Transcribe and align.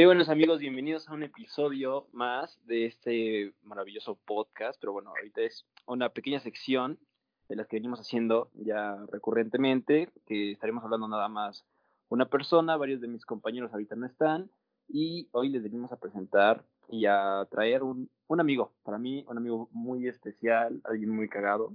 Hey, 0.00 0.04
buenos 0.06 0.28
amigos, 0.28 0.60
bienvenidos 0.60 1.08
a 1.08 1.12
un 1.12 1.24
episodio 1.24 2.06
más 2.12 2.64
de 2.66 2.86
este 2.86 3.52
maravilloso 3.64 4.14
podcast. 4.14 4.78
Pero 4.80 4.92
bueno, 4.92 5.10
ahorita 5.10 5.40
es 5.40 5.66
una 5.86 6.10
pequeña 6.10 6.38
sección 6.38 7.00
de 7.48 7.56
las 7.56 7.66
que 7.66 7.78
venimos 7.78 7.98
haciendo 7.98 8.48
ya 8.54 8.96
recurrentemente, 9.10 10.12
que 10.24 10.52
estaremos 10.52 10.84
hablando 10.84 11.08
nada 11.08 11.28
más 11.28 11.66
una 12.10 12.26
persona, 12.26 12.76
varios 12.76 13.00
de 13.00 13.08
mis 13.08 13.26
compañeros 13.26 13.72
ahorita 13.72 13.96
no 13.96 14.06
están, 14.06 14.52
y 14.86 15.28
hoy 15.32 15.48
les 15.48 15.64
venimos 15.64 15.90
a 15.90 15.98
presentar 15.98 16.64
y 16.88 17.06
a 17.06 17.48
traer 17.50 17.82
un, 17.82 18.08
un 18.28 18.38
amigo, 18.38 18.72
para 18.84 18.98
mí 18.98 19.24
un 19.26 19.36
amigo 19.36 19.68
muy 19.72 20.06
especial, 20.06 20.80
alguien 20.84 21.10
muy 21.10 21.28
cagado, 21.28 21.74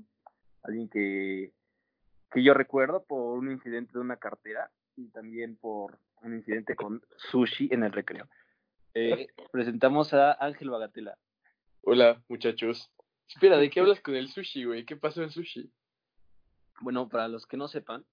alguien 0.61 0.87
que, 0.87 1.51
que 2.31 2.41
yo 2.41 2.53
recuerdo 2.53 3.03
por 3.03 3.37
un 3.37 3.51
incidente 3.51 3.91
de 3.91 3.99
una 3.99 4.15
cartera 4.15 4.71
y 4.95 5.09
también 5.09 5.57
por 5.57 5.99
un 6.21 6.35
incidente 6.35 6.75
con 6.75 7.01
sushi 7.31 7.69
en 7.71 7.83
el 7.83 7.91
recreo. 7.91 8.27
Eh, 8.93 9.27
presentamos 9.51 10.13
a 10.13 10.33
Ángel 10.33 10.69
Bagatela. 10.69 11.17
Hola, 11.81 12.21
muchachos. 12.29 12.89
Espera, 13.27 13.57
¿de 13.57 13.69
qué 13.69 13.79
hablas 13.79 13.99
con 14.01 14.15
el 14.15 14.29
sushi, 14.29 14.65
güey? 14.65 14.85
¿Qué 14.85 14.95
pasó 14.95 15.23
en 15.23 15.31
sushi? 15.31 15.71
Bueno, 16.81 17.09
para 17.09 17.27
los 17.27 17.45
que 17.45 17.57
no 17.57 17.67
sepan, 17.67 18.05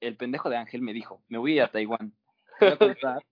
el 0.00 0.16
pendejo 0.16 0.50
de 0.50 0.56
Ángel 0.56 0.82
me 0.82 0.92
dijo, 0.92 1.22
me 1.28 1.38
voy 1.38 1.52
a 1.52 1.54
ir 1.54 1.62
a 1.62 1.70
Taiwán. 1.70 2.12
Te 2.58 2.66
voy 2.66 2.72
a 2.72 2.78
comprar, 2.78 3.22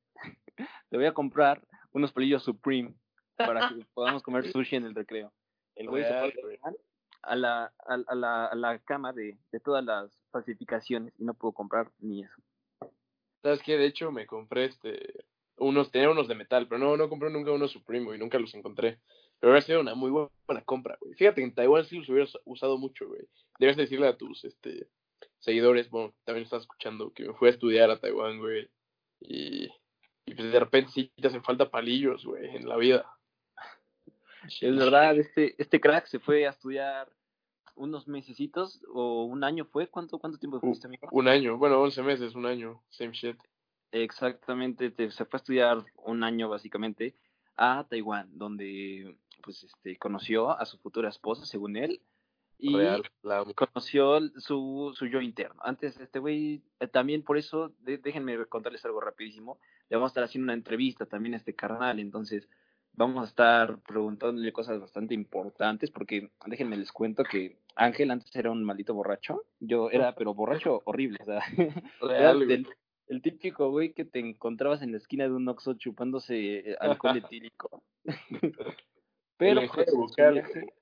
te 0.89 0.97
voy 0.97 1.07
a 1.07 1.15
comprar 1.15 1.63
unos 1.93 2.13
palillos 2.13 2.43
Supreme 2.43 2.95
para 3.37 3.69
que 3.69 3.85
podamos 3.93 4.23
comer 4.23 4.51
sushi 4.51 4.77
en 4.77 4.85
el 4.85 4.95
recreo. 4.95 5.33
El 5.75 5.89
güey 5.89 6.05
se 6.05 6.33
fue 6.33 6.61
a 7.23 7.37
la, 7.37 7.73
a, 7.87 7.95
a 8.07 8.15
la, 8.15 8.47
a 8.47 8.55
la 8.55 8.79
cama 8.81 9.13
de, 9.13 9.39
de 9.51 9.61
todas 9.61 9.85
las 9.85 10.13
falsificaciones 10.31 11.15
y 11.19 11.25
no 11.25 11.35
pudo 11.35 11.53
comprar 11.53 11.91
ni 11.99 12.23
eso. 12.25 12.43
¿Sabes 13.43 13.63
qué? 13.63 13.77
De 13.77 13.87
hecho, 13.87 14.11
me 14.13 14.27
compré 14.27 14.67
este. 14.67 15.25
Unos, 15.57 15.91
tenía 15.91 16.11
unos 16.11 16.29
de 16.29 16.35
metal, 16.35 16.67
pero 16.69 16.79
no, 16.79 16.97
no 16.97 17.09
compré 17.09 17.31
nunca 17.31 17.51
unos 17.53 17.71
Supreme, 17.73 18.07
güey. 18.07 18.19
Nunca 18.19 18.39
los 18.39 18.55
encontré. 18.55 18.99
Pero 19.39 19.53
hubiera 19.53 19.67
sido 19.67 19.81
una 19.81 19.95
muy 19.95 20.11
bu- 20.11 20.31
buena 20.47 20.63
compra, 20.63 20.97
güey. 21.01 21.15
Fíjate 21.15 21.41
que 21.41 21.45
en 21.45 21.55
Taiwán 21.55 21.85
sí 21.85 21.99
los 21.99 22.09
hubieras 22.09 22.33
usado 22.45 22.79
mucho, 22.79 23.07
güey. 23.09 23.23
Debes 23.59 23.77
decirle 23.77 24.07
a 24.09 24.17
tus 24.17 24.45
este, 24.45 24.89
seguidores, 25.41 25.91
bueno, 25.91 26.15
también 26.25 26.45
estás 26.45 26.63
escuchando, 26.63 27.13
que 27.13 27.25
me 27.27 27.35
fui 27.35 27.49
a 27.49 27.51
estudiar 27.53 27.91
a 27.91 27.99
Taiwán, 28.01 28.39
güey. 28.39 28.69
Y, 29.21 29.65
y 30.27 30.35
pues 30.35 30.53
de 30.53 30.59
repente 30.61 30.91
sí 30.93 31.13
te 31.21 31.29
hacen 31.29 31.43
falta 31.45 31.71
palillos, 31.71 32.25
güey, 32.25 32.57
en 32.57 32.69
la 32.69 32.77
vida. 32.77 33.05
Es 34.61 34.77
verdad, 34.77 35.17
este, 35.19 35.55
este 35.59 35.81
crack 35.81 36.07
se 36.07 36.19
fue 36.19 36.47
a 36.47 36.51
estudiar 36.51 37.09
unos 37.75 38.07
mesecitos 38.09 38.83
o 38.93 39.25
un 39.25 39.45
año 39.45 39.65
fue. 39.65 39.89
¿Cuánto, 39.89 40.19
cuánto 40.19 40.39
tiempo 40.39 40.61
fuiste, 40.61 40.87
amigo? 40.87 41.09
Un 41.11 41.29
año, 41.29 41.57
bueno, 41.59 41.81
11 41.81 42.03
meses, 42.03 42.35
un 42.35 42.47
año, 42.47 42.83
same 42.91 43.13
shit. 43.13 43.37
Exactamente, 43.93 44.91
te- 44.91 45.11
se 45.11 45.25
fue 45.27 45.37
a 45.37 45.41
estudiar 45.41 45.85
un 45.97 46.25
año 46.25 46.49
básicamente 46.49 47.15
a 47.57 47.87
Taiwán, 47.89 48.31
donde 48.39 49.17
pues 49.43 49.63
este 49.65 49.97
conoció 49.99 50.51
a 50.51 50.65
su 50.65 50.79
futura 50.79 51.09
esposa, 51.11 51.45
según 51.45 51.77
él, 51.77 52.01
y 52.59 52.75
Real, 52.77 53.03
la 53.23 53.39
amo. 53.41 53.53
conoció 53.55 54.21
su, 54.39 54.93
su 54.95 55.07
yo 55.07 55.21
interno. 55.21 55.61
Antes, 55.65 55.99
este 55.99 56.21
güey, 56.21 56.63
eh, 56.81 56.87
también 56.87 57.23
por 57.23 57.37
eso, 57.37 57.73
de- 57.81 57.99
déjenme 57.99 58.47
contarles 58.47 58.85
algo 58.85 59.01
rapidísimo, 59.01 59.59
le 59.91 59.97
vamos 59.97 60.09
a 60.09 60.13
estar 60.13 60.25
haciendo 60.25 60.45
una 60.45 60.55
entrevista 60.55 61.05
también 61.07 61.35
a 61.35 61.39
este 61.39 61.55
carnal, 61.55 61.99
entonces 62.01 62.49
vamos 62.95 63.25
a 63.25 63.29
estar 63.29 63.79
preguntándole 63.83 64.53
cosas 64.53 64.81
bastante 64.81 65.15
importantes, 65.15 65.91
porque 65.91 66.31
déjenme 66.47 66.77
les 66.77 66.93
cuento 66.93 67.25
que 67.25 67.57
Ángel 67.75 68.11
antes 68.11 68.35
era 68.37 68.51
un 68.51 68.65
maldito 68.65 68.95
borracho, 68.95 69.45
yo 69.61 69.91
era, 69.91 70.15
pero 70.17 70.35
borracho 70.35 70.83
horrible, 70.85 71.19
o 71.23 71.25
sea, 71.25 71.41
era 72.03 72.35
del- 72.35 72.67
el 73.09 73.21
típico 73.21 73.71
güey 73.71 73.93
que 73.93 74.05
te 74.05 74.21
encontrabas 74.21 74.81
en 74.83 74.93
la 74.93 74.97
esquina 74.99 75.25
de 75.25 75.33
un 75.33 75.47
Oxxo 75.49 75.75
chupándose 75.75 76.77
alcohol 76.81 77.17
etílico. 77.31 77.83
Pero 79.37 79.61
pues, 79.73 79.89
en, 79.89 80.09
su 80.09 80.15
viaje, 80.33 80.75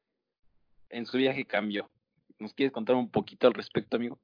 en 0.91 1.07
su 1.07 1.17
viaje 1.19 1.45
cambió. 1.47 1.91
¿Nos 2.39 2.55
quieres 2.55 2.73
contar 2.73 2.97
un 2.97 3.11
poquito 3.11 3.47
al 3.47 3.55
respecto, 3.55 3.97
amigo? 3.97 4.19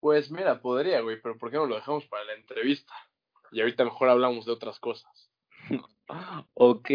Pues 0.00 0.30
mira, 0.30 0.60
podría, 0.60 1.00
güey, 1.00 1.20
pero 1.20 1.36
¿por 1.38 1.50
qué 1.50 1.56
no 1.56 1.66
lo 1.66 1.76
dejamos 1.76 2.06
para 2.06 2.24
la 2.24 2.34
entrevista? 2.34 2.92
Y 3.52 3.60
ahorita 3.60 3.84
mejor 3.84 4.08
hablamos 4.08 4.44
de 4.46 4.52
otras 4.52 4.78
cosas. 4.78 5.30
Ok. 6.54 6.90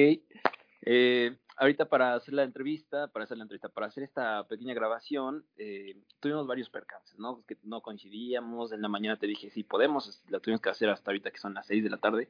Eh, 0.87 1.37
ahorita 1.57 1.85
para 1.85 2.13
hacer 2.13 2.33
la 2.33 2.43
entrevista, 2.43 3.07
para 3.07 3.25
hacer 3.25 3.37
la 3.37 3.43
entrevista, 3.43 3.69
para 3.69 3.87
hacer 3.87 4.03
esta 4.03 4.47
pequeña 4.47 4.73
grabación, 4.73 5.45
eh, 5.57 5.97
tuvimos 6.19 6.47
varios 6.47 6.69
percances, 6.69 7.17
¿no? 7.17 7.43
Que 7.47 7.57
no 7.63 7.81
coincidíamos. 7.81 8.71
En 8.71 8.81
la 8.81 8.87
mañana 8.87 9.17
te 9.17 9.27
dije, 9.27 9.49
sí, 9.49 9.63
podemos, 9.63 10.23
la 10.29 10.39
tuvimos 10.39 10.61
que 10.61 10.69
hacer 10.69 10.89
hasta 10.89 11.11
ahorita 11.11 11.31
que 11.31 11.39
son 11.39 11.53
las 11.53 11.67
6 11.67 11.83
de 11.83 11.89
la 11.89 11.97
tarde. 11.97 12.29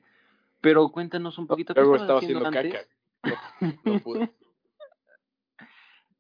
Pero 0.61 0.89
cuéntanos 0.89 1.37
un 1.37 1.47
poquito 1.47 1.73
qué 1.73 1.81
Luego 1.81 1.97
estabas 1.97 2.23
estaba 2.23 2.43
haciendo 2.43 2.59
haciendo 2.59 2.79
antes. 2.79 2.87
caca. 3.21 3.77
No, 3.83 3.93
no 3.93 3.99
pude. 3.99 4.31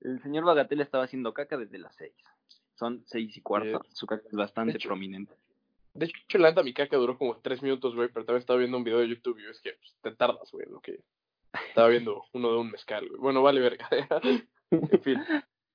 El 0.01 0.21
señor 0.21 0.43
Bagatella 0.43 0.83
estaba 0.83 1.05
haciendo 1.05 1.33
caca 1.33 1.57
desde 1.57 1.79
las 1.79 1.95
6. 1.95 2.13
Son 2.75 3.03
seis 3.05 3.35
y 3.37 3.41
cuarto. 3.41 3.81
Su 3.93 4.05
caca 4.05 4.27
es 4.27 4.35
bastante 4.35 4.77
prominente. 4.79 5.33
De 5.95 6.07
hecho, 6.07 6.37
la 6.39 6.51
mi 6.61 6.73
caca 6.73 6.97
duró 6.97 7.17
como 7.17 7.37
tres 7.37 7.63
minutos, 7.63 7.95
güey, 7.95 8.09
pero 8.09 8.25
también 8.25 8.41
estaba 8.41 8.59
viendo 8.59 8.77
un 8.77 8.83
video 8.83 8.99
de 8.99 9.07
YouTube 9.07 9.39
y 9.39 9.49
es 9.49 9.61
que 9.61 9.71
pues, 9.73 9.95
te 10.01 10.11
tardas, 10.13 10.51
güey, 10.51 10.67
lo 10.69 10.81
que 10.81 10.99
estaba 11.69 11.87
viendo 11.87 12.25
uno 12.33 12.51
de 12.51 12.57
un 12.57 12.69
mezcal, 12.69 13.07
güey. 13.07 13.21
Bueno, 13.21 13.41
vale 13.41 13.61
verga. 13.61 13.87
en 14.71 15.01
fin. 15.01 15.23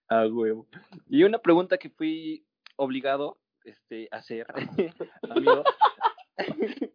A 0.09 0.27
huevo. 0.27 0.69
Y 1.09 1.23
una 1.23 1.39
pregunta 1.39 1.79
que 1.79 1.89
fui 1.89 2.45
obligado 2.77 3.39
este, 3.65 4.09
a 4.11 4.19
hacer, 4.19 4.47
amigo. 5.31 5.65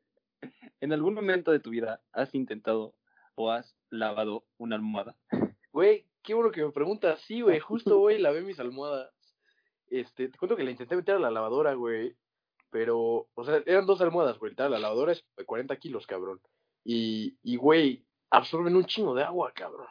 ¿En 0.79 0.93
algún 0.93 1.15
momento 1.15 1.51
de 1.51 1.59
tu 1.59 1.71
vida 1.71 2.03
has 2.11 2.35
intentado 2.35 2.93
o 3.33 3.49
has 3.49 3.75
lavado 3.89 4.45
una 4.59 4.75
almohada? 4.75 5.15
Güey, 5.71 6.05
qué 6.21 6.35
bueno 6.35 6.51
que 6.51 6.63
me 6.63 6.71
preguntas. 6.71 7.21
Sí, 7.21 7.41
güey, 7.41 7.59
justo 7.59 7.99
hoy 7.99 8.19
lavé 8.19 8.41
mis 8.41 8.59
almohadas. 8.59 9.11
Este, 9.87 10.29
te 10.29 10.37
cuento 10.37 10.55
que 10.55 10.63
la 10.63 10.71
intenté 10.71 10.95
meter 10.95 11.15
a 11.15 11.19
la 11.19 11.31
lavadora, 11.31 11.73
güey. 11.73 12.15
Pero, 12.75 13.29
o 13.33 13.45
sea, 13.45 13.63
eran 13.65 13.85
dos 13.85 14.01
almohadas, 14.01 14.37
güey. 14.37 14.53
tal, 14.53 14.71
La 14.71 14.79
lavadora 14.79 15.13
es 15.13 15.25
de 15.37 15.45
40 15.45 15.77
kilos, 15.77 16.05
cabrón. 16.05 16.41
Y, 16.83 17.37
y, 17.41 17.55
güey, 17.55 18.05
absorben 18.29 18.75
un 18.75 18.83
chingo 18.83 19.15
de 19.15 19.23
agua, 19.23 19.53
cabrón. 19.53 19.87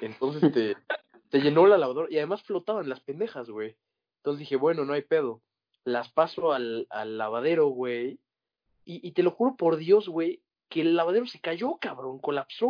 Entonces 0.00 0.52
te, 0.52 0.76
te 1.30 1.40
llenó 1.40 1.66
la 1.66 1.78
lavadora. 1.78 2.06
Y 2.08 2.18
además 2.18 2.44
flotaban 2.44 2.88
las 2.88 3.00
pendejas, 3.00 3.50
güey. 3.50 3.76
Entonces 4.18 4.38
dije, 4.38 4.54
bueno, 4.54 4.84
no 4.84 4.92
hay 4.92 5.02
pedo. 5.02 5.42
Las 5.82 6.08
paso 6.12 6.52
al, 6.52 6.86
al 6.90 7.18
lavadero, 7.18 7.66
güey. 7.70 8.20
Y, 8.84 9.04
y 9.04 9.10
te 9.10 9.24
lo 9.24 9.32
juro 9.32 9.56
por 9.56 9.76
Dios, 9.76 10.08
güey, 10.08 10.44
que 10.68 10.82
el 10.82 10.94
lavadero 10.94 11.26
se 11.26 11.40
cayó, 11.40 11.76
cabrón, 11.80 12.20
colapsó. 12.20 12.68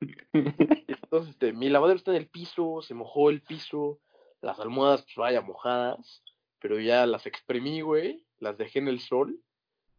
Entonces, 0.32 1.34
este, 1.34 1.52
mi 1.52 1.68
lavadero 1.68 1.98
está 1.98 2.10
en 2.10 2.16
el 2.16 2.28
piso, 2.28 2.82
se 2.82 2.94
mojó 2.94 3.30
el 3.30 3.42
piso, 3.42 4.00
las 4.40 4.58
almohadas, 4.58 5.02
pues 5.02 5.14
vaya, 5.14 5.40
mojadas, 5.40 6.24
pero 6.58 6.80
ya 6.80 7.06
las 7.06 7.26
exprimí, 7.26 7.80
güey, 7.80 8.26
las 8.42 8.58
dejé 8.58 8.80
en 8.80 8.88
el 8.88 9.00
sol 9.00 9.38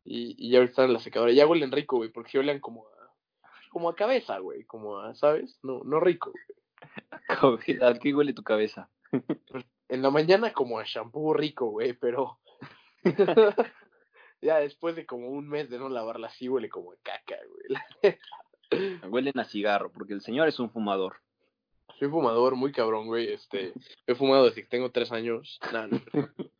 y, 0.03 0.35
y 0.37 0.51
ya 0.51 0.59
están 0.61 0.85
en 0.85 0.93
la 0.93 0.99
secadora. 0.99 1.31
Ya 1.31 1.47
huelen 1.47 1.71
rico, 1.71 1.97
güey, 1.97 2.09
porque 2.11 2.37
huelen 2.37 2.59
como 2.59 2.85
a, 2.87 3.49
como 3.69 3.89
a 3.89 3.95
cabeza, 3.95 4.37
güey, 4.39 4.65
como 4.65 4.99
a, 4.99 5.15
¿sabes? 5.15 5.57
No, 5.63 5.81
no 5.83 5.99
rico. 5.99 6.31
¿A 7.81 7.93
qué 7.99 8.13
huele 8.13 8.33
tu 8.33 8.43
cabeza? 8.43 8.89
En 9.89 10.01
la 10.01 10.09
mañana 10.09 10.51
como 10.53 10.79
a 10.79 10.83
shampoo 10.85 11.33
rico, 11.33 11.67
güey, 11.67 11.93
pero 11.93 12.39
ya 14.41 14.57
después 14.59 14.95
de 14.95 15.05
como 15.05 15.29
un 15.29 15.47
mes 15.47 15.69
de 15.69 15.79
no 15.79 15.87
lavarla 15.89 16.27
así, 16.27 16.49
huele 16.49 16.69
como 16.69 16.91
a 16.91 16.95
caca, 17.03 17.37
güey. 17.47 18.17
Huelen 19.09 19.37
a 19.39 19.45
cigarro, 19.45 19.91
porque 19.91 20.13
el 20.13 20.21
señor 20.21 20.47
es 20.47 20.59
un 20.59 20.69
fumador. 20.71 21.17
Soy 21.99 22.09
fumador 22.09 22.55
muy 22.55 22.71
cabrón, 22.71 23.05
güey, 23.05 23.31
este, 23.31 23.71
he 24.07 24.15
fumado 24.15 24.45
desde 24.45 24.63
que 24.63 24.69
tengo 24.69 24.91
tres 24.91 25.11
años. 25.11 25.59
No. 25.71 25.87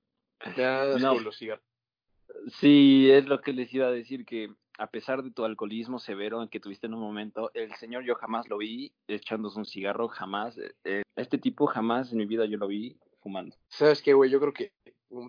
Ya, 0.57 0.83
No. 0.99 1.13
no. 1.15 1.19
los 1.21 1.37
cigarros. 1.37 1.63
Sí, 2.59 3.09
es 3.11 3.25
lo 3.25 3.41
que 3.41 3.53
les 3.53 3.73
iba 3.73 3.87
a 3.87 3.91
decir, 3.91 4.25
que 4.25 4.49
a 4.77 4.87
pesar 4.87 5.23
de 5.23 5.31
tu 5.31 5.45
alcoholismo 5.45 5.99
severo 5.99 6.47
que 6.49 6.59
tuviste 6.59 6.87
en 6.87 6.93
un 6.93 7.01
momento, 7.01 7.51
el 7.53 7.73
señor 7.75 8.03
yo 8.03 8.15
jamás 8.15 8.49
lo 8.49 8.57
vi 8.57 8.93
echándose 9.07 9.59
un 9.59 9.65
cigarro, 9.65 10.07
jamás. 10.07 10.57
eh, 10.83 11.03
este 11.15 11.37
tipo 11.37 11.67
jamás 11.67 12.11
en 12.11 12.17
mi 12.17 12.25
vida 12.25 12.45
yo 12.45 12.57
lo 12.57 12.67
vi 12.67 12.97
fumando. 13.21 13.55
¿Sabes 13.67 14.01
qué, 14.01 14.13
güey? 14.13 14.29
Yo 14.29 14.39
creo 14.39 14.53
que 14.53 14.73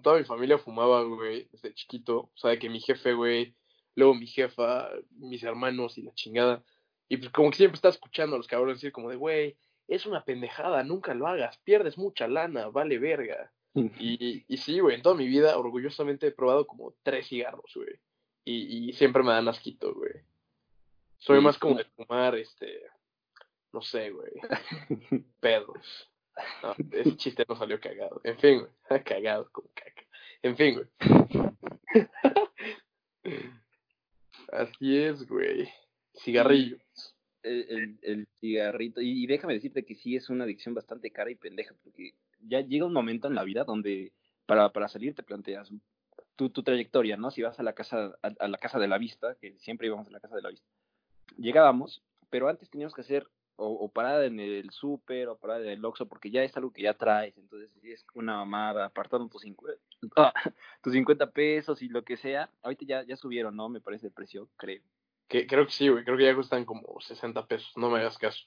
toda 0.02 0.18
mi 0.18 0.24
familia 0.24 0.58
fumaba, 0.58 1.02
güey, 1.02 1.48
desde 1.52 1.74
chiquito. 1.74 2.30
O 2.34 2.36
sea, 2.36 2.58
que 2.58 2.70
mi 2.70 2.80
jefe, 2.80 3.12
güey, 3.12 3.54
luego 3.94 4.14
mi 4.14 4.26
jefa, 4.26 4.88
mis 5.10 5.42
hermanos 5.42 5.98
y 5.98 6.02
la 6.02 6.14
chingada. 6.14 6.64
Y 7.08 7.18
pues 7.18 7.30
como 7.30 7.50
que 7.50 7.58
siempre 7.58 7.76
estaba 7.76 7.92
escuchando 7.92 8.36
a 8.36 8.38
los 8.38 8.46
cabrones 8.48 8.78
decir 8.78 8.92
como 8.92 9.10
de, 9.10 9.16
güey, 9.16 9.56
es 9.88 10.06
una 10.06 10.24
pendejada, 10.24 10.82
nunca 10.82 11.14
lo 11.14 11.26
hagas, 11.26 11.58
pierdes 11.58 11.98
mucha 11.98 12.26
lana, 12.26 12.68
vale 12.68 12.98
verga. 12.98 13.52
Y, 13.74 14.44
y 14.46 14.56
sí, 14.58 14.78
güey, 14.78 14.96
en 14.96 15.02
toda 15.02 15.16
mi 15.16 15.26
vida, 15.26 15.58
orgullosamente 15.58 16.28
he 16.28 16.32
probado 16.32 16.66
como 16.66 16.94
tres 17.02 17.26
cigarros, 17.28 17.72
güey. 17.74 17.98
Y, 18.44 18.88
y 18.88 18.92
siempre 18.92 19.22
me 19.22 19.32
dan 19.32 19.48
asquito, 19.48 19.92
güey. 19.94 20.12
Soy 21.18 21.38
Sí, 21.38 21.44
más 21.44 21.58
como 21.58 21.76
de 21.76 21.84
fumar, 21.84 22.36
este, 22.36 22.82
no 23.72 23.82
sé, 23.82 24.10
güey, 24.10 24.30
pedos. 25.40 26.10
No, 26.62 26.74
ese 26.92 27.16
chiste 27.16 27.44
no 27.48 27.56
salió 27.56 27.80
cagado. 27.80 28.20
En 28.24 28.38
fin, 28.38 28.60
güey, 28.60 29.02
cagado 29.04 29.48
como 29.50 29.68
caca. 29.74 30.04
En 30.42 30.56
fin, 30.56 30.74
güey. 30.74 30.86
Así 34.52 34.98
es, 34.98 35.26
güey. 35.26 35.68
Cigarrillo. 36.16 36.76
El, 37.42 37.66
el, 37.68 37.98
el 38.02 38.28
cigarrito. 38.40 39.00
Y, 39.00 39.24
y 39.24 39.26
déjame 39.26 39.54
decirte 39.54 39.84
que 39.84 39.94
sí 39.94 40.16
es 40.16 40.28
una 40.28 40.44
adicción 40.44 40.74
bastante 40.74 41.10
cara 41.10 41.30
y 41.30 41.34
pendeja, 41.34 41.74
porque 41.82 42.14
ya 42.46 42.60
llega 42.60 42.86
un 42.86 42.92
momento 42.92 43.28
en 43.28 43.34
la 43.34 43.44
vida 43.44 43.64
donde 43.64 44.12
para, 44.46 44.70
para 44.70 44.88
salir 44.88 45.14
te 45.14 45.22
planteas 45.22 45.70
tu, 46.36 46.50
tu 46.50 46.62
trayectoria, 46.62 47.16
¿no? 47.16 47.30
Si 47.30 47.42
vas 47.42 47.58
a 47.58 47.62
la 47.62 47.74
casa, 47.74 48.16
a, 48.22 48.48
la 48.48 48.58
casa 48.58 48.78
de 48.78 48.88
la 48.88 48.98
vista, 48.98 49.36
que 49.40 49.58
siempre 49.58 49.86
íbamos 49.86 50.08
a 50.08 50.10
la 50.10 50.20
casa 50.20 50.36
de 50.36 50.42
la 50.42 50.50
vista. 50.50 50.66
Llegábamos, 51.36 52.02
pero 52.30 52.48
antes 52.48 52.70
teníamos 52.70 52.94
que 52.94 53.02
hacer 53.02 53.28
o, 53.56 53.88
parada 53.88 54.26
en 54.26 54.40
el 54.40 54.70
súper 54.70 55.28
o 55.28 55.38
parada 55.38 55.60
en 55.60 55.68
el 55.68 55.84
Oxxo 55.84 56.06
porque 56.06 56.30
ya 56.30 56.42
es 56.42 56.56
algo 56.56 56.72
que 56.72 56.82
ya 56.82 56.94
traes, 56.94 57.36
entonces 57.38 57.70
es 57.84 58.04
una 58.14 58.36
mamada, 58.38 58.86
apartando 58.86 59.28
tus 59.28 59.42
50, 59.42 59.80
ah, 60.16 60.32
tus 60.82 60.92
50 60.92 61.30
pesos 61.30 61.80
y 61.80 61.88
lo 61.88 62.02
que 62.02 62.16
sea, 62.16 62.50
ahorita 62.62 62.84
ya, 62.84 63.04
ya 63.04 63.16
subieron, 63.16 63.54
¿no? 63.54 63.68
Me 63.68 63.80
parece 63.80 64.08
el 64.08 64.12
precio, 64.12 64.48
creo. 64.56 64.82
Que, 65.28 65.46
creo 65.46 65.64
que 65.66 65.72
sí, 65.72 65.88
güey. 65.88 66.04
Creo 66.04 66.16
que 66.16 66.24
ya 66.24 66.34
cuestan 66.34 66.64
como 66.64 67.00
60 67.00 67.46
pesos. 67.46 67.72
No 67.76 67.90
me 67.90 67.98
hagas 67.98 68.18
caso. 68.18 68.44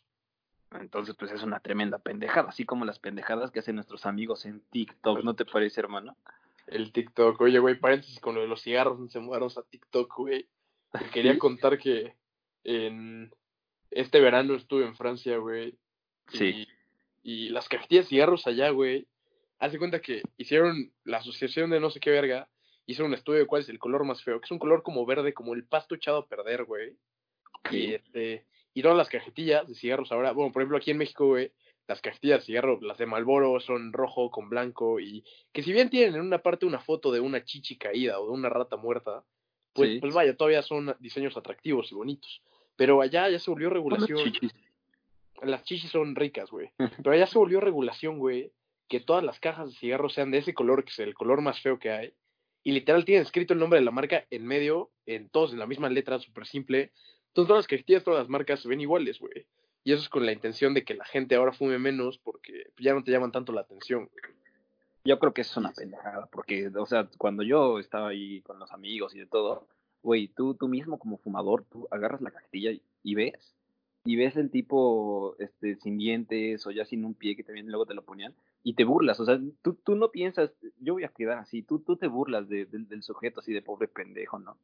Entonces, 0.72 1.16
pues 1.18 1.32
es 1.32 1.44
una 1.44 1.60
tremenda 1.60 2.00
pendejada, 2.00 2.50
así 2.50 2.66
como 2.66 2.86
las 2.86 3.00
pendejadas 3.00 3.52
que 3.52 3.60
hacen 3.60 3.76
nuestros 3.76 4.06
amigos 4.06 4.46
en 4.46 4.62
TikTok, 4.70 5.24
¿no 5.24 5.36
te 5.36 5.46
parece, 5.46 5.80
hermano? 5.80 6.18
El 6.68 6.92
TikTok. 6.92 7.40
Oye, 7.40 7.60
güey, 7.60 7.80
paréntesis 7.80 8.20
con 8.20 8.36
lo 8.36 8.42
de 8.42 8.48
los 8.48 8.62
cigarros. 8.62 9.00
No 9.00 9.08
se 9.08 9.20
mudaron 9.20 9.50
a 9.56 9.62
TikTok, 9.62 10.14
güey. 10.18 10.48
Te 10.92 11.10
quería 11.10 11.34
¿Sí? 11.34 11.40
contar 11.40 11.78
que 11.78 12.16
en 12.64 13.32
este 13.92 14.20
verano 14.20 14.56
estuve 14.56 14.86
en 14.86 14.96
Francia, 14.96 15.38
güey. 15.38 15.78
Sí. 16.28 16.68
Y, 17.24 17.46
y 17.46 17.50
las 17.50 17.70
cajetillas 17.70 18.06
de 18.06 18.10
cigarros 18.10 18.48
allá, 18.48 18.70
güey. 18.72 19.08
Haz 19.60 19.72
de 19.72 19.80
cuenta 19.80 20.02
que 20.02 20.22
hicieron 20.38 20.92
la 21.04 21.18
asociación 21.18 21.70
de 21.70 21.80
no 21.80 21.90
sé 21.90 22.00
qué 22.00 22.12
verga. 22.12 22.50
Hizo 22.86 23.06
un 23.06 23.14
estudio 23.14 23.40
de 23.40 23.48
cuál 23.48 23.62
es 23.62 23.70
el 23.70 23.80
color 23.80 24.04
más 24.04 24.22
feo. 24.24 24.40
Que 24.40 24.46
es 24.46 24.52
un 24.52 24.60
color 24.60 24.84
como 24.84 25.06
verde, 25.06 25.34
como 25.34 25.54
el 25.54 25.66
pasto 25.66 25.96
echado 25.96 26.18
a 26.18 26.28
perder, 26.28 26.66
güey. 26.66 26.98
Y 27.72 27.94
este. 27.94 28.46
Y 28.78 28.84
todas 28.84 28.96
las 28.96 29.10
cajetillas 29.10 29.68
de 29.68 29.74
cigarros 29.74 30.12
ahora, 30.12 30.34
bueno, 30.34 30.52
por 30.52 30.62
ejemplo, 30.62 30.78
aquí 30.78 30.92
en 30.92 31.00
México, 31.00 31.26
güey, 31.26 31.52
las 31.88 32.00
cajetillas 32.00 32.42
de 32.42 32.46
cigarro, 32.46 32.78
las 32.80 33.00
de 33.00 33.08
Malboro, 33.08 33.60
son 33.60 33.92
rojo 33.92 34.30
con 34.30 34.50
blanco 34.50 35.00
y 35.00 35.24
que 35.52 35.64
si 35.64 35.74
bien 35.74 35.90
tienen 35.90 36.14
en 36.14 36.22
una 36.22 36.44
parte 36.44 36.68
una 36.68 36.78
foto 36.80 37.12
de 37.12 37.20
una 37.20 37.44
chichi 37.44 37.76
caída 37.76 38.20
o 38.20 38.28
de 38.28 38.34
una 38.34 38.50
rata 38.50 38.78
muerta, 38.78 39.24
pues, 39.74 39.94
Sí. 39.94 40.00
pues 40.00 40.14
vaya, 40.14 40.38
todavía 40.38 40.62
son 40.62 40.96
diseños 41.00 41.36
atractivos 41.36 41.92
y 41.92 41.96
bonitos. 41.96 42.44
Pero 42.76 43.02
allá 43.02 43.28
ya 43.30 43.40
se 43.40 43.50
volvió 43.50 43.72
regulación. 43.72 44.20
chichis. 44.32 44.54
Las 45.42 45.64
chichis 45.64 45.90
son 45.90 46.16
ricas, 46.16 46.52
güey. 46.52 46.70
Pero 47.04 47.16
allá 47.16 47.26
se 47.26 47.40
volvió 47.40 47.60
regulación, 47.60 48.20
güey, 48.20 48.52
que 48.88 49.00
todas 49.00 49.24
las 49.24 49.40
cajas 49.40 49.70
de 49.72 49.76
cigarros 49.80 50.14
sean 50.14 50.30
de 50.30 50.38
ese 50.38 50.54
color, 50.54 50.84
que 50.84 50.92
es 50.92 51.00
el 51.00 51.16
color 51.16 51.42
más 51.42 51.60
feo 51.62 51.80
que 51.80 51.90
hay. 51.90 52.14
Y 52.64 52.74
literal 52.74 53.06
tienen 53.06 53.24
escrito 53.24 53.54
el 53.54 53.60
nombre 53.60 53.80
de 53.80 53.86
la 53.86 53.92
marca 53.92 54.28
en 54.30 54.46
medio, 54.46 54.92
en 55.08 55.30
todos 55.30 55.52
en 55.52 55.58
la 55.58 55.66
misma 55.66 55.90
letra, 55.90 56.20
súper 56.20 56.46
simple. 56.46 56.92
Entonces 57.38 57.50
todas 57.50 57.60
las 57.60 57.68
cajetillas, 57.68 58.04
todas 58.04 58.22
las 58.22 58.30
marcas 58.30 58.62
se 58.62 58.68
ven 58.68 58.82
iguales, 58.82 59.20
güey. 59.20 59.46
Y 59.84 59.94
eso 59.94 60.02
es 60.02 60.10
con 60.10 60.26
la 60.26 60.32
intención 60.34 60.74
de 60.74 60.84
que 60.84 60.96
la 60.96 61.06
gente 61.06 61.36
ahora 61.36 61.54
fume 61.54 61.78
menos 61.78 62.18
porque 62.18 62.72
ya 62.80 62.96
no 62.96 63.04
te 63.04 63.12
llaman 63.12 63.32
tanto 63.32 63.54
la 63.54 63.62
atención. 63.62 64.10
Yo 65.06 65.20
creo 65.20 65.34
que 65.36 65.42
es 65.42 65.56
una 65.56 65.72
pendejada, 65.72 66.26
porque, 66.32 66.70
o 66.76 66.86
sea, 66.88 67.08
cuando 67.20 67.44
yo 67.44 67.78
estaba 67.78 68.10
ahí 68.10 68.42
con 68.42 68.58
los 68.58 68.72
amigos 68.72 69.14
y 69.16 69.20
de 69.20 69.28
todo, 69.28 69.68
güey, 70.02 70.30
tú, 70.30 70.56
tú 70.56 70.68
mismo 70.68 70.98
como 70.98 71.18
fumador, 71.20 71.64
tú 71.72 71.88
agarras 71.92 72.22
la 72.22 72.32
cajetilla 72.32 72.72
y, 73.04 73.16
ves, 73.16 73.56
y 74.04 74.16
ves 74.16 74.36
el 74.36 74.50
tipo 74.50 75.36
este, 75.38 75.76
sin 75.76 75.98
dientes 76.00 76.66
o 76.66 76.72
ya 76.72 76.84
sin 76.86 77.06
un 77.06 77.14
pie 77.14 77.36
que 77.36 77.44
también 77.44 77.68
luego 77.68 77.86
te 77.86 77.94
lo 77.94 78.04
ponían, 78.04 78.34
y 78.64 78.74
te 78.74 78.84
burlas, 78.84 79.20
o 79.20 79.26
sea, 79.26 79.40
tú, 79.62 79.76
tú 79.76 79.96
no 79.96 80.10
piensas, 80.12 80.52
yo 80.80 80.94
voy 80.96 81.04
a 81.04 81.10
quedar 81.10 81.38
así, 81.38 81.62
tú, 81.62 81.80
tú 81.80 81.96
te 81.98 82.08
burlas 82.08 82.50
de, 82.50 82.66
del- 82.66 82.88
del 82.90 83.04
sujeto 83.04 83.40
así 83.42 83.54
de 83.54 83.62
pobre 83.62 83.88
pendejo, 83.88 84.40
¿no? 84.40 84.58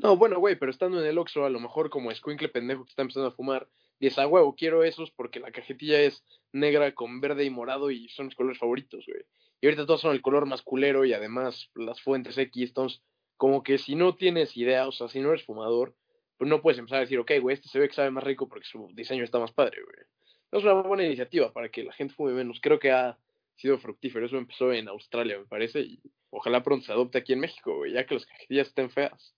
No, 0.00 0.16
bueno, 0.16 0.38
güey, 0.38 0.56
pero 0.56 0.70
estando 0.70 1.00
en 1.00 1.06
el 1.06 1.18
Oxxo, 1.18 1.44
a 1.44 1.50
lo 1.50 1.58
mejor 1.58 1.90
como 1.90 2.12
escuincle 2.12 2.48
pendejo 2.48 2.84
que 2.84 2.90
está 2.90 3.02
empezando 3.02 3.28
a 3.28 3.32
fumar, 3.32 3.68
dices, 3.98 4.18
ah, 4.20 4.28
huevo, 4.28 4.54
quiero 4.54 4.84
esos 4.84 5.10
porque 5.10 5.40
la 5.40 5.50
cajetilla 5.50 6.00
es 6.00 6.24
negra 6.52 6.94
con 6.94 7.20
verde 7.20 7.44
y 7.44 7.50
morado 7.50 7.90
y 7.90 8.08
son 8.10 8.26
mis 8.26 8.36
colores 8.36 8.58
favoritos, 8.58 9.04
güey. 9.06 9.24
Y 9.60 9.66
ahorita 9.66 9.86
todos 9.86 10.00
son 10.00 10.14
el 10.14 10.22
color 10.22 10.46
más 10.46 10.62
culero 10.62 11.04
y 11.04 11.12
además 11.12 11.70
las 11.74 12.00
fuentes 12.00 12.38
X, 12.38 12.68
entonces, 12.68 13.02
como 13.36 13.64
que 13.64 13.78
si 13.78 13.96
no 13.96 14.14
tienes 14.14 14.56
idea, 14.56 14.86
o 14.86 14.92
sea, 14.92 15.08
si 15.08 15.18
no 15.18 15.30
eres 15.30 15.44
fumador, 15.44 15.96
pues 16.36 16.48
no 16.48 16.62
puedes 16.62 16.78
empezar 16.78 16.98
a 16.98 17.02
decir, 17.02 17.18
ok, 17.18 17.32
güey, 17.40 17.54
este 17.54 17.68
se 17.68 17.80
ve 17.80 17.88
que 17.88 17.94
sabe 17.94 18.12
más 18.12 18.22
rico 18.22 18.48
porque 18.48 18.66
su 18.66 18.88
diseño 18.94 19.24
está 19.24 19.40
más 19.40 19.50
padre, 19.50 19.82
güey. 19.82 20.06
Es 20.52 20.62
una 20.62 20.74
buena 20.74 21.04
iniciativa 21.04 21.52
para 21.52 21.70
que 21.70 21.82
la 21.82 21.92
gente 21.92 22.14
fume 22.14 22.32
menos. 22.32 22.60
Creo 22.60 22.78
que 22.78 22.92
ha 22.92 23.18
sido 23.56 23.78
fructífero. 23.78 24.24
Eso 24.26 24.38
empezó 24.38 24.72
en 24.72 24.88
Australia, 24.88 25.38
me 25.38 25.46
parece, 25.46 25.80
y 25.80 26.00
ojalá 26.30 26.62
pronto 26.62 26.86
se 26.86 26.92
adopte 26.92 27.18
aquí 27.18 27.32
en 27.32 27.40
México, 27.40 27.76
güey, 27.76 27.92
ya 27.92 28.06
que 28.06 28.14
las 28.14 28.26
cajetillas 28.26 28.68
estén 28.68 28.90
feas. 28.90 29.34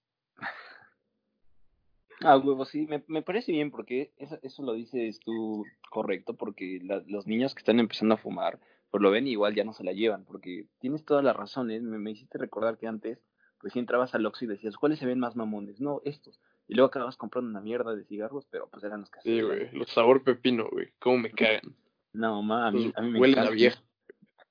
Ah, 2.23 2.37
huevo, 2.37 2.67
sí, 2.67 2.87
me, 2.87 3.03
me 3.07 3.23
parece 3.23 3.51
bien 3.51 3.71
porque 3.71 4.13
eso, 4.19 4.39
eso 4.43 4.63
lo 4.63 4.75
dices 4.75 5.21
tú 5.21 5.65
correcto, 5.91 6.35
porque 6.35 6.79
la- 6.83 7.03
los 7.07 7.27
niños 7.27 7.55
que 7.55 7.61
están 7.61 7.81
empezando 7.81 8.15
a 8.15 8.19
fumar, 8.19 8.61
pues 8.91 9.03
lo 9.03 9.11
ven 9.11 9.27
y 9.27 9.31
igual 9.31 9.55
ya 9.55 9.65
no 9.65 9.73
se 9.73 9.85
la 9.85 9.93
llevan, 9.93 10.25
porque 10.27 10.67
tienes 10.81 11.05
todas 11.07 11.25
las 11.25 11.35
razones, 11.35 11.83
me, 11.83 11.99
me 11.99 12.11
hiciste 12.11 12.37
recordar 12.37 12.77
que 12.77 12.87
antes, 12.87 13.19
pues 13.59 13.73
sí 13.73 13.79
entrabas 13.79 14.15
al 14.15 14.27
Oxxo 14.27 14.45
y 14.45 14.49
decías, 14.49 14.77
¿cuáles 14.77 14.99
se 14.99 15.07
ven 15.07 15.19
más 15.19 15.35
mamones? 15.35 15.81
No, 15.81 16.03
estos. 16.05 16.41
Y 16.69 16.75
luego 16.75 16.89
acabas 16.89 17.17
comprando 17.17 17.49
una 17.51 17.61
mierda 17.63 17.95
de 17.95 18.05
cigarros, 18.05 18.47
pero 18.51 18.69
pues 18.69 18.85
eran 18.85 19.01
los 19.01 19.11
que 19.11 19.21
Sí, 19.23 19.41
güey, 19.41 19.71
los 19.73 19.89
sabor 19.91 20.23
pepino, 20.23 20.69
güey, 20.71 20.93
cómo 20.99 21.19
me 21.19 21.31
cagan. 21.31 21.75
No, 22.13 22.43
ma, 22.43 22.67
a 22.67 22.71
mí, 22.71 22.93
a 22.95 23.01
mí 23.01 23.11
me 23.13 23.19
Huelen 23.21 23.39
a 23.39 23.43
encanta. 23.43 23.55
vieja. 23.55 23.83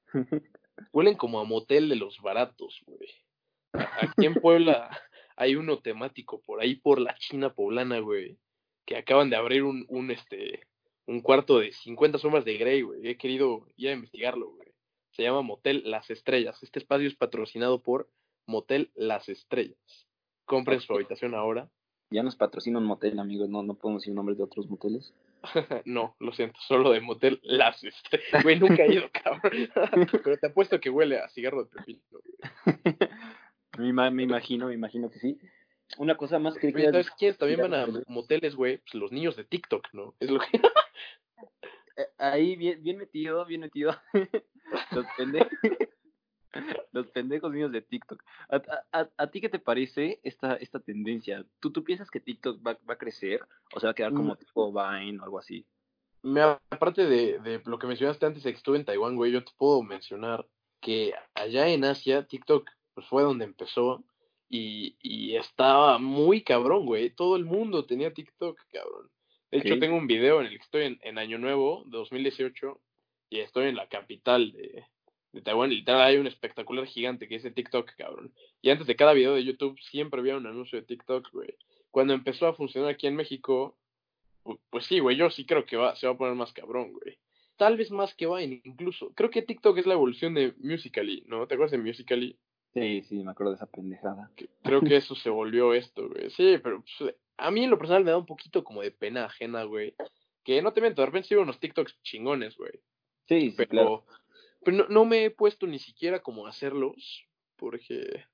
Huelen 0.91 1.15
como 1.17 1.39
a 1.39 1.43
motel 1.43 1.87
de 1.89 1.97
los 1.97 2.19
baratos, 2.21 2.81
güey. 2.87 3.09
Aquí 4.01 4.25
en 4.25 4.33
Puebla 4.35 4.89
hay 5.39 5.55
uno 5.55 5.79
temático 5.79 6.41
por 6.41 6.61
ahí 6.61 6.75
por 6.75 6.99
la 6.99 7.15
China 7.17 7.53
poblana, 7.53 7.99
güey, 7.99 8.37
que 8.85 8.97
acaban 8.97 9.29
de 9.29 9.37
abrir 9.37 9.63
un, 9.63 9.85
un 9.87 10.11
este 10.11 10.67
un 11.07 11.21
cuarto 11.21 11.59
de 11.59 11.71
50 11.71 12.19
sombras 12.19 12.45
de 12.45 12.57
Grey, 12.57 12.81
güey. 12.83 13.07
He 13.07 13.17
querido 13.17 13.65
ir 13.77 13.89
a 13.89 13.93
investigarlo, 13.93 14.51
güey. 14.51 14.67
Se 15.11 15.23
llama 15.23 15.41
Motel 15.41 15.81
Las 15.85 16.11
Estrellas. 16.11 16.61
Este 16.61 16.77
espacio 16.77 17.07
es 17.07 17.15
patrocinado 17.15 17.81
por 17.81 18.09
Motel 18.45 18.91
Las 18.93 19.27
Estrellas. 19.27 20.07
Compren 20.45 20.81
su 20.81 20.93
habitación 20.93 21.33
ahora. 21.33 21.69
Ya 22.11 22.21
nos 22.21 22.35
patrocina 22.35 22.79
un 22.79 22.85
motel, 22.85 23.17
amigos, 23.19 23.49
no, 23.49 23.63
no 23.63 23.75
podemos 23.75 24.01
decir 24.01 24.13
nombres 24.13 24.37
de 24.37 24.43
otros 24.43 24.69
moteles. 24.69 25.13
no, 25.85 26.15
lo 26.19 26.33
siento, 26.33 26.59
solo 26.67 26.91
de 26.91 27.01
Motel 27.01 27.39
Las 27.43 27.83
Estrellas. 27.83 28.43
Güey, 28.43 28.59
nunca 28.59 28.83
he 28.83 28.93
ido, 28.93 29.09
cabrón. 29.11 29.69
Pero 30.23 30.37
te 30.37 30.47
apuesto 30.47 30.79
que 30.79 30.89
huele 30.89 31.19
a 31.19 31.29
cigarro 31.29 31.63
de 31.63 31.69
pepino, 31.69 32.01
güey. 32.11 32.23
me, 33.79 34.11
me 34.11 34.23
imagino, 34.23 34.67
me 34.67 34.73
imagino 34.73 35.09
que 35.09 35.19
sí. 35.19 35.37
Una 35.97 36.15
cosa 36.15 36.37
más 36.37 36.55
que 36.55 36.67
Oye, 36.67 36.91
¿Sabes 36.91 37.09
quiénes 37.11 37.37
también 37.37 37.61
van 37.61 37.73
a 37.73 37.87
moteles, 38.07 38.55
güey? 38.55 38.77
Pues 38.77 38.93
los 38.93 39.11
niños 39.11 39.35
de 39.35 39.43
TikTok, 39.43 39.87
¿no? 39.93 40.13
Es 40.19 40.29
lo 40.29 40.39
que... 40.39 40.57
Eh, 41.97 42.07
ahí 42.17 42.55
bien, 42.55 42.81
bien 42.83 42.97
metido, 42.97 43.45
bien 43.45 43.61
metido. 43.61 43.95
los 44.91 45.05
pendejos. 45.17 45.51
Los 46.91 47.07
pendejos 47.11 47.51
niños 47.53 47.71
de 47.71 47.83
TikTok. 47.83 48.23
¿A, 48.49 48.55
a, 48.91 49.09
a- 49.17 49.27
ti 49.27 49.39
qué 49.39 49.49
te 49.49 49.59
parece 49.59 50.19
esta, 50.23 50.55
esta 50.55 50.79
tendencia? 50.79 51.45
¿Tú, 51.59 51.71
¿Tú 51.71 51.83
piensas 51.83 52.09
que 52.09 52.19
TikTok 52.19 52.65
va, 52.65 52.75
va 52.89 52.95
a 52.95 52.97
crecer? 52.97 53.41
¿O 53.75 53.79
se 53.79 53.85
va 53.85 53.91
a 53.91 53.93
quedar 53.93 54.13
como 54.13 54.33
Mm. 54.33 54.37
tipo 54.37 54.71
Vine 54.73 55.19
o 55.19 55.23
algo 55.23 55.37
así? 55.37 55.63
Me, 56.23 56.41
aparte 56.41 57.05
de, 57.05 57.37
de 57.39 57.61
lo 57.65 57.77
que 57.77 57.85
mencionaste 57.85 58.25
antes 58.25 58.41
de 58.43 58.51
que 58.51 58.57
estuve 58.57 58.77
en 58.77 58.85
Taiwán, 58.85 59.15
güey, 59.15 59.31
yo 59.31 59.43
te 59.43 59.51
puedo 59.57 59.83
mencionar 59.83 60.45
que 60.81 61.13
allá 61.35 61.67
en 61.67 61.85
Asia, 61.85 62.25
TikTok 62.25 62.67
pues 62.99 63.07
fue 63.07 63.23
donde 63.23 63.45
empezó 63.45 64.03
y, 64.49 64.95
y 65.01 65.35
estaba 65.37 65.99
muy 65.99 66.41
cabrón, 66.43 66.85
güey. 66.85 67.11
Todo 67.11 67.35
el 67.37 67.45
mundo 67.45 67.85
tenía 67.85 68.13
TikTok, 68.13 68.59
cabrón. 68.71 69.09
De 69.51 69.59
hecho, 69.59 69.73
tengo 69.79 69.95
un 69.95 70.07
video 70.07 70.41
en 70.41 70.47
el 70.47 70.51
que 70.57 70.63
estoy 70.63 70.83
en, 70.83 70.99
en 71.01 71.17
Año 71.17 71.37
Nuevo 71.37 71.83
de 71.85 71.97
2018 71.97 72.79
y 73.29 73.39
estoy 73.39 73.67
en 73.67 73.75
la 73.77 73.87
capital 73.87 74.51
de, 74.51 74.83
de 75.31 75.41
Taiwán. 75.41 75.69
Literal, 75.69 76.01
hay 76.01 76.17
un 76.17 76.27
espectacular 76.27 76.85
gigante 76.87 77.27
que 77.27 77.35
es 77.35 77.43
de 77.43 77.51
TikTok, 77.51 77.89
cabrón. 77.97 78.33
Y 78.61 78.69
antes 78.69 78.85
de 78.85 78.95
cada 78.95 79.13
video 79.13 79.33
de 79.35 79.43
YouTube 79.45 79.79
siempre 79.79 80.19
había 80.19 80.35
un 80.37 80.45
anuncio 80.45 80.79
de 80.79 80.85
TikTok, 80.85 81.31
güey. 81.31 81.55
Cuando 81.91 82.13
empezó 82.13 82.47
a 82.47 82.53
funcionar 82.53 82.89
aquí 82.89 83.07
en 83.07 83.15
México, 83.15 83.77
pu- 84.43 84.59
pues 84.69 84.85
sí, 84.85 84.99
güey, 84.99 85.15
yo 85.15 85.29
sí 85.31 85.45
creo 85.45 85.65
que 85.65 85.77
va, 85.77 85.95
se 85.95 86.05
va 86.05 86.13
a 86.13 86.17
poner 86.17 86.35
más 86.35 86.51
cabrón, 86.53 86.91
güey. 86.91 87.17
Tal 87.57 87.75
vez 87.77 87.91
más 87.91 88.13
que 88.15 88.25
Vine, 88.27 88.61
incluso. 88.63 89.11
Creo 89.15 89.29
que 89.29 89.41
TikTok 89.41 89.77
es 89.79 89.85
la 89.85 89.93
evolución 89.95 90.33
de 90.33 90.53
Musical.ly, 90.59 91.23
¿no? 91.27 91.45
¿Te 91.47 91.55
acuerdas 91.55 91.71
de 91.71 91.77
Musical.ly? 91.79 92.37
Sí, 92.73 93.01
sí, 93.03 93.23
me 93.23 93.31
acuerdo 93.31 93.51
de 93.51 93.55
esa 93.55 93.65
pendejada. 93.65 94.31
Creo 94.63 94.81
que 94.81 94.97
eso 94.97 95.15
se 95.15 95.29
volvió 95.29 95.73
esto, 95.73 96.07
güey. 96.07 96.29
Sí, 96.29 96.57
pero 96.61 96.83
pues, 96.83 97.15
a 97.37 97.51
mí 97.51 97.63
en 97.63 97.69
lo 97.69 97.79
personal 97.79 98.03
me 98.03 98.11
da 98.11 98.17
un 98.17 98.25
poquito 98.25 98.63
como 98.63 98.81
de 98.81 98.91
pena 98.91 99.25
ajena, 99.25 99.63
güey. 99.63 99.95
Que 100.43 100.61
no 100.61 100.71
te 100.71 100.81
miento, 100.81 101.01
de 101.01 101.07
repente 101.07 101.29
sigo 101.29 101.41
unos 101.41 101.59
TikToks 101.59 102.01
chingones, 102.03 102.55
güey. 102.57 102.73
Sí, 103.27 103.51
sí, 103.51 103.55
Pero, 103.57 103.69
claro. 103.69 104.05
pero 104.63 104.77
no, 104.77 104.87
no 104.87 105.05
me 105.05 105.25
he 105.25 105.31
puesto 105.31 105.67
ni 105.67 105.79
siquiera 105.79 106.21
como 106.21 106.45
a 106.45 106.49
hacerlos, 106.49 107.25
porque... 107.55 108.25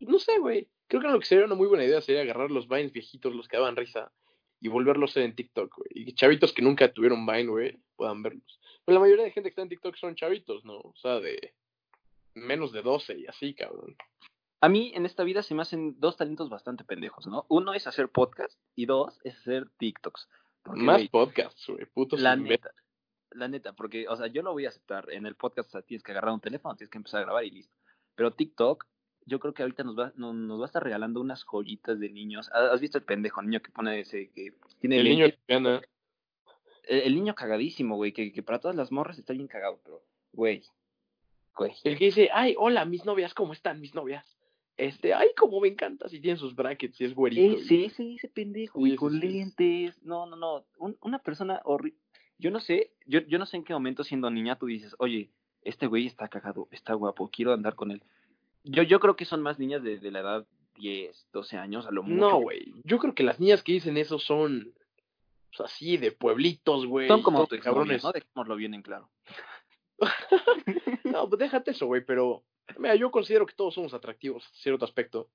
No 0.00 0.18
sé, 0.18 0.38
güey. 0.38 0.68
Creo 0.86 1.02
que 1.02 1.08
lo 1.08 1.18
que 1.18 1.26
sería 1.26 1.44
una 1.44 1.54
muy 1.54 1.66
buena 1.66 1.84
idea 1.84 2.00
sería 2.00 2.22
agarrar 2.22 2.50
los 2.50 2.68
Vines 2.68 2.92
viejitos, 2.92 3.34
los 3.34 3.48
que 3.48 3.56
daban 3.56 3.76
risa, 3.76 4.12
y 4.60 4.68
volverlos 4.68 5.16
a 5.16 5.22
en 5.22 5.34
TikTok, 5.34 5.76
güey. 5.76 5.90
Y 5.94 6.14
chavitos 6.14 6.52
que 6.52 6.62
nunca 6.62 6.92
tuvieron 6.92 7.26
Vine, 7.26 7.46
güey, 7.46 7.78
puedan 7.96 8.22
verlos. 8.22 8.60
Pero 8.84 8.94
la 8.94 9.00
mayoría 9.00 9.24
de 9.24 9.32
gente 9.32 9.48
que 9.48 9.52
está 9.52 9.62
en 9.62 9.68
TikTok 9.68 9.96
son 9.96 10.14
chavitos, 10.14 10.64
¿no? 10.64 10.78
O 10.78 10.94
sea, 10.96 11.20
de 11.20 11.54
menos 12.40 12.72
de 12.72 12.82
12 12.82 13.18
y 13.18 13.26
así, 13.26 13.54
cabrón. 13.54 13.96
A 14.60 14.68
mí 14.68 14.90
en 14.94 15.06
esta 15.06 15.22
vida 15.24 15.42
se 15.42 15.54
me 15.54 15.62
hacen 15.62 16.00
dos 16.00 16.16
talentos 16.16 16.48
bastante 16.50 16.84
pendejos, 16.84 17.26
¿no? 17.26 17.46
Uno 17.48 17.74
es 17.74 17.86
hacer 17.86 18.08
podcast 18.08 18.58
y 18.74 18.86
dos 18.86 19.20
es 19.24 19.36
hacer 19.38 19.68
TikToks. 19.78 20.28
Porque, 20.64 20.82
Más 20.82 21.08
podcasts, 21.08 21.64
güey. 21.68 21.86
Putos 21.86 22.20
la 22.20 22.34
neta, 22.34 22.70
la 23.30 23.46
neta, 23.48 23.72
porque, 23.72 24.08
o 24.08 24.16
sea, 24.16 24.26
yo 24.26 24.42
lo 24.42 24.52
voy 24.52 24.66
a 24.66 24.70
aceptar. 24.70 25.10
En 25.12 25.26
el 25.26 25.36
podcast 25.36 25.68
o 25.68 25.72
sea, 25.72 25.82
tienes 25.82 26.02
que 26.02 26.10
agarrar 26.12 26.34
un 26.34 26.40
teléfono, 26.40 26.74
tienes 26.74 26.90
que 26.90 26.98
empezar 26.98 27.20
a 27.20 27.24
grabar 27.24 27.44
y 27.44 27.50
listo. 27.52 27.74
Pero 28.16 28.32
TikTok, 28.32 28.84
yo 29.26 29.38
creo 29.38 29.54
que 29.54 29.62
ahorita 29.62 29.84
nos 29.84 29.96
va, 29.96 30.12
no- 30.16 30.32
nos 30.32 30.58
va 30.58 30.64
a 30.64 30.66
estar 30.66 30.82
regalando 30.82 31.20
unas 31.20 31.44
joyitas 31.44 32.00
de 32.00 32.10
niños. 32.10 32.50
¿Has 32.52 32.80
visto 32.80 32.98
el 32.98 33.04
pendejo 33.04 33.40
niño 33.42 33.60
que 33.62 33.70
pone 33.70 34.00
ese, 34.00 34.30
que 34.30 34.54
tiene 34.80 34.98
El 34.98 35.04
niño 35.04 35.26
lentes? 35.26 35.40
lesbiana. 35.46 35.80
El, 36.88 37.00
el 37.02 37.14
niño 37.14 37.34
cagadísimo, 37.36 37.94
güey, 37.96 38.12
que, 38.12 38.32
que 38.32 38.42
para 38.42 38.58
todas 38.58 38.76
las 38.76 38.90
morras 38.90 39.18
está 39.18 39.32
bien 39.34 39.46
cagado, 39.46 39.78
pero, 39.84 40.02
güey, 40.32 40.64
güey. 41.58 41.72
El 41.84 41.98
que 41.98 42.06
dice, 42.06 42.30
ay, 42.32 42.54
hola, 42.56 42.84
mis 42.86 43.04
novias, 43.04 43.34
¿cómo 43.34 43.52
están 43.52 43.80
mis 43.80 43.94
novias? 43.94 44.24
Este, 44.76 45.12
ay, 45.12 45.30
cómo 45.36 45.60
me 45.60 45.68
encanta 45.68 46.08
si 46.08 46.20
tienen 46.20 46.38
sus 46.38 46.54
brackets 46.54 47.00
y 47.00 47.04
es 47.04 47.14
güerito. 47.14 47.58
Ese, 47.58 47.84
ese, 47.86 48.14
ese 48.14 48.28
pendejo, 48.28 48.78
güey, 48.78 48.92
Sí, 48.92 48.96
sí, 48.96 48.98
con 48.98 49.20
sí. 49.20 49.28
lentes. 49.28 50.02
No, 50.04 50.24
no, 50.26 50.36
no. 50.36 50.64
Un- 50.78 50.96
una 51.02 51.18
persona 51.18 51.60
horrible. 51.64 51.98
Yo 52.38 52.52
no 52.52 52.60
sé, 52.60 52.92
yo, 53.04 53.18
yo 53.26 53.38
no 53.40 53.46
sé 53.46 53.56
en 53.56 53.64
qué 53.64 53.72
momento 53.72 54.04
siendo 54.04 54.30
niña 54.30 54.56
tú 54.56 54.66
dices, 54.66 54.94
oye, 55.00 55.30
este 55.62 55.88
güey 55.88 56.06
está 56.06 56.28
cagado, 56.28 56.68
está 56.70 56.94
guapo, 56.94 57.28
quiero 57.28 57.52
andar 57.52 57.74
con 57.74 57.90
él. 57.90 58.00
Yo, 58.62 58.84
yo 58.84 59.00
creo 59.00 59.16
que 59.16 59.24
son 59.24 59.42
más 59.42 59.58
niñas 59.58 59.82
de, 59.82 59.98
de 59.98 60.10
la 60.12 60.20
edad 60.20 60.46
10, 60.76 61.26
12 61.32 61.56
años, 61.56 61.86
a 61.88 61.90
lo 61.90 62.04
mucho. 62.04 62.14
No, 62.30 62.38
güey. 62.40 62.72
Yo 62.84 62.98
creo 63.00 63.12
que 63.16 63.24
las 63.24 63.40
niñas 63.40 63.64
que 63.64 63.72
dicen 63.72 63.96
eso 63.96 64.20
son 64.20 64.72
pues, 65.56 65.68
así 65.68 65.96
de 65.96 66.12
pueblitos, 66.12 66.86
güey. 66.86 67.08
Son 67.08 67.22
como 67.22 67.38
todos 67.38 67.48
tu 67.48 67.54
exnovia, 67.56 67.74
cabrones. 67.80 68.04
¿no? 68.04 68.12
Dejémoslo 68.12 68.54
bien 68.54 68.74
en 68.74 68.82
claro. 68.82 69.10
No, 71.04 71.28
pues 71.28 71.38
déjate 71.40 71.70
eso, 71.70 71.86
güey, 71.86 72.04
pero 72.04 72.44
mira, 72.76 72.94
yo 72.94 73.10
considero 73.10 73.46
que 73.46 73.54
todos 73.54 73.74
somos 73.74 73.94
atractivos 73.94 74.44
en 74.46 74.60
cierto 74.60 74.84
aspecto. 74.84 75.30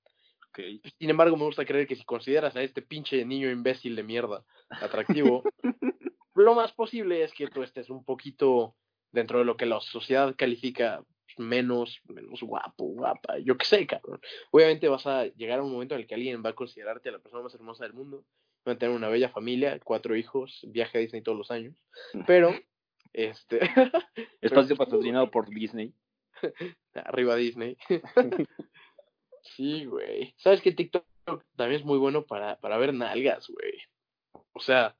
Sin 0.99 1.09
embargo, 1.09 1.35
me 1.35 1.45
gusta 1.45 1.65
creer 1.65 1.87
que 1.87 1.95
si 1.95 2.03
consideras 2.03 2.55
a 2.55 2.61
este 2.61 2.83
pinche 2.83 3.25
niño 3.25 3.49
imbécil 3.49 3.95
de 3.95 4.03
mierda 4.03 4.45
atractivo, 4.69 5.43
lo 6.35 6.53
más 6.53 6.71
posible 6.73 7.23
es 7.23 7.33
que 7.33 7.47
tú 7.47 7.63
estés 7.63 7.89
un 7.89 8.05
poquito 8.05 8.75
dentro 9.11 9.39
de 9.39 9.45
lo 9.45 9.57
que 9.57 9.65
la 9.65 9.79
sociedad 9.81 10.35
califica 10.37 11.03
menos, 11.37 12.01
menos 12.05 12.41
guapo, 12.41 12.85
guapa, 12.85 13.39
yo 13.39 13.57
qué 13.57 13.65
sé, 13.65 13.87
cabrón. 13.87 14.19
Obviamente 14.51 14.87
vas 14.87 15.05
a 15.07 15.25
llegar 15.25 15.59
a 15.59 15.63
un 15.63 15.71
momento 15.71 15.95
en 15.95 16.01
el 16.01 16.07
que 16.07 16.15
alguien 16.15 16.43
va 16.45 16.51
a 16.51 16.55
considerarte 16.55 17.11
la 17.11 17.19
persona 17.19 17.43
más 17.43 17.55
hermosa 17.55 17.85
del 17.85 17.93
mundo, 17.93 18.23
van 18.65 18.75
a 18.75 18.79
tener 18.79 18.95
una 18.95 19.09
bella 19.09 19.29
familia, 19.29 19.79
cuatro 19.83 20.15
hijos, 20.15 20.61
viaje 20.67 20.97
a 20.97 21.01
Disney 21.01 21.21
todos 21.21 21.37
los 21.37 21.51
años, 21.51 21.75
pero, 22.27 22.51
este, 23.13 23.59
Espacio 24.41 24.75
patrocinado 24.75 25.29
por 25.31 25.49
Disney. 25.49 25.93
arriba 26.93 27.35
Disney. 27.35 27.77
sí, 29.55 29.85
güey. 29.85 30.33
¿Sabes 30.37 30.61
qué 30.61 30.71
TikTok 30.71 31.05
también 31.55 31.79
es 31.79 31.85
muy 31.85 31.97
bueno 31.97 32.25
para, 32.25 32.59
para 32.59 32.77
ver 32.77 32.93
nalgas, 32.93 33.47
güey? 33.47 33.73
O 34.53 34.59
sea, 34.59 34.95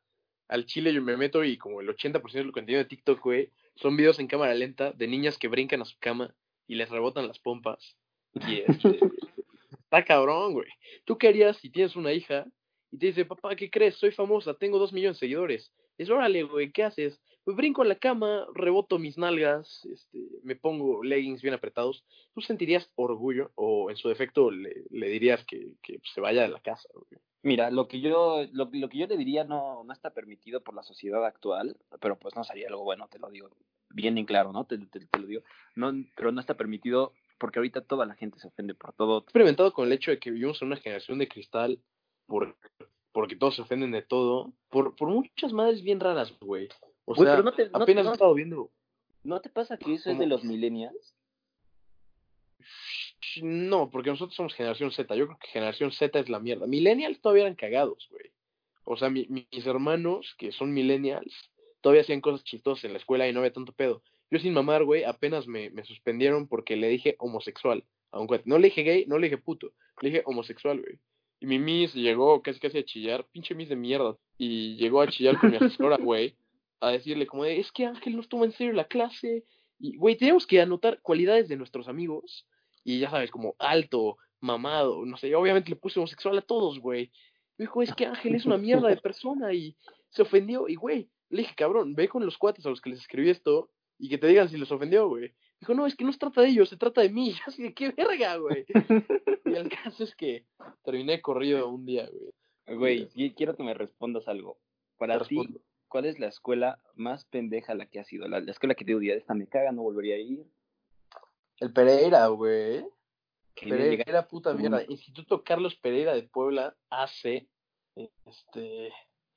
al 0.48 0.65
chile 0.65 0.93
yo 0.93 1.01
me 1.01 1.17
meto 1.17 1.43
y 1.43 1.58
como 1.58 1.82
el 1.82 1.89
80% 1.89 2.32
del 2.32 2.51
contenido 2.51 2.79
de 2.79 2.89
TikTok, 2.89 3.22
güey, 3.22 3.51
son 3.75 3.98
videos 3.98 4.20
en 4.20 4.27
cámara 4.27 4.53
lenta 4.53 4.91
de 4.91 5.08
niñas 5.08 5.38
que 5.38 5.48
brincan 5.48 5.82
a 5.82 5.86
su 5.86 5.98
cama 6.00 6.34
y 6.67 6.75
les 6.75 6.89
rebotan 6.89 7.27
las 7.27 7.39
pompas. 7.39 7.98
Y 8.48 8.60
este, 8.60 9.00
está 9.74 10.03
cabrón, 10.05 10.53
güey. 10.53 10.67
¿Tú 11.05 11.17
qué 11.17 11.27
harías 11.27 11.58
si 11.58 11.70
tienes 11.70 11.96
una 11.96 12.13
hija 12.13 12.46
y 12.91 12.98
te 12.98 13.08
dice, 13.08 13.25
papá, 13.25 13.55
¿qué 13.55 13.70
crees? 13.70 13.96
Soy 13.96 14.12
famosa, 14.12 14.53
tengo 14.53 14.79
dos 14.79 14.93
millones 14.93 15.17
de 15.17 15.25
seguidores. 15.25 15.72
Es 15.98 16.10
órale, 16.10 16.43
güey, 16.43 16.72
¿qué 16.72 16.84
haces? 16.84 17.20
Pues 17.43 17.57
brinco 17.57 17.81
en 17.83 17.89
la 17.89 17.95
cama, 17.95 18.47
reboto 18.53 19.00
mis 19.00 19.17
nalgas, 19.17 19.85
este, 19.85 20.19
me 20.43 20.55
pongo 20.55 21.03
leggings 21.03 21.41
bien 21.41 21.53
apretados. 21.53 22.05
¿Tú 22.33 22.39
sentirías 22.41 22.89
orgullo 22.95 23.51
o 23.55 23.89
en 23.89 23.97
su 23.97 24.07
defecto 24.07 24.50
le, 24.50 24.85
le 24.89 25.09
dirías 25.09 25.43
que, 25.45 25.73
que 25.81 26.00
se 26.13 26.21
vaya 26.21 26.43
de 26.43 26.47
la 26.47 26.62
casa? 26.62 26.88
güey? 26.93 27.21
Mira, 27.41 27.69
lo 27.69 27.89
que 27.89 28.00
yo, 28.00 28.45
lo, 28.53 28.69
lo 28.71 28.88
que 28.89 28.97
yo 28.97 29.07
le 29.07 29.17
diría 29.17 29.43
no, 29.43 29.83
no 29.83 29.91
está 29.91 30.12
permitido 30.13 30.62
por 30.62 30.73
la 30.73 30.83
sociedad 30.83 31.25
actual, 31.25 31.75
pero 32.00 32.17
pues 32.17 32.33
no 32.35 32.45
sería 32.45 32.69
algo 32.69 32.83
bueno, 32.85 33.09
te 33.09 33.19
lo 33.19 33.29
digo 33.29 33.50
bien 33.89 34.17
en 34.17 34.25
claro, 34.25 34.53
¿no? 34.53 34.65
Te, 34.65 34.77
te- 34.77 35.05
te 35.05 35.19
lo 35.19 35.27
digo. 35.27 35.41
No, 35.75 35.91
pero 36.15 36.31
no 36.31 36.39
está 36.39 36.55
permitido 36.55 37.12
porque 37.38 37.59
ahorita 37.59 37.81
toda 37.81 38.05
la 38.05 38.15
gente 38.15 38.39
se 38.39 38.47
ofende 38.47 38.73
por 38.73 38.93
todo. 38.93 39.17
He 39.17 39.23
experimentado 39.23 39.73
con 39.73 39.85
el 39.88 39.91
hecho 39.91 40.12
de 40.12 40.19
que 40.19 40.31
vivimos 40.31 40.62
en 40.62 40.67
una 40.69 40.77
generación 40.77 41.19
de 41.19 41.27
cristal 41.27 41.79
por, 42.25 42.55
porque 43.12 43.35
todos 43.35 43.57
se 43.57 43.62
ofenden 43.63 43.91
de 43.91 44.01
todo, 44.01 44.53
por, 44.69 44.95
por 44.95 45.09
muchas 45.09 45.51
madres 45.51 45.83
bien 45.83 46.00
raras, 46.00 46.33
güey. 46.39 46.69
O 47.05 47.15
sea, 47.15 47.25
pero 47.33 47.43
no 47.43 47.53
te- 47.53 47.69
no- 47.69 47.77
apenas 47.79 48.05
no- 48.05 48.12
he 48.12 48.13
estado 48.13 48.33
viendo 48.33 48.72
¿No 49.24 49.39
te 49.41 49.50
pasa 49.50 49.77
que 49.77 49.93
eso 49.93 50.10
es 50.12 50.19
de 50.19 50.25
los 50.27 50.43
millennials? 50.43 51.15
No, 53.41 53.89
porque 53.89 54.10
nosotros 54.10 54.36
somos 54.36 54.53
generación 54.53 54.91
Z. 54.91 55.15
Yo 55.15 55.25
creo 55.27 55.39
que 55.39 55.48
generación 55.48 55.91
Z 55.91 56.19
es 56.19 56.29
la 56.29 56.39
mierda. 56.39 56.67
Millennials 56.67 57.19
todavía 57.22 57.43
eran 57.43 57.55
cagados, 57.55 58.07
güey. 58.12 58.31
O 58.83 58.98
sea, 58.98 59.10
mi- 59.10 59.25
mi- 59.29 59.48
mis 59.51 59.65
hermanos, 59.65 60.36
que 60.38 60.51
son 60.51 60.74
millennials, 60.74 61.33
todavía 61.81 62.01
hacían 62.01 62.22
cosas 62.22 62.43
chistosas 62.43 62.83
en 62.83 62.91
la 62.93 63.00
escuela 63.00 63.27
y 63.27 63.33
no 63.33 63.39
había 63.39 63.53
tanto 63.53 63.72
pedo. 63.72 64.03
Yo 64.29 64.39
sin 64.39 64.53
mamar, 64.53 64.83
güey, 64.83 65.03
apenas 65.03 65.48
me, 65.48 65.69
me 65.69 65.83
suspendieron 65.86 66.48
porque 66.48 66.75
le 66.75 66.89
dije 66.89 67.15
homosexual. 67.19 67.83
a 68.12 68.19
un 68.19 68.27
cuate. 68.27 68.43
No 68.45 68.60
le 68.60 68.65
dije 68.67 68.83
gay, 68.83 69.05
no 69.07 69.17
le 69.17 69.25
dije 69.27 69.39
puto. 69.39 69.72
Le 70.01 70.10
dije 70.10 70.22
homosexual, 70.27 70.79
güey. 70.79 71.00
Y 71.39 71.48
mi 71.48 71.57
miss 71.57 71.95
llegó 71.95 72.43
casi 72.43 72.60
casi 72.60 72.77
a 72.77 72.86
chillar, 72.86 73.25
pinche 73.31 73.55
miss 73.55 73.69
de 73.69 73.75
mierda. 73.75 74.15
Y 74.38 74.75
llegó 74.75 75.01
a 75.01 75.07
chillar 75.07 75.39
con 75.39 75.50
mi 75.50 75.57
asesora, 75.57 75.98
güey, 76.13 76.36
a 76.88 76.92
decirle 76.92 77.25
como 77.28 77.44
de, 77.44 77.60
es 77.60 77.72
que 77.72 77.86
Ángel 77.86 78.16
nos 78.16 78.28
toma 78.30 78.46
en 78.46 78.52
serio 78.52 78.74
la 78.74 78.88
clase. 78.88 79.46
Y, 79.80 79.98
güey, 79.98 80.16
tenemos 80.16 80.46
que 80.48 80.62
anotar 80.62 81.02
cualidades 81.02 81.48
de 81.48 81.58
nuestros 81.58 81.88
amigos. 81.88 82.48
Y 82.84 83.00
ya 83.00 83.10
sabes, 83.10 83.32
como 83.32 83.56
alto, 83.60 84.18
mamado, 84.40 85.06
no 85.06 85.18
sé. 85.18 85.34
Obviamente 85.36 85.70
le 85.70 85.75
puse 85.75 86.00
homosexual 86.00 86.38
a 86.38 86.42
todos, 86.42 86.80
güey. 86.80 87.12
Me 87.58 87.63
dijo, 87.66 87.82
es 87.82 87.94
que 87.94 88.06
Ángel 88.06 88.36
es 88.36 88.46
una 88.46 88.58
mierda 88.58 88.88
de 88.90 88.98
persona 89.02 89.54
y 89.54 89.75
se 90.10 90.22
ofendió. 90.22 90.68
Y, 90.68 90.75
güey, 90.75 91.10
le 91.30 91.42
dije, 91.44 91.56
cabrón, 91.56 91.96
ve 91.96 92.08
con 92.10 92.25
los 92.25 92.38
cuates 92.38 92.66
a 92.66 92.70
los 92.70 92.82
que 92.82 92.90
les 92.92 93.00
escribí 93.00 93.30
esto 93.30 93.70
y 94.00 94.10
que 94.10 94.18
te 94.18 94.28
digan 94.28 94.50
si 94.50 94.58
les 94.58 94.72
ofendió, 94.72 95.08
güey. 95.08 95.34
Dijo, 95.60 95.74
no, 95.74 95.88
es 95.88 95.96
que 95.96 96.04
no 96.04 96.12
se 96.12 96.20
trata 96.20 96.42
de 96.42 96.50
ellos, 96.50 96.68
se 96.70 96.78
trata 96.78 97.02
de 97.02 97.10
mí. 97.10 97.34
Así 97.48 97.63
de, 97.63 97.74
qué 97.74 97.92
verga, 97.92 98.36
güey. 98.38 98.66
y 99.46 99.54
el 99.54 99.70
caso 99.70 100.04
es 100.04 100.13
que 100.16 100.46
terminé 100.84 101.22
corrido 101.22 101.70
un 101.70 101.86
día, 101.86 102.10
güey. 102.10 102.78
Güey, 102.78 103.10
qui- 103.10 103.34
quiero 103.36 103.56
que 103.56 103.63
me 103.63 103.74
respondas 103.74 104.28
algo. 104.28 104.58
Para 104.98 105.20
ti. 105.28 105.36
¿Cuál 105.93 106.05
es 106.05 106.17
la 106.17 106.25
escuela 106.27 106.79
más 106.95 107.23
pendeja 107.25 107.75
la 107.75 107.85
que 107.85 108.00
has 108.00 108.12
ido? 108.12 108.27
La, 108.27 108.39
la 108.39 108.50
escuela 108.51 108.73
que 108.73 108.83
te 108.83 108.97
digo, 108.97 109.13
esta 109.13 109.35
me 109.35 109.45
caga, 109.47 109.71
no 109.71 109.83
volvería 109.83 110.15
a 110.15 110.17
ir. 110.17 110.43
El 111.59 111.71
Pereira, 111.71 112.25
güey. 112.29 112.81
Me 113.62 113.69
llega- 113.77 114.03
Pereira, 114.03 114.27
puta 114.27 114.53
Mm. 114.53 114.57
mierda. 114.57 114.83
Instituto 114.88 115.43
Carlos 115.43 115.75
Pereira 115.75 116.15
de 116.15 116.23
Puebla, 116.23 116.75
AC. 116.89 117.47
Este. 118.25 118.91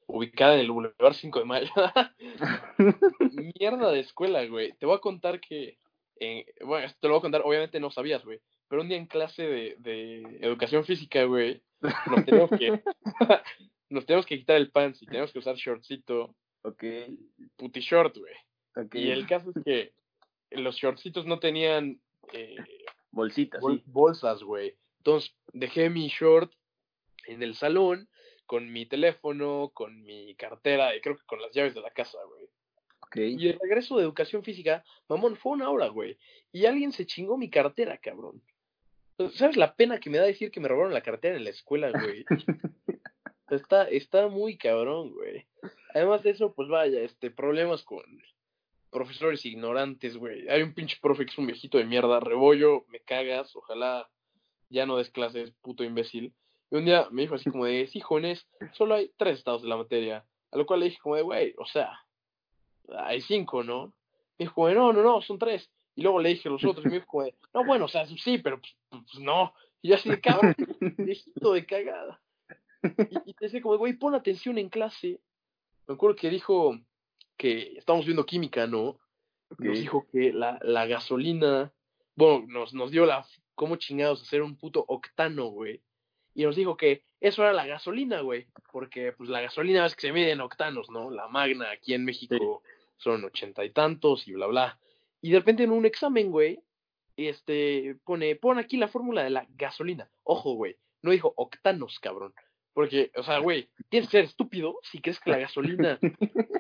Ubicada 0.06 0.54
en 0.54 0.60
el 0.60 0.70
Boulevard 0.70 1.12
5 1.12 1.40
de 1.40 1.44
Mayo. 1.44 1.70
mierda 3.60 3.90
de 3.90 4.00
escuela, 4.00 4.46
güey. 4.46 4.72
Te 4.78 4.86
voy 4.86 4.96
a 4.96 5.00
contar 5.00 5.40
que. 5.40 5.78
en- 6.18 6.46
bueno, 6.64 6.86
esto 6.86 6.98
te 7.00 7.08
lo 7.08 7.14
voy 7.14 7.18
a 7.18 7.22
contar, 7.22 7.42
obviamente 7.44 7.80
no 7.80 7.90
sabías, 7.90 8.25
güey. 8.25 8.40
Pero 8.68 8.80
un 8.82 8.88
día 8.88 8.96
en 8.96 9.06
clase 9.06 9.42
de, 9.42 9.76
de 9.78 10.22
educación 10.40 10.84
física, 10.84 11.22
güey, 11.25 11.62
nos 11.82 12.25
tenemos 12.25 12.50
que. 12.50 12.82
nos 13.90 14.06
tenemos 14.06 14.26
que 14.26 14.38
quitar 14.38 14.56
el 14.56 14.70
pants 14.70 15.02
y 15.02 15.06
tenemos 15.06 15.32
que 15.32 15.38
usar 15.38 15.54
shortcito, 15.56 16.34
Ok, 16.66 16.82
puti 17.56 17.80
short, 17.80 18.16
güey. 18.16 18.35
ok. 18.75 18.94
Y 18.96 19.11
el 19.11 19.26
caso 19.26 19.50
es 19.54 19.64
que 19.64 19.92
los 20.50 20.76
shortcitos 20.76 21.26
no 21.26 21.38
tenían 21.38 22.00
eh, 22.32 22.56
Bolsita, 23.11 23.58
bol- 23.61 23.78
sí. 23.78 23.85
bolsas, 23.87 24.42
güey. 24.42 24.76
Entonces 24.99 25.35
dejé 25.52 25.90
mi 25.90 26.08
short 26.08 26.52
en 27.26 27.42
el 27.42 27.54
salón 27.54 28.08
con 28.46 28.73
mi 28.73 28.87
teléfono, 28.87 29.70
con 29.75 30.02
mi 30.02 30.35
cartera 30.37 30.94
y 30.96 31.00
creo 31.00 31.16
que 31.16 31.25
con 31.26 31.40
las 31.40 31.52
llaves 31.52 31.75
de 31.75 31.80
la 31.80 31.90
casa, 31.90 32.18
güey. 32.28 32.49
Ok. 33.00 33.16
Y 33.40 33.49
el 33.49 33.58
regreso 33.61 33.96
de 33.96 34.02
educación 34.02 34.42
física, 34.42 34.85
mamón, 35.08 35.37
fue 35.37 35.52
una 35.52 35.70
hora, 35.70 35.87
güey. 35.88 36.18
Y 36.52 36.66
alguien 36.66 36.90
se 36.92 37.06
chingó 37.06 37.37
mi 37.38 37.49
cartera, 37.50 37.99
cabrón. 37.99 38.42
¿Sabes 39.35 39.56
la 39.56 39.75
pena 39.76 39.99
que 40.00 40.11
me 40.11 40.18
da 40.18 40.25
decir 40.25 40.50
que 40.50 40.61
me 40.61 40.68
robaron 40.68 40.92
la 40.92 41.00
cartera 41.02 41.37
en 41.37 41.44
la 41.44 41.50
escuela, 41.50 41.90
güey? 41.90 42.25
está, 43.50 43.85
está 43.85 44.29
muy 44.29 44.57
cabrón, 44.57 45.12
güey. 45.12 45.47
Además 45.95 46.23
de 46.23 46.31
eso, 46.31 46.53
pues 46.55 46.69
vaya, 46.69 47.00
este, 47.00 47.31
problemas 47.31 47.83
con 47.85 48.03
profesores 48.91 49.45
ignorantes, 49.45 50.17
güey. 50.17 50.49
Hay 50.49 50.62
un 50.62 50.75
pinche 50.75 50.97
profe 51.00 51.25
que 51.25 51.33
es 51.33 51.38
un 51.38 51.47
viejito 51.47 51.79
de 51.79 51.85
mierda, 51.85 52.21
rebollo, 52.21 52.85
me 52.88 53.00
cagas, 53.00 53.55
ojalá 53.55 54.09
ya 54.69 54.87
no 54.87 54.97
des 54.97 55.11
clases, 55.11 55.53
puto 55.62 55.85
imbécil. 55.85 56.35
Y 56.71 56.76
un 56.76 56.85
día 56.85 57.09
me 57.11 57.23
dijo 57.23 57.35
así 57.35 57.50
como 57.50 57.67
de, 57.67 57.87
sí, 57.87 58.00
jóvenes, 58.00 58.47
solo 58.73 58.95
hay 58.95 59.12
tres 59.17 59.38
estados 59.38 59.62
de 59.62 59.69
la 59.69 59.76
materia. 59.76 60.25
A 60.50 60.57
lo 60.59 60.67
cual 60.67 60.81
le 60.81 60.87
dije 60.87 60.99
como 61.00 61.17
de, 61.17 61.23
güey, 61.23 61.55
o 61.59 61.67
sea, 61.67 62.00
hay 62.99 63.21
cinco, 63.21 63.62
¿no? 63.62 63.88
Me 64.38 64.45
dijo 64.45 64.55
como 64.55 64.69
de, 64.69 64.75
no, 64.75 64.93
no, 64.93 65.03
no, 65.03 65.23
son 65.23 65.38
tres. 65.38 65.71
Y 65.95 66.03
luego 66.03 66.21
le 66.21 66.31
dije 66.31 66.49
a 66.49 66.53
los 66.53 66.65
otros 66.65 66.85
y 66.85 66.88
me 66.88 66.95
dijo 66.97 67.07
como 67.07 67.25
de, 67.25 67.35
no, 67.55 67.65
bueno, 67.65 67.87
o 67.87 67.88
sea, 67.88 68.07
sí, 68.07 68.38
pero 68.38 68.61
pues, 68.61 68.76
pues 68.91 69.19
no. 69.21 69.55
Y 69.83 69.91
yo 69.91 69.95
así 69.95 70.09
de 70.09 70.21
cabrón, 70.21 70.55
viejito 70.99 71.53
de 71.53 71.65
cagada. 71.65 72.21
Y, 72.83 73.30
y 73.30 73.35
te 73.35 73.47
decía 73.47 73.61
como, 73.61 73.78
güey, 73.78 73.95
pon 73.95 74.14
atención 74.14 74.59
en 74.59 74.68
clase. 74.68 75.21
Me 75.87 75.95
acuerdo 75.95 76.16
que 76.16 76.30
dijo 76.30 76.78
que 77.37 77.76
estábamos 77.78 78.06
viendo 78.06 78.26
química, 78.26 78.66
¿no? 78.66 78.99
Nos 79.50 79.61
Ok. 79.61 79.76
dijo 79.76 80.06
que 80.11 80.33
la, 80.33 80.59
la 80.62 80.87
gasolina 80.87 81.73
bueno, 82.16 82.47
nos, 82.49 82.73
nos 82.75 82.90
dio 82.90 83.04
la, 83.06 83.26
cómo 83.54 83.76
chingados 83.76 84.23
hacer 84.23 84.42
un 84.42 84.56
puto 84.56 84.85
octano, 84.88 85.47
güey. 85.49 85.83
Y 86.35 86.45
nos 86.45 86.56
dijo 86.56 86.76
que 86.76 87.04
eso 87.21 87.42
era 87.42 87.52
la 87.52 87.66
gasolina, 87.66 88.21
güey. 88.23 88.47
Porque, 88.73 89.12
pues, 89.12 89.28
la 89.28 89.40
gasolina 89.40 89.87
es 89.87 89.95
que 89.95 90.02
se 90.09 90.12
mide 90.12 90.33
en 90.33 90.40
octanos, 90.40 90.90
¿no? 90.90 91.11
La 91.11 91.28
magna 91.28 91.71
aquí 91.71 91.95
en 91.95 92.04
México 92.04 92.62
son 92.97 93.25
ochenta 93.25 93.64
y 93.64 93.71
tantos 93.71 94.26
y 94.26 94.33
bla, 94.33 94.47
bla. 94.47 94.78
Y 95.21 95.30
de 95.30 95.38
repente 95.38 95.64
en 95.64 95.71
un 95.71 95.87
examen, 95.87 96.30
güey, 96.30 96.61
este, 97.16 97.97
pone, 98.04 98.37
pon 98.37 98.59
aquí 98.59 98.76
la 98.76 98.88
fórmula 98.88 99.23
de 99.23 99.30
la 99.30 99.47
gasolina. 99.50 100.11
Ojo, 100.25 100.54
güey, 100.54 100.76
no 101.02 101.11
dijo 101.11 101.33
octanos, 101.37 101.99
cabrón. 102.00 102.35
Porque, 102.76 103.11
o 103.16 103.23
sea, 103.23 103.38
güey, 103.38 103.71
tienes 103.88 104.11
que 104.11 104.18
ser 104.18 104.25
estúpido 104.26 104.78
si 104.83 105.00
crees 105.00 105.18
que 105.18 105.30
la 105.30 105.38
gasolina. 105.38 105.99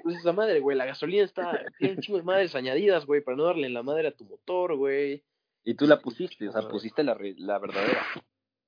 Pues 0.02 0.16
esa 0.16 0.32
madre, 0.32 0.60
güey, 0.60 0.74
la 0.74 0.86
gasolina 0.86 1.24
está. 1.24 1.62
Tiene 1.78 1.96
un 1.96 2.00
chingo 2.00 2.16
de 2.16 2.24
madres 2.24 2.54
añadidas, 2.54 3.04
güey, 3.04 3.20
para 3.20 3.36
no 3.36 3.44
darle 3.44 3.68
la 3.68 3.82
madre 3.82 4.08
a 4.08 4.16
tu 4.16 4.24
motor, 4.24 4.76
güey. 4.76 5.22
Y 5.62 5.74
tú 5.74 5.86
la 5.86 6.00
pusiste, 6.00 6.48
o 6.48 6.52
sea, 6.52 6.62
pusiste 6.68 7.04
la, 7.04 7.18
la 7.36 7.58
verdadera. 7.58 8.06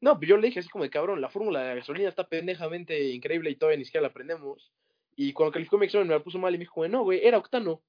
No, 0.01 0.19
pues 0.19 0.29
yo 0.29 0.37
le 0.37 0.49
dije 0.49 0.61
así 0.61 0.69
como 0.69 0.85
de 0.85 0.91
cabrón, 0.91 1.23
la 1.23 1.31
fórmula 1.31 1.63
de 1.63 1.69
la 1.71 1.75
gasolina 1.77 2.11
está 2.11 2.29
pendejamente 2.29 3.11
increíble 3.11 3.51
y 3.51 3.57
todavía 3.57 3.79
ni 3.79 3.85
siquiera 3.87 4.03
la 4.03 4.09
aprendemos. 4.09 4.71
Y 5.17 5.33
cuando 5.33 5.53
calificó 5.53 5.79
mi 5.79 5.87
examen 5.87 6.07
me 6.07 6.15
la 6.15 6.23
puso 6.23 6.39
mal 6.39 6.55
y 6.55 6.59
me 6.59 6.65
dijo, 6.65 6.75
güey, 6.75 6.91
no, 6.91 7.03
güey, 7.03 7.21
era 7.25 7.39
octano. 7.39 7.83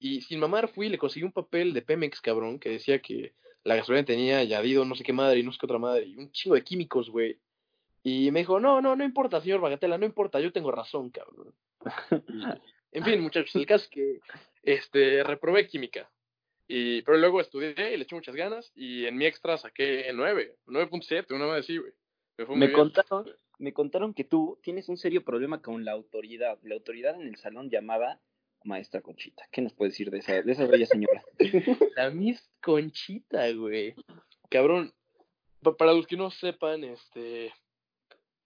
Y 0.00 0.20
sin 0.22 0.40
mamar 0.40 0.68
fui 0.68 0.86
y 0.86 0.90
le 0.90 0.98
conseguí 0.98 1.24
un 1.24 1.32
papel 1.32 1.72
de 1.72 1.82
Pemex, 1.82 2.20
cabrón, 2.20 2.58
que 2.58 2.70
decía 2.70 3.00
que 3.00 3.34
la 3.62 3.76
gasolina 3.76 4.04
tenía 4.04 4.38
añadido 4.38 4.84
no 4.84 4.96
sé 4.96 5.04
qué 5.04 5.12
madre 5.12 5.38
y 5.38 5.42
no 5.44 5.52
sé 5.52 5.58
qué 5.60 5.66
otra 5.66 5.78
madre 5.78 6.06
y 6.06 6.16
un 6.16 6.32
chingo 6.32 6.56
de 6.56 6.64
químicos, 6.64 7.08
güey. 7.08 7.38
Y 8.08 8.30
me 8.30 8.38
dijo, 8.40 8.60
no, 8.60 8.80
no, 8.80 8.94
no 8.94 9.02
importa, 9.02 9.40
señor 9.40 9.60
Bagatela, 9.60 9.98
no 9.98 10.06
importa, 10.06 10.38
yo 10.38 10.52
tengo 10.52 10.70
razón, 10.70 11.10
cabrón. 11.10 11.52
En 12.92 13.04
fin, 13.04 13.20
muchachos, 13.20 13.54
el 13.56 13.66
caso 13.66 13.84
es 13.84 13.90
que 13.90 14.20
este, 14.62 15.22
reprobé 15.24 15.66
química. 15.66 16.08
Y, 16.68 17.02
pero 17.02 17.18
luego 17.18 17.40
estudié 17.40 17.72
y 17.92 17.96
le 17.96 18.04
eché 18.04 18.14
muchas 18.14 18.34
ganas 18.36 18.72
y 18.74 19.04
en 19.06 19.16
mi 19.16 19.26
extra 19.26 19.58
saqué 19.58 20.08
9, 20.14 20.56
9.7, 20.66 21.34
una 21.34 21.46
vez 21.46 21.64
así, 21.64 21.76
güey. 21.78 21.92
Me, 22.38 22.44
Me 22.68 22.72
contaron, 22.72 23.26
me 23.58 23.72
contaron 23.72 24.14
que 24.14 24.24
tú 24.24 24.58
tienes 24.62 24.88
un 24.88 24.96
serio 24.96 25.24
problema 25.24 25.60
con 25.60 25.84
la 25.84 25.92
autoridad. 25.92 26.58
La 26.62 26.74
autoridad 26.76 27.20
en 27.20 27.26
el 27.26 27.36
salón 27.36 27.68
llamada 27.70 28.20
Maestra 28.64 29.02
Conchita. 29.02 29.46
¿Qué 29.52 29.60
nos 29.62 29.74
puede 29.74 29.90
decir 29.90 30.10
de 30.10 30.18
esa, 30.18 30.40
de 30.40 30.52
esa 30.52 30.66
bella 30.66 30.86
señora? 30.86 31.22
La 31.96 32.08
Miss 32.10 32.48
Conchita, 32.62 33.50
güey. 33.52 33.94
Cabrón, 34.48 34.94
pa- 35.60 35.76
para 35.76 35.92
los 35.92 36.06
que 36.06 36.16
no 36.16 36.30
sepan, 36.30 36.82
este. 36.84 37.52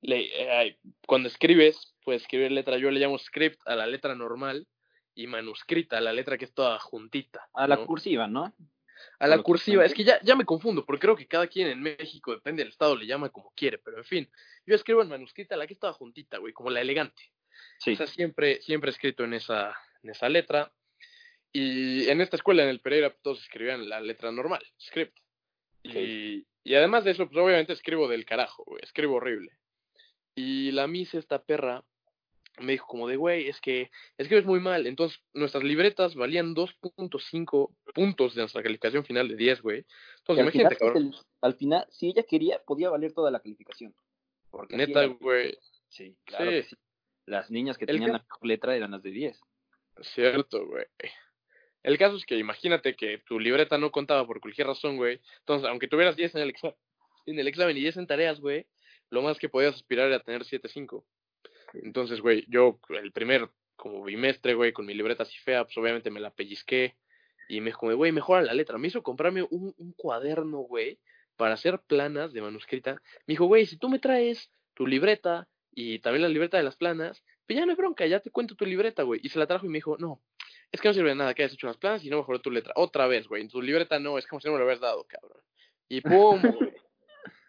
Le- 0.02 0.42
eh, 0.42 0.50
ay, 0.50 0.78
cuando 1.06 1.28
escribes, 1.28 1.94
puedes 2.04 2.22
escribir 2.22 2.50
letra. 2.52 2.78
Yo 2.78 2.90
le 2.90 3.00
llamo 3.00 3.18
script 3.18 3.60
a 3.66 3.76
la 3.76 3.86
letra 3.86 4.14
normal 4.14 4.66
y 5.14 5.26
manuscrita 5.26 5.98
a 5.98 6.00
la 6.00 6.12
letra 6.12 6.38
que 6.38 6.44
es 6.46 6.54
toda 6.54 6.78
juntita. 6.78 7.48
A 7.54 7.66
la 7.66 7.76
¿no? 7.76 7.86
cursiva, 7.86 8.26
¿no? 8.26 8.54
A 9.18 9.26
la 9.26 9.42
cursiva. 9.42 9.84
Es 9.84 9.94
que 9.94 10.04
ya, 10.04 10.20
ya 10.22 10.36
me 10.36 10.44
confundo, 10.44 10.84
porque 10.84 11.00
creo 11.00 11.16
que 11.16 11.26
cada 11.26 11.46
quien 11.46 11.68
en 11.68 11.80
México, 11.82 12.32
depende 12.32 12.62
del 12.62 12.72
estado, 12.72 12.96
le 12.96 13.06
llama 13.06 13.30
como 13.30 13.52
quiere. 13.56 13.78
Pero 13.78 13.98
en 13.98 14.04
fin, 14.04 14.30
yo 14.66 14.74
escribo 14.74 15.02
en 15.02 15.08
manuscrita 15.08 15.56
la 15.56 15.66
que 15.66 15.74
es 15.74 15.80
toda 15.80 15.92
juntita, 15.92 16.38
güey, 16.38 16.52
como 16.52 16.70
la 16.70 16.80
elegante. 16.80 17.32
Sí. 17.78 17.92
O 17.92 17.96
sea, 17.96 18.06
siempre, 18.06 18.60
siempre 18.62 18.90
escrito 18.90 19.24
en 19.24 19.34
esa, 19.34 19.74
en 20.02 20.10
esa 20.10 20.28
letra. 20.28 20.72
Y 21.52 22.08
en 22.08 22.20
esta 22.20 22.36
escuela, 22.36 22.62
en 22.62 22.68
el 22.68 22.80
Pereira, 22.80 23.14
todos 23.22 23.42
escribían 23.42 23.88
la 23.88 24.00
letra 24.00 24.30
normal, 24.30 24.64
script. 24.80 25.18
Y, 25.82 26.46
y 26.62 26.74
además 26.74 27.04
de 27.04 27.10
eso, 27.12 27.26
pues 27.26 27.42
obviamente 27.42 27.72
escribo 27.72 28.06
del 28.06 28.24
carajo, 28.24 28.64
güey, 28.64 28.82
escribo 28.84 29.16
horrible. 29.16 29.50
Y 30.40 30.72
la 30.72 30.86
Miss, 30.86 31.12
esta 31.14 31.42
perra, 31.42 31.84
me 32.60 32.72
dijo 32.72 32.86
como 32.86 33.06
de, 33.08 33.16
güey, 33.16 33.48
es 33.48 33.60
que 33.60 33.90
escribes 34.16 34.46
muy 34.46 34.58
mal. 34.60 34.86
Entonces, 34.86 35.20
nuestras 35.34 35.62
libretas 35.64 36.14
valían 36.14 36.54
2.5 36.54 37.74
puntos 37.94 38.34
de 38.34 38.42
nuestra 38.42 38.62
calificación 38.62 39.04
final 39.04 39.28
de 39.28 39.36
10, 39.36 39.60
güey. 39.62 39.84
Entonces, 40.18 40.42
imagínate, 40.42 40.76
final, 40.76 40.92
cabrón. 40.94 41.14
al 41.42 41.54
final, 41.54 41.86
si 41.90 42.08
ella 42.08 42.22
quería, 42.22 42.58
podía 42.66 42.88
valer 42.90 43.12
toda 43.12 43.30
la 43.30 43.40
calificación. 43.40 43.94
Porque 44.50 44.76
Neta, 44.76 45.04
güey, 45.06 45.56
Sí, 45.88 46.16
claro 46.24 46.44
Sí. 46.44 46.50
que 46.50 46.62
sí. 46.64 46.76
Las 47.26 47.50
niñas 47.50 47.76
que 47.76 47.84
El 47.84 47.96
tenían 47.96 48.12
la 48.12 48.18
mejor 48.18 48.46
letra 48.46 48.76
eran 48.76 48.92
las 48.92 49.02
de 49.02 49.10
10. 49.10 49.40
Cierto, 50.02 50.66
güey. 50.66 50.84
El 51.82 51.98
caso 51.98 52.16
es 52.16 52.24
que 52.24 52.36
imagínate 52.36 52.94
que 52.94 53.18
tu 53.26 53.38
libreta 53.40 53.76
no 53.78 53.90
contaba 53.90 54.26
por 54.26 54.40
cualquier 54.40 54.66
razón, 54.68 54.96
güey. 54.96 55.20
Entonces, 55.40 55.68
aunque 55.68 55.88
tuvieras 55.88 56.16
10 56.16 56.34
en 56.34 56.42
el, 56.42 56.52
exa- 56.54 56.76
en 57.26 57.38
el 57.38 57.48
examen 57.48 57.76
y 57.76 57.80
10 57.80 57.96
en 57.96 58.06
tareas, 58.06 58.40
güey, 58.40 58.66
lo 59.10 59.22
más 59.22 59.38
que 59.38 59.48
podías 59.48 59.74
aspirar 59.74 60.08
era 60.08 60.20
tener 60.20 60.42
7.5. 60.42 61.04
Entonces, 61.74 62.20
güey, 62.20 62.44
yo 62.48 62.80
el 62.88 63.12
primer 63.12 63.48
como 63.76 64.04
bimestre, 64.04 64.54
güey, 64.54 64.72
con 64.72 64.86
mi 64.86 64.94
libreta 64.94 65.22
así 65.22 65.38
fea, 65.38 65.64
pues 65.64 65.76
obviamente 65.78 66.10
me 66.10 66.20
la 66.20 66.30
pellizqué. 66.30 66.96
Y 67.48 67.60
me 67.60 67.66
dijo, 67.66 67.92
güey, 67.94 68.12
mejora 68.12 68.42
la 68.42 68.54
letra. 68.54 68.78
Me 68.78 68.88
hizo 68.88 69.02
comprarme 69.02 69.42
un, 69.42 69.74
un 69.76 69.92
cuaderno, 69.92 70.58
güey, 70.58 71.00
para 71.36 71.54
hacer 71.54 71.80
planas 71.80 72.32
de 72.32 72.42
manuscrita. 72.42 73.02
Me 73.26 73.32
dijo, 73.32 73.46
güey, 73.46 73.66
si 73.66 73.76
tú 73.76 73.88
me 73.88 73.98
traes 73.98 74.50
tu 74.74 74.86
libreta 74.86 75.48
y 75.72 75.98
también 76.00 76.22
la 76.22 76.28
libreta 76.28 76.56
de 76.56 76.62
las 76.62 76.76
planas, 76.76 77.24
pues 77.46 77.58
ya 77.58 77.66
no 77.66 77.72
hay 77.72 77.76
bronca, 77.76 78.06
ya 78.06 78.20
te 78.20 78.30
cuento 78.30 78.54
tu 78.54 78.64
libreta, 78.64 79.02
güey. 79.02 79.20
Y 79.22 79.28
se 79.30 79.38
la 79.38 79.46
trajo 79.46 79.66
y 79.66 79.68
me 79.68 79.78
dijo, 79.78 79.96
no, 79.98 80.22
es 80.72 80.80
que 80.80 80.88
no 80.88 80.94
sirve 80.94 81.08
de 81.08 81.16
nada 81.16 81.34
que 81.34 81.42
hayas 81.42 81.54
hecho 81.54 81.66
las 81.66 81.76
planas 81.76 82.04
y 82.04 82.10
no 82.10 82.18
mejoró 82.18 82.40
tu 82.40 82.50
letra. 82.50 82.72
Otra 82.76 83.06
vez, 83.06 83.26
güey, 83.26 83.42
en 83.42 83.48
tu 83.48 83.60
libreta 83.60 83.98
no, 83.98 84.18
es 84.18 84.26
como 84.26 84.40
si 84.40 84.46
no 84.46 84.52
me 84.52 84.58
lo 84.58 84.64
hubieras 84.64 84.80
dado, 84.80 85.04
cabrón. 85.04 85.40
Y 85.88 86.00
pum, 86.00 86.40
güey. 86.40 86.72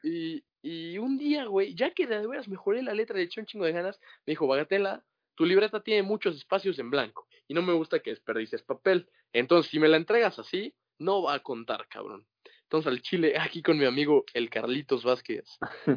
Y, 0.03 0.43
y 0.61 0.97
un 0.97 1.17
día, 1.17 1.45
güey, 1.45 1.73
ya 1.75 1.91
que 1.91 2.07
de 2.07 2.25
veras 2.27 2.47
mejoré 2.47 2.81
la 2.83 2.93
letra, 2.93 3.17
le 3.17 3.23
eché 3.23 3.39
un 3.41 3.45
chingo 3.47 3.65
de 3.65 3.71
ganas, 3.71 3.99
me 4.25 4.31
dijo, 4.31 4.47
Bagatela, 4.47 5.03
tu 5.35 5.45
libreta 5.45 5.81
tiene 5.81 6.03
muchos 6.03 6.35
espacios 6.35 6.77
en 6.79 6.89
blanco 6.91 7.27
y 7.47 7.53
no 7.53 7.61
me 7.61 7.73
gusta 7.73 7.99
que 7.99 8.11
desperdicies 8.11 8.61
papel. 8.63 9.09
Entonces, 9.33 9.71
si 9.71 9.79
me 9.79 9.87
la 9.87 9.97
entregas 9.97 10.37
así, 10.39 10.73
no 10.99 11.23
va 11.23 11.33
a 11.35 11.39
contar, 11.39 11.87
cabrón. 11.87 12.27
Entonces, 12.63 12.91
al 12.91 13.01
chile, 13.01 13.33
aquí 13.39 13.61
con 13.61 13.77
mi 13.77 13.85
amigo 13.85 14.23
el 14.33 14.49
Carlitos 14.49 15.03
Vázquez, 15.03 15.45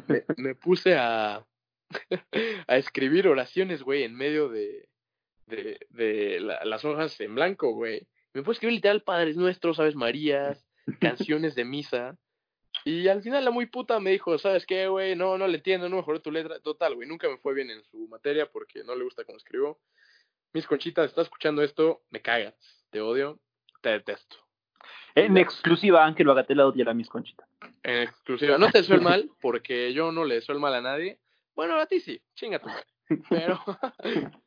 me, 0.07 0.23
me 0.37 0.55
puse 0.55 0.95
a, 0.95 1.45
a 2.67 2.77
escribir 2.77 3.27
oraciones, 3.27 3.83
güey, 3.83 4.03
en 4.03 4.15
medio 4.15 4.49
de, 4.49 4.89
de, 5.47 5.79
de 5.89 6.39
la- 6.39 6.65
las 6.65 6.83
hojas 6.85 7.19
en 7.21 7.35
blanco, 7.35 7.71
güey. 7.73 8.07
Me 8.33 8.41
puse 8.41 8.51
a 8.51 8.53
escribir 8.55 8.75
literal 8.75 9.03
Padres 9.03 9.37
Nuestros, 9.37 9.79
Aves 9.79 9.95
Marías, 9.95 10.65
canciones 10.99 11.55
de 11.55 11.65
misa. 11.65 12.17
Y 12.87 13.07
al 13.07 13.23
final 13.23 13.43
la 13.43 13.49
muy 13.49 13.65
puta 13.65 13.99
me 13.99 14.11
dijo, 14.11 14.37
¿sabes 14.37 14.63
qué, 14.67 14.87
güey? 14.87 15.15
No, 15.15 15.39
no 15.39 15.47
le 15.47 15.57
entiendo, 15.57 15.89
no 15.89 15.95
mejoré 15.95 16.19
tu 16.19 16.31
letra. 16.31 16.59
Total, 16.59 16.93
güey, 16.93 17.07
nunca 17.07 17.27
me 17.27 17.37
fue 17.37 17.55
bien 17.55 17.71
en 17.71 17.83
su 17.85 18.07
materia 18.07 18.45
porque 18.45 18.83
no 18.83 18.95
le 18.95 19.03
gusta 19.03 19.23
cómo 19.23 19.39
escribo. 19.39 19.79
Mis 20.53 20.67
conchitas, 20.67 21.07
estás 21.07 21.25
escuchando 21.25 21.63
esto, 21.63 22.03
me 22.11 22.21
cagas, 22.21 22.53
te 22.91 23.01
odio, 23.01 23.39
te 23.81 23.89
detesto. 23.89 24.37
En 25.15 25.35
exclusiva, 25.35 26.05
Ángel 26.05 26.27
Bagatela 26.27 26.67
odia 26.67 26.83
a 26.83 26.87
la 26.87 26.93
Miss 26.93 27.09
Conchita. 27.09 27.47
En 27.81 28.03
exclusiva, 28.03 28.59
no 28.59 28.69
te 28.69 28.77
deseo 28.77 28.97
el 28.97 29.01
mal 29.01 29.31
porque 29.41 29.91
yo 29.91 30.11
no 30.11 30.23
le 30.23 30.35
deseo 30.35 30.53
el 30.53 30.61
mal 30.61 30.75
a 30.75 30.81
nadie. 30.81 31.17
Bueno, 31.55 31.77
a 31.77 31.87
ti 31.87 31.99
sí, 31.99 32.21
chinga 32.35 32.59
tu 32.59 32.67
madre. 32.67 32.85
Pero, 33.29 33.59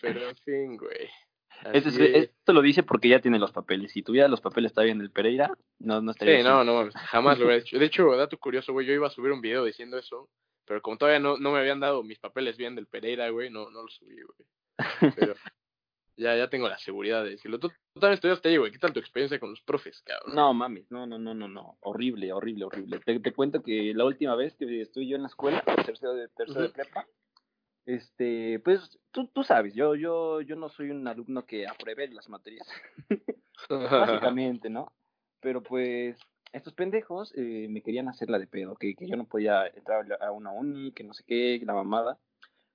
pero 0.00 0.28
en 0.28 0.36
fin, 0.36 0.76
güey. 0.76 1.08
Ese 1.72 1.88
es- 1.88 1.94
Así 1.94 2.02
es. 2.04 2.16
esto 2.30 2.52
lo 2.52 2.62
dice 2.62 2.82
porque 2.82 3.08
ya 3.08 3.20
tiene 3.20 3.38
los 3.38 3.52
papeles. 3.52 3.92
Si 3.92 4.02
tuviera 4.02 4.28
los 4.28 4.40
papeles 4.40 4.72
todavía 4.72 4.92
en 4.92 5.00
el 5.00 5.10
Pereira, 5.10 5.50
no, 5.78 6.00
no 6.00 6.10
estaría. 6.12 6.38
Sí, 6.38 6.42
no, 6.44 6.64
no, 6.64 6.74
mames, 6.74 6.94
jamás 6.94 7.38
lo 7.38 7.46
hubiera 7.46 7.60
hecho. 7.62 7.78
De 7.78 7.84
hecho, 7.86 8.10
dato 8.16 8.38
curioso, 8.38 8.72
güey, 8.72 8.86
yo 8.86 8.92
iba 8.92 9.06
a 9.06 9.10
subir 9.10 9.32
un 9.32 9.40
video 9.40 9.64
diciendo 9.64 9.98
eso, 9.98 10.28
pero 10.66 10.80
como 10.82 10.96
todavía 10.98 11.20
no, 11.20 11.36
no 11.38 11.52
me 11.52 11.58
habían 11.58 11.80
dado 11.80 12.02
mis 12.02 12.18
papeles 12.18 12.56
bien 12.56 12.74
del 12.74 12.86
Pereira, 12.86 13.28
güey, 13.30 13.50
no, 13.50 13.70
no 13.70 13.82
lo 13.82 13.88
subí, 13.88 14.16
güey. 14.22 15.12
Pero 15.16 15.34
ya, 16.16 16.36
ya 16.36 16.48
tengo 16.48 16.68
la 16.68 16.78
seguridad 16.78 17.24
de 17.24 17.30
decirlo. 17.30 17.58
Tú, 17.58 17.68
tú 17.68 18.00
también 18.00 18.14
estudiaste 18.14 18.48
ahí, 18.48 18.56
güey, 18.56 18.72
¿qué 18.72 18.78
tal 18.78 18.92
tu 18.92 19.00
experiencia 19.00 19.38
con 19.40 19.50
los 19.50 19.60
profes, 19.62 20.02
cabrón? 20.02 20.34
No 20.34 20.52
mames, 20.54 20.90
no, 20.90 21.06
no, 21.06 21.18
no, 21.18 21.34
no, 21.34 21.48
no. 21.48 21.76
Horrible, 21.80 22.32
horrible, 22.32 22.64
horrible. 22.64 22.98
Te, 23.00 23.20
te 23.20 23.32
cuento 23.32 23.62
que 23.62 23.92
la 23.94 24.04
última 24.04 24.34
vez 24.34 24.54
que 24.56 24.82
estuve 24.82 25.06
yo 25.06 25.16
en 25.16 25.22
la 25.22 25.28
escuela, 25.28 25.62
tercero 25.84 26.14
de, 26.14 26.28
tercero 26.28 26.62
de 26.62 26.68
prepa, 26.70 27.06
este, 27.86 28.60
pues 28.60 28.98
tú, 29.10 29.26
tú 29.28 29.42
sabes, 29.42 29.74
yo, 29.74 29.94
yo, 29.94 30.40
yo 30.40 30.56
no 30.56 30.68
soy 30.68 30.90
un 30.90 31.06
alumno 31.06 31.44
que 31.46 31.66
apruebe 31.66 32.08
las 32.08 32.28
materias, 32.28 32.66
básicamente, 33.68 34.70
¿no? 34.70 34.92
Pero 35.40 35.62
pues 35.62 36.18
estos 36.52 36.74
pendejos 36.74 37.32
eh, 37.36 37.66
me 37.68 37.82
querían 37.82 38.08
hacer 38.08 38.30
la 38.30 38.38
de 38.38 38.46
pedo, 38.46 38.76
que, 38.76 38.94
que 38.94 39.08
yo 39.08 39.16
no 39.16 39.24
podía 39.24 39.66
entrar 39.66 40.06
a 40.20 40.30
una 40.30 40.52
uni, 40.52 40.92
que 40.92 41.04
no 41.04 41.14
sé 41.14 41.24
qué, 41.26 41.60
la 41.64 41.74
mamada. 41.74 42.18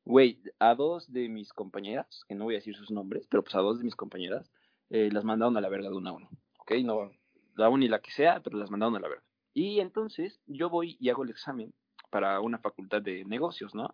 Güey, 0.03 0.41
a 0.59 0.73
dos 0.73 1.11
de 1.11 1.27
mis 1.29 1.51
compañeras, 1.53 2.23
que 2.27 2.35
no 2.35 2.45
voy 2.45 2.55
a 2.55 2.57
decir 2.59 2.75
sus 2.75 2.91
nombres, 2.91 3.27
pero 3.29 3.43
pues 3.43 3.55
a 3.55 3.59
dos 3.59 3.79
de 3.79 3.83
mis 3.83 3.95
compañeras, 3.95 4.51
eh, 4.89 5.09
las 5.11 5.25
mandaron 5.25 5.57
a 5.57 5.61
la 5.61 5.69
verga 5.69 5.89
de 5.89 5.95
una 5.95 6.11
a 6.11 6.13
uno, 6.13 6.29
¿ok? 6.59 6.71
No, 6.83 7.11
la 7.55 7.69
uni 7.69 7.87
la 7.87 7.99
que 7.99 8.11
sea, 8.11 8.41
pero 8.41 8.57
las 8.57 8.71
mandaron 8.71 8.95
a 8.95 8.99
la 8.99 9.09
verga. 9.09 9.23
Y 9.53 9.79
entonces 9.79 10.39
yo 10.45 10.69
voy 10.69 10.97
y 10.99 11.09
hago 11.09 11.23
el 11.23 11.29
examen 11.29 11.73
para 12.09 12.39
una 12.39 12.59
facultad 12.59 13.01
de 13.01 13.25
negocios, 13.25 13.75
¿no? 13.75 13.93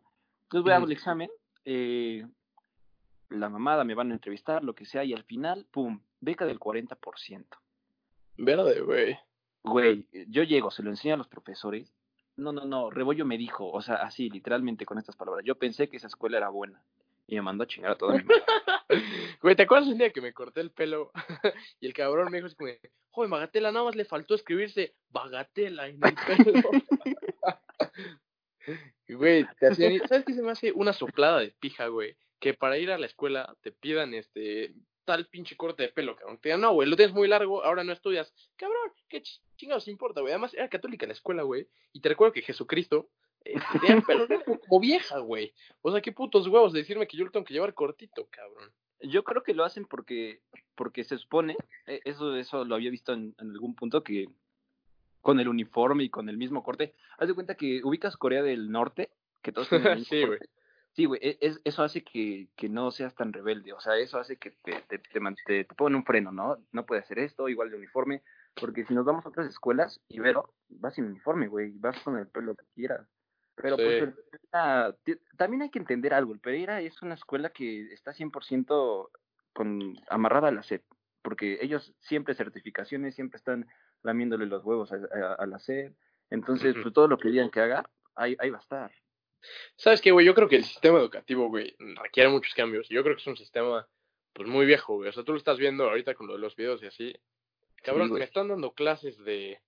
Entonces 0.54 0.66
voy 0.66 0.74
a 0.74 0.76
hago 0.76 0.86
el 0.86 0.92
Ujú. 0.92 1.00
examen, 1.00 1.32
eh, 1.66 2.28
la 3.30 3.50
mamada 3.50 3.84
me 3.84 3.96
van 3.96 4.12
a 4.12 4.14
entrevistar, 4.14 4.64
lo 4.64 4.76
que 4.76 4.86
sea, 4.86 5.04
y 5.04 5.12
al 5.12 5.24
final, 5.24 5.66
pum, 5.72 6.00
beca 6.20 6.46
del 6.46 6.60
40%. 6.60 7.58
Verde, 8.38 8.82
güey. 8.82 9.18
Güey, 9.64 10.08
yo 10.28 10.44
llego, 10.44 10.70
se 10.70 10.84
lo 10.84 10.92
enseño 10.92 11.16
a 11.16 11.18
los 11.18 11.28
profesores. 11.28 11.92
No, 12.36 12.52
no, 12.52 12.66
no, 12.66 12.92
Rebollo 12.92 13.26
me 13.26 13.40
dijo, 13.40 13.68
o 13.68 13.82
sea, 13.82 13.96
así, 13.96 14.30
literalmente 14.30 14.86
con 14.86 15.00
estas 15.00 15.16
palabras. 15.16 15.44
Yo 15.44 15.56
pensé 15.56 15.90
que 15.90 15.98
esa 15.98 16.06
escuela 16.06 16.38
era 16.38 16.50
buena 16.50 16.84
y 17.26 17.34
me 17.34 17.42
mandó 17.42 17.64
a 17.64 17.68
chingar 17.68 17.94
a 17.94 17.98
toda 17.98 18.14
mi 18.14 18.24
madre. 18.24 18.44
Güey, 19.42 19.56
¿te 19.56 19.64
acuerdas 19.64 19.90
un 19.90 19.98
día 19.98 20.12
que 20.12 20.22
me 20.22 20.34
corté 20.34 20.62
el 20.62 20.70
pelo? 20.70 21.12
y 21.82 21.88
el 21.88 21.94
cabrón 21.94 22.30
me 22.30 22.38
dijo 22.38 22.46
así 22.46 22.56
como, 22.56 22.70
joder, 23.10 23.32
Bagatela, 23.32 23.72
nada 23.72 23.86
más 23.86 23.96
le 23.96 24.06
faltó 24.06 24.36
escribirse 24.36 24.94
Bagatela 25.10 25.88
en 25.88 26.00
el 26.06 26.14
pelo. 26.14 26.62
güey, 29.10 29.46
te 29.60 29.68
hacían, 29.68 30.08
¿sabes 30.08 30.26
qué 30.26 30.34
se 30.34 30.42
me 30.42 30.52
hace 30.52 30.72
una 30.72 30.94
soplada 30.94 31.40
de 31.40 31.54
pija, 31.60 31.88
güey? 31.88 32.16
Que 32.40 32.54
para 32.54 32.78
ir 32.78 32.92
a 32.92 32.98
la 32.98 33.06
escuela 33.06 33.56
te 33.62 33.72
pidan 33.72 34.14
este 34.14 34.74
tal 35.06 35.28
pinche 35.28 35.56
corte 35.58 35.84
de 35.84 35.90
pelo, 35.90 36.16
cabrón. 36.16 36.38
Te 36.40 36.50
digan, 36.50 36.62
no, 36.62 36.74
güey, 36.74 36.90
lo 36.90 36.96
tienes 36.96 37.14
muy 37.14 37.28
largo, 37.28 37.64
ahora 37.64 37.84
no 37.84 37.92
estudias. 37.92 38.34
Cabrón, 38.56 38.92
qué 39.10 39.22
chingados 39.56 39.88
importa, 39.88 40.22
güey. 40.22 40.34
Además, 40.34 40.54
era 40.54 40.70
católica 40.70 41.06
la 41.06 41.14
escuela, 41.14 41.44
güey. 41.44 41.68
Y 41.92 42.02
te 42.02 42.10
recuerdo 42.10 42.34
que 42.34 42.42
Jesucristo 42.42 43.10
eh, 43.46 43.56
tenía 43.74 43.96
el 43.96 44.04
pelo 44.04 44.28
como 44.46 44.80
vieja, 44.80 45.20
güey. 45.20 45.54
O 45.82 45.92
sea, 45.92 46.02
qué 46.02 46.12
putos 46.12 46.48
huevos 46.48 46.74
de 46.74 46.80
decirme 46.80 47.08
que 47.08 47.18
yo 47.18 47.26
lo 47.26 47.32
tengo 47.32 47.46
que 47.46 47.54
llevar 47.54 47.74
cortito, 47.74 48.28
cabrón. 48.30 48.72
Yo 49.02 49.24
creo 49.24 49.44
que 49.44 49.54
lo 49.54 49.66
hacen 49.66 49.86
porque, 49.86 50.40
porque 50.76 51.04
se 51.04 51.18
supone, 51.18 51.58
eh, 51.88 52.00
eso, 52.06 52.36
eso 52.36 52.64
lo 52.64 52.76
había 52.76 52.90
visto 52.90 53.12
en, 53.12 53.36
algún 53.38 53.76
punto, 53.76 54.04
que 54.04 54.28
con 55.24 55.40
el 55.40 55.48
uniforme 55.48 56.04
y 56.04 56.10
con 56.10 56.30
el 56.30 56.38
mismo 56.38 56.64
corte, 56.64 56.94
haz 57.18 57.30
de 57.30 57.34
cuenta 57.34 57.56
que 57.56 57.82
ubicas 57.84 58.18
Corea 58.18 58.44
del 58.44 58.70
Norte, 58.70 59.10
que 59.42 59.54
todos 59.54 59.70
tienen 59.70 59.88
el 59.88 60.06
sí, 60.06 60.26
güey. 60.26 60.40
Sí, 60.92 61.06
güey, 61.06 61.20
e, 61.24 61.38
es, 61.42 61.60
eso 61.64 61.82
hace 61.82 62.04
que, 62.04 62.50
que, 62.56 62.70
no 62.70 62.92
seas 62.92 63.16
tan 63.16 63.34
rebelde, 63.34 63.74
o 63.74 63.80
sea, 63.80 63.98
eso 63.98 64.20
hace 64.20 64.38
que 64.38 64.52
te, 64.52 64.74
te, 64.88 65.00
te, 65.00 65.64
te, 65.64 65.76
pongan 65.76 65.96
un 65.96 66.06
freno, 66.06 66.32
¿no? 66.32 66.58
No 66.72 66.86
puede 66.86 67.02
hacer 67.02 67.18
esto, 67.18 67.50
igual 67.50 67.72
de 67.72 67.78
uniforme, 67.78 68.22
porque 68.54 68.86
si 68.86 68.94
nos 68.94 69.06
vamos 69.06 69.26
a 69.26 69.30
otras 69.30 69.48
escuelas, 69.48 70.02
Ibero, 70.10 70.54
vas 70.70 70.94
sin 70.94 71.06
uniforme, 71.06 71.48
güey, 71.48 71.72
vas 71.80 72.00
con 72.02 72.18
el 72.18 72.28
pelo 72.28 72.54
que 72.56 72.66
quieras. 72.76 73.08
Pero 73.56 73.78
pues 73.78 74.14
también 75.38 75.64
hay 75.64 75.70
que 75.70 75.80
entender 75.80 76.14
algo, 76.14 76.34
el 76.34 76.40
Pereira 76.40 76.82
es 76.82 77.02
una 77.02 77.16
escuela 77.16 77.50
que 77.50 77.92
está 77.94 78.12
100% 78.12 79.10
con, 79.54 79.96
amarrada 80.10 80.50
a 80.50 80.52
la 80.52 80.64
SED, 80.64 80.82
porque 81.24 81.58
ellos 81.62 81.94
siempre 82.02 82.36
certificaciones, 82.36 83.16
siempre 83.16 83.38
están 83.38 83.68
lamiéndole 84.04 84.46
los 84.46 84.64
huevos 84.64 84.92
a, 84.92 85.46
la 85.46 85.58
SED, 85.58 85.94
entonces 86.30 86.76
pues, 86.80 86.94
todo 86.94 87.08
lo 87.08 87.18
que 87.18 87.30
digan 87.30 87.50
que 87.50 87.62
haga, 87.62 87.90
ahí, 88.16 88.36
ahí 88.40 88.50
va 88.50 88.58
a 88.58 88.62
estar. 88.62 88.92
¿Sabes 89.76 90.02
qué, 90.02 90.12
güey? 90.12 90.26
Yo 90.26 90.36
creo 90.36 90.48
que 90.48 90.58
el 90.58 90.64
sistema 90.64 91.00
educativo, 91.00 91.48
güey, 91.48 91.76
requiere 92.02 92.30
muchos 92.30 92.54
cambios. 92.54 92.88
Yo 92.90 93.04
creo 93.04 93.16
que 93.16 93.22
es 93.22 93.28
un 93.28 93.38
sistema, 93.38 93.88
pues, 94.34 94.48
muy 94.48 94.66
viejo, 94.66 94.96
güey. 94.96 95.10
O 95.10 95.12
sea, 95.12 95.24
tú 95.24 95.34
lo 95.34 95.38
estás 95.38 95.58
viendo 95.58 95.86
ahorita 95.86 96.14
con 96.16 96.28
los 96.40 96.56
videos 96.56 96.82
y 96.84 96.88
así. 96.88 97.16
Cabrón, 97.84 98.14
me 98.14 98.24
están 98.24 98.48
dando 98.48 98.72
clases 98.72 99.18
de, 99.26 99.60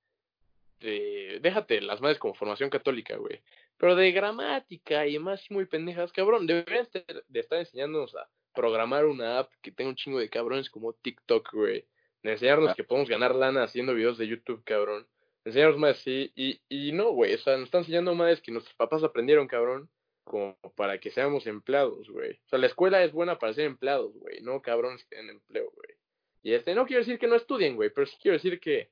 de... 0.80 1.40
Déjate 1.42 1.82
las 1.82 2.00
madres 2.00 2.20
como 2.20 2.34
formación 2.34 2.70
católica, 2.70 3.18
güey. 3.18 3.42
Pero 3.78 3.96
de 3.96 4.12
gramática 4.14 5.06
y 5.08 5.20
más 5.20 5.52
muy 5.52 5.66
pendejas, 5.66 6.14
cabrón. 6.14 6.48
Deberían 6.48 6.88
de 7.28 7.40
estar 7.40 7.60
enseñándonos 7.60 8.16
a 8.16 8.30
programar 8.56 9.06
una 9.06 9.40
app 9.40 9.52
que 9.62 9.72
tenga 9.72 9.90
un 9.90 9.96
chingo 9.96 10.20
de 10.20 10.30
cabrones 10.30 10.70
como 10.70 10.94
TikTok, 10.94 11.54
güey. 11.54 11.86
De 12.24 12.32
enseñarnos 12.32 12.72
ah. 12.72 12.74
que 12.76 12.84
podemos 12.84 13.10
ganar 13.10 13.36
lana 13.36 13.64
haciendo 13.64 13.94
videos 13.94 14.18
de 14.18 14.28
YouTube, 14.28 14.64
cabrón 14.64 15.06
enseñarnos 15.46 15.80
más 15.80 16.00
así. 16.00 16.32
Y, 16.36 16.60
y 16.68 16.92
no, 16.92 17.12
güey, 17.12 17.34
o 17.36 17.38
sea, 17.38 17.56
nos 17.56 17.66
están 17.66 17.82
enseñando 17.82 18.14
más 18.16 18.42
que 18.42 18.52
nuestros 18.52 18.76
papás 18.76 19.04
aprendieron, 19.04 19.48
cabrón, 19.48 19.90
como 20.24 20.58
para 20.76 21.00
que 21.00 21.12
seamos 21.12 21.48
empleados, 21.48 22.10
güey. 22.10 22.34
O 22.34 22.50
sea, 22.50 22.60
la 22.60 22.68
escuela 22.68 23.04
es 23.04 23.14
buena 23.14 23.38
para 23.38 23.54
ser 23.54 23.66
empleados, 23.66 24.14
güey, 24.16 24.42
no 24.42 24.62
cabrones 24.62 25.06
que 25.06 25.16
den 25.16 25.30
empleo, 25.30 25.72
güey. 25.72 25.98
Y 26.44 26.54
este, 26.54 26.76
no 26.76 26.86
quiero 26.86 27.02
decir 27.02 27.20
que 27.20 27.28
no 27.28 27.36
estudien, 27.36 27.76
güey, 27.76 27.92
pero 27.92 28.08
sí 28.08 28.18
quiero 28.22 28.34
decir 28.34 28.60
que 28.60 28.90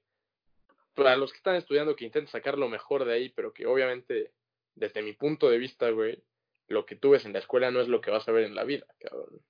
para 0.93 1.17
los 1.17 1.31
que 1.31 1.37
están 1.37 1.55
estudiando 1.55 1.95
que 1.95 2.05
intenten 2.05 2.31
sacar 2.31 2.57
lo 2.57 2.69
mejor 2.69 3.03
de 3.05 3.13
ahí, 3.13 3.29
pero 3.29 3.51
que 3.51 3.65
obviamente, 3.65 4.31
desde 4.75 5.01
mi 5.01 5.13
punto 5.13 5.49
de 5.49 5.57
vista, 5.57 5.89
güey, 5.89 6.23
lo 6.67 6.85
que 6.85 6.95
tú 6.95 7.11
ves 7.11 7.25
en 7.25 7.33
la 7.33 7.39
escuela 7.39 7.71
no 7.71 7.81
es 7.81 7.87
lo 7.87 7.99
que 7.99 8.11
vas 8.11 8.27
a 8.27 8.31
ver 8.31 8.45
en 8.45 8.55
la 8.55 8.63
vida, 8.63 8.85
cabrón. 8.99 9.41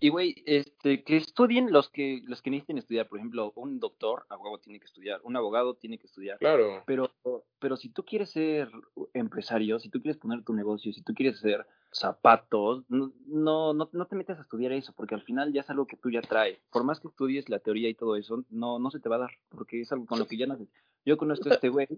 Y 0.00 0.10
güey, 0.10 0.42
este, 0.46 1.02
que 1.02 1.16
estudien 1.16 1.72
los 1.72 1.88
que, 1.88 2.22
los 2.26 2.40
que 2.40 2.50
necesiten 2.50 2.78
estudiar. 2.78 3.08
Por 3.08 3.18
ejemplo, 3.18 3.52
un 3.56 3.80
doctor, 3.80 4.26
a 4.28 4.36
huevo 4.36 4.58
tiene 4.58 4.78
que 4.78 4.86
estudiar, 4.86 5.20
un 5.24 5.36
abogado 5.36 5.74
tiene 5.74 5.98
que 5.98 6.06
estudiar. 6.06 6.38
Claro. 6.38 6.84
Pero, 6.86 7.10
pero 7.58 7.76
si 7.76 7.88
tú 7.88 8.04
quieres 8.04 8.30
ser 8.30 8.70
empresario, 9.12 9.80
si 9.80 9.88
tú 9.88 10.00
quieres 10.00 10.16
poner 10.16 10.44
tu 10.44 10.52
negocio, 10.52 10.92
si 10.92 11.02
tú 11.02 11.14
quieres 11.14 11.38
hacer 11.38 11.66
zapatos, 11.90 12.84
no, 12.88 13.12
no, 13.26 13.72
no, 13.74 14.06
te 14.06 14.16
metas 14.16 14.38
a 14.38 14.42
estudiar 14.42 14.72
eso, 14.72 14.92
porque 14.96 15.14
al 15.14 15.22
final 15.22 15.52
ya 15.52 15.62
es 15.62 15.70
algo 15.70 15.86
que 15.86 15.96
tú 15.96 16.10
ya 16.10 16.20
traes. 16.20 16.58
Por 16.70 16.84
más 16.84 17.00
que 17.00 17.08
estudies 17.08 17.48
la 17.48 17.58
teoría 17.58 17.88
y 17.88 17.94
todo 17.94 18.14
eso, 18.16 18.44
no, 18.50 18.78
no 18.78 18.90
se 18.90 19.00
te 19.00 19.08
va 19.08 19.16
a 19.16 19.20
dar, 19.20 19.30
porque 19.48 19.80
es 19.80 19.90
algo 19.90 20.06
con 20.06 20.18
lo 20.18 20.26
que 20.26 20.36
ya 20.36 20.46
naces. 20.46 20.68
Yo 21.04 21.16
conozco 21.16 21.50
a 21.50 21.54
este 21.54 21.70
güey, 21.70 21.88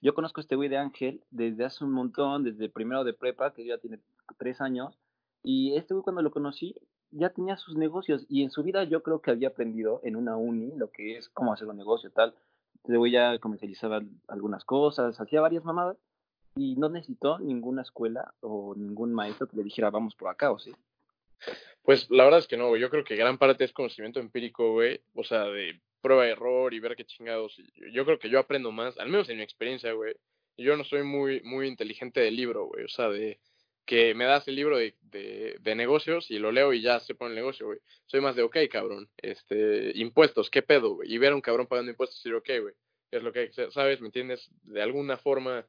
yo 0.00 0.14
conozco 0.14 0.40
a 0.40 0.42
este 0.42 0.56
güey 0.56 0.68
de 0.68 0.78
Ángel 0.78 1.22
desde 1.30 1.64
hace 1.64 1.84
un 1.84 1.92
montón, 1.92 2.42
desde 2.42 2.68
primero 2.68 3.04
de 3.04 3.12
prepa, 3.12 3.52
que 3.52 3.64
ya 3.64 3.78
tiene 3.78 4.00
tres 4.38 4.60
años, 4.60 4.98
y 5.42 5.76
este 5.76 5.94
güey 5.94 6.02
cuando 6.02 6.22
lo 6.22 6.30
conocí, 6.30 6.74
ya 7.10 7.30
tenía 7.30 7.56
sus 7.56 7.76
negocios 7.76 8.26
y 8.28 8.42
en 8.42 8.50
su 8.50 8.62
vida 8.62 8.84
yo 8.84 9.02
creo 9.02 9.20
que 9.20 9.30
había 9.30 9.48
aprendido 9.48 10.00
en 10.04 10.16
una 10.16 10.36
uni 10.36 10.72
lo 10.76 10.90
que 10.90 11.16
es 11.16 11.28
cómo 11.28 11.52
hacer 11.52 11.68
un 11.68 11.76
negocio 11.76 12.10
tal. 12.10 12.34
Entonces 12.84 13.12
ya 13.12 13.38
comercializaba 13.38 14.02
algunas 14.28 14.64
cosas, 14.64 15.20
hacía 15.20 15.40
varias 15.40 15.64
mamadas 15.64 15.96
y 16.54 16.76
no 16.76 16.88
necesitó 16.88 17.38
ninguna 17.38 17.82
escuela 17.82 18.34
o 18.40 18.74
ningún 18.76 19.12
maestro 19.12 19.48
que 19.48 19.56
le 19.56 19.64
dijera 19.64 19.90
vamos 19.90 20.14
por 20.14 20.28
acá 20.28 20.50
o 20.50 20.58
sí. 20.58 20.72
Pues 21.82 22.10
la 22.10 22.24
verdad 22.24 22.40
es 22.40 22.48
que 22.48 22.56
no, 22.56 22.68
güey. 22.68 22.80
Yo 22.80 22.90
creo 22.90 23.04
que 23.04 23.16
gran 23.16 23.38
parte 23.38 23.64
es 23.64 23.72
conocimiento 23.72 24.18
empírico, 24.18 24.72
güey. 24.72 25.00
O 25.14 25.22
sea, 25.22 25.44
de 25.44 25.80
prueba 26.00 26.26
error 26.26 26.74
y 26.74 26.80
ver 26.80 26.96
qué 26.96 27.04
chingados. 27.04 27.56
Yo 27.92 28.04
creo 28.04 28.18
que 28.18 28.30
yo 28.30 28.38
aprendo 28.38 28.72
más, 28.72 28.98
al 28.98 29.08
menos 29.08 29.28
en 29.28 29.36
mi 29.36 29.42
experiencia, 29.42 29.92
güey. 29.92 30.14
Yo 30.56 30.76
no 30.76 30.84
soy 30.84 31.02
muy, 31.02 31.42
muy 31.42 31.68
inteligente 31.68 32.20
de 32.20 32.30
libro, 32.30 32.66
güey. 32.66 32.84
O 32.84 32.88
sea, 32.88 33.08
de, 33.08 33.38
que 33.86 34.14
me 34.14 34.24
das 34.24 34.46
el 34.48 34.56
libro 34.56 34.76
de, 34.76 34.94
de, 35.10 35.74
negocios 35.74 36.30
y 36.30 36.38
lo 36.38 36.50
leo 36.50 36.72
y 36.72 36.82
ya 36.82 36.98
se 37.00 37.14
pone 37.14 37.30
el 37.30 37.36
negocio, 37.36 37.66
güey. 37.66 37.78
Soy 38.06 38.20
más 38.20 38.34
de, 38.34 38.42
ok, 38.42 38.56
cabrón, 38.70 39.08
este, 39.16 39.92
impuestos, 39.94 40.50
¿qué 40.50 40.62
pedo, 40.62 40.94
güey? 40.96 41.12
Y 41.12 41.18
ver 41.18 41.32
a 41.32 41.36
un 41.36 41.40
cabrón 41.40 41.66
pagando 41.66 41.90
impuestos 41.90 42.18
y 42.18 42.28
decir, 42.28 42.34
ok, 42.34 42.62
güey, 42.62 42.74
es 43.12 43.22
lo 43.22 43.32
que 43.32 43.50
¿sabes? 43.70 44.00
¿Me 44.00 44.08
entiendes? 44.08 44.50
De 44.64 44.82
alguna 44.82 45.16
forma 45.16 45.66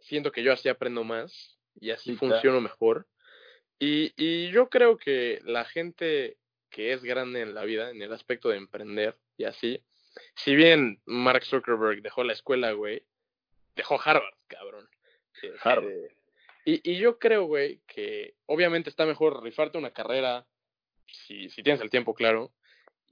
siento 0.00 0.32
que 0.32 0.42
yo 0.42 0.52
así 0.52 0.68
aprendo 0.68 1.04
más 1.04 1.58
y 1.80 1.90
así 1.90 2.16
funciono 2.16 2.60
mejor. 2.60 3.06
Y, 3.78 4.12
y 4.16 4.50
yo 4.50 4.68
creo 4.68 4.98
que 4.98 5.40
la 5.44 5.64
gente 5.64 6.36
que 6.68 6.92
es 6.92 7.02
grande 7.02 7.40
en 7.40 7.54
la 7.54 7.64
vida, 7.64 7.90
en 7.90 8.02
el 8.02 8.12
aspecto 8.12 8.48
de 8.48 8.56
emprender 8.56 9.16
y 9.36 9.44
así, 9.44 9.82
si 10.34 10.56
bien 10.56 11.00
Mark 11.06 11.44
Zuckerberg 11.44 12.02
dejó 12.02 12.24
la 12.24 12.32
escuela, 12.32 12.72
güey, 12.72 13.04
dejó 13.76 14.00
Harvard, 14.02 14.34
cabrón. 14.48 14.88
Harvard. 15.62 15.90
Este, 15.90 16.19
y, 16.64 16.90
y 16.90 16.98
yo 16.98 17.18
creo, 17.18 17.44
güey, 17.44 17.80
que 17.86 18.34
obviamente 18.46 18.90
está 18.90 19.06
mejor 19.06 19.42
rifarte 19.42 19.78
una 19.78 19.92
carrera, 19.92 20.46
si, 21.06 21.48
si 21.50 21.62
tienes 21.62 21.80
el 21.80 21.90
tiempo, 21.90 22.14
claro, 22.14 22.52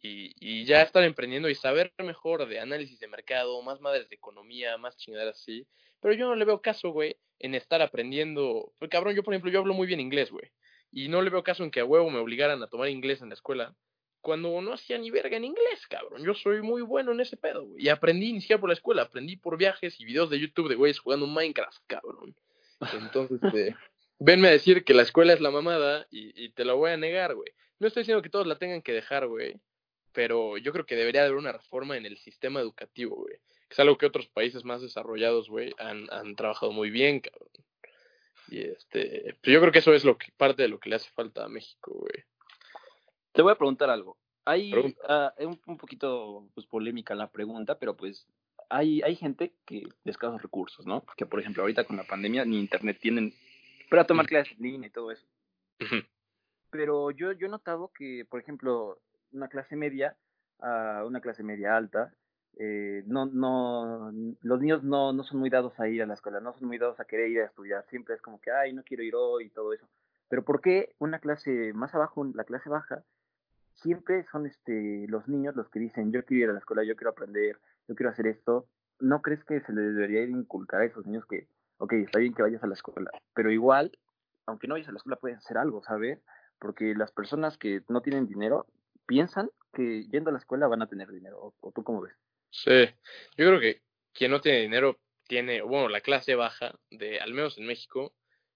y, 0.02 0.34
y 0.38 0.64
ya 0.64 0.82
estar 0.82 1.02
emprendiendo 1.02 1.48
y 1.48 1.54
saber 1.54 1.92
mejor 1.98 2.46
de 2.46 2.61
análisis 2.61 3.00
de 3.00 3.08
mercado, 3.08 3.61
más 3.62 3.80
madres 3.80 4.08
de 4.08 4.14
economía, 4.14 4.76
más 4.78 4.96
chingaderas 4.96 5.40
así. 5.40 5.66
Pero 6.00 6.14
yo 6.14 6.26
no 6.26 6.37
le 6.37 6.44
veo 6.44 6.62
caso, 6.62 6.90
güey, 6.90 7.16
en 7.38 7.54
estar 7.54 7.82
aprendiendo. 7.82 8.72
Porque, 8.78 8.92
cabrón, 8.92 9.14
yo, 9.14 9.22
por 9.22 9.34
ejemplo, 9.34 9.50
yo 9.50 9.58
hablo 9.58 9.74
muy 9.74 9.87
bien 9.87 10.00
inglés, 10.00 10.30
güey. 10.30 10.50
Y 10.92 11.08
no 11.08 11.20
le 11.22 11.30
veo 11.30 11.42
caso 11.42 11.64
en 11.64 11.70
que 11.70 11.80
a 11.80 11.84
huevo 11.84 12.08
me 12.11 12.18
obligaran 12.18 12.62
a 12.62 12.68
tomar 12.68 12.88
inglés 12.88 13.20
en 13.20 13.28
la 13.28 13.34
escuela. 13.34 13.74
Cuando 14.20 14.61
no 14.61 14.72
hacía 14.72 14.98
ni 14.98 15.11
verga 15.11 15.37
en 15.37 15.44
inglés, 15.44 15.87
cabrón. 15.88 16.24
Yo 16.24 16.34
soy 16.34 16.62
muy 16.62 16.82
bueno 16.82 17.12
en 17.12 17.20
ese 17.20 17.37
pedo, 17.37 17.64
güey. 17.64 17.84
Y 17.84 17.88
aprendí 17.88 18.32
ni 18.32 18.40
siquiera 18.40 18.61
por 18.61 18.70
la 18.70 18.74
escuela. 18.74 19.02
Aprendí 19.02 19.37
por 19.37 19.58
viajes 19.58 20.00
y 20.00 20.04
videos 20.04 20.30
de 20.30 20.38
YouTube 20.38 20.68
de 20.68 20.76
güeyes 20.76 20.98
jugando 20.98 21.26
Minecraft, 21.26 21.82
cabrón. 21.87 22.34
Entonces, 22.92 23.40
este, 23.42 23.76
venme 24.18 24.48
a 24.48 24.52
decir 24.52 24.84
que 24.84 24.94
la 24.94 25.02
escuela 25.02 25.32
es 25.32 25.40
la 25.40 25.50
mamada 25.50 26.06
y, 26.10 26.44
y 26.44 26.50
te 26.50 26.64
lo 26.64 26.76
voy 26.76 26.90
a 26.92 26.96
negar, 26.96 27.34
güey. 27.34 27.52
No 27.78 27.86
estoy 27.86 28.02
diciendo 28.02 28.22
que 28.22 28.30
todos 28.30 28.46
la 28.46 28.58
tengan 28.58 28.82
que 28.82 28.92
dejar, 28.92 29.26
güey, 29.26 29.60
pero 30.12 30.58
yo 30.58 30.72
creo 30.72 30.86
que 30.86 30.96
debería 30.96 31.22
haber 31.22 31.36
una 31.36 31.52
reforma 31.52 31.96
en 31.96 32.06
el 32.06 32.18
sistema 32.18 32.60
educativo, 32.60 33.16
güey. 33.16 33.36
Es 33.70 33.78
algo 33.78 33.98
que 33.98 34.06
otros 34.06 34.26
países 34.28 34.64
más 34.64 34.80
desarrollados, 34.80 35.48
güey, 35.48 35.74
han, 35.78 36.06
han 36.10 36.34
trabajado 36.34 36.72
muy 36.72 36.90
bien, 36.90 37.20
cabrón. 37.20 37.50
Y 38.48 38.60
este, 38.60 39.36
pues 39.42 39.52
yo 39.52 39.60
creo 39.60 39.72
que 39.72 39.80
eso 39.80 39.92
es 39.92 40.04
lo 40.04 40.16
que 40.16 40.32
parte 40.36 40.62
de 40.62 40.68
lo 40.68 40.80
que 40.80 40.88
le 40.88 40.96
hace 40.96 41.10
falta 41.10 41.44
a 41.44 41.48
México, 41.48 41.92
güey. 41.92 42.24
Te 43.32 43.42
voy 43.42 43.52
a 43.52 43.58
preguntar 43.58 43.90
algo. 43.90 44.16
Hay 44.44 44.72
uh, 44.74 44.94
un, 45.46 45.60
un, 45.66 45.76
poquito 45.76 46.48
pues, 46.54 46.66
polémica 46.66 47.14
la 47.14 47.30
pregunta, 47.30 47.78
pero 47.78 47.94
pues 47.94 48.26
hay, 48.68 49.02
hay 49.02 49.16
gente 49.16 49.54
que 49.66 49.88
de 50.04 50.11
escasos 50.11 50.42
recursos, 50.42 50.87
¿no? 50.87 51.04
Que, 51.16 51.26
por 51.26 51.40
ejemplo, 51.40 51.62
ahorita 51.62 51.85
con 51.85 51.96
la 51.96 52.04
pandemia 52.04 52.44
ni 52.44 52.59
internet 52.59 52.98
tienen 53.00 53.33
para 53.88 54.04
tomar 54.04 54.26
clases 54.26 54.57
en 54.57 54.62
línea 54.62 54.88
y 54.88 54.92
todo 54.92 55.11
eso. 55.11 55.26
Pero 56.70 57.11
yo, 57.11 57.33
yo 57.33 57.46
he 57.46 57.50
notado 57.50 57.90
que, 57.96 58.26
por 58.28 58.40
ejemplo, 58.40 59.00
una 59.33 59.48
clase 59.48 59.76
media 59.76 60.16
a 60.61 61.04
una 61.07 61.20
clase 61.20 61.42
media 61.42 61.76
alta, 61.76 62.12
eh, 62.59 63.04
no, 63.07 63.26
no, 63.26 64.11
los 64.42 64.61
niños 64.61 64.83
no, 64.83 65.12
no 65.12 65.22
son 65.22 65.38
muy 65.38 65.48
dados 65.48 65.78
a 65.78 65.88
ir 65.88 66.02
a 66.02 66.07
la 66.07 66.14
escuela, 66.14 66.40
no 66.40 66.52
son 66.54 66.66
muy 66.66 66.78
dados 66.78 66.98
a 66.98 67.04
querer 67.04 67.28
ir 67.28 67.40
a 67.40 67.46
estudiar, 67.46 67.87
siempre 67.88 68.16
es 68.16 68.20
como 68.20 68.40
que, 68.40 68.50
ay, 68.50 68.72
no 68.72 68.83
quiero 68.83 69.02
ir 69.02 69.14
hoy 69.14 69.46
y 69.46 69.50
todo 69.50 69.72
eso. 69.72 69.88
Pero 70.28 70.44
¿por 70.44 70.61
qué 70.61 70.94
una 70.98 71.20
clase 71.20 71.72
más 71.72 71.94
abajo, 71.94 72.24
la 72.35 72.44
clase 72.44 72.68
baja, 72.68 73.04
siempre 73.74 74.26
son 74.33 74.46
este, 74.46 75.07
los 75.09 75.28
niños 75.28 75.54
los 75.54 75.68
que 75.68 75.78
dicen, 75.78 76.12
yo 76.12 76.24
quiero 76.24 76.44
ir 76.44 76.50
a 76.50 76.52
la 76.54 76.59
escuela, 76.59 76.83
yo 76.83 76.96
quiero 76.96 77.11
aprender, 77.11 77.59
yo 77.88 77.94
quiero 77.94 78.11
hacer 78.11 78.27
esto, 78.27 78.68
¿no 79.01 79.22
crees 79.22 79.42
que 79.44 79.61
se 79.62 79.72
le 79.72 79.81
debería 79.81 80.22
inculcar 80.22 80.83
a 80.83 80.85
esos 80.85 81.07
niños 81.07 81.27
que, 81.27 81.48
ok, 81.79 81.94
está 81.94 82.18
bien 82.18 82.35
que 82.35 82.42
vayas 82.42 82.62
a 82.62 82.66
la 82.66 82.74
escuela, 82.74 83.11
pero 83.35 83.51
igual, 83.51 83.90
aunque 84.46 84.68
no 84.68 84.74
vayas 84.74 84.88
a 84.88 84.92
la 84.92 84.98
escuela, 84.98 85.16
puedes 85.16 85.38
hacer 85.38 85.59
algo, 85.59 85.83
¿sabes? 85.83 86.20
porque 86.59 86.94
las 86.94 87.12
personas 87.12 87.57
que 87.57 87.83
no 87.88 88.03
tienen 88.03 88.27
dinero 88.27 88.66
piensan 89.07 89.51
que 89.72 90.05
yendo 90.11 90.31
a 90.31 90.33
la 90.33 90.38
escuela 90.38 90.66
van 90.66 90.83
a 90.83 90.88
tener 90.88 91.11
dinero, 91.11 91.55
o, 91.61 91.72
tú 91.72 91.83
cómo 91.83 92.03
ves? 92.03 92.14
Sí, 92.51 92.87
yo 93.37 93.46
creo 93.46 93.61
que 93.61 93.83
quien 94.12 94.31
no 94.31 94.40
tiene 94.40 94.61
dinero 94.61 94.98
tiene, 95.27 95.62
bueno, 95.62 95.88
la 95.88 96.01
clase 96.01 96.35
baja 96.35 96.74
de, 96.90 97.20
al 97.20 97.35
menos 97.35 97.59
en 97.59 97.66
México, 97.66 98.14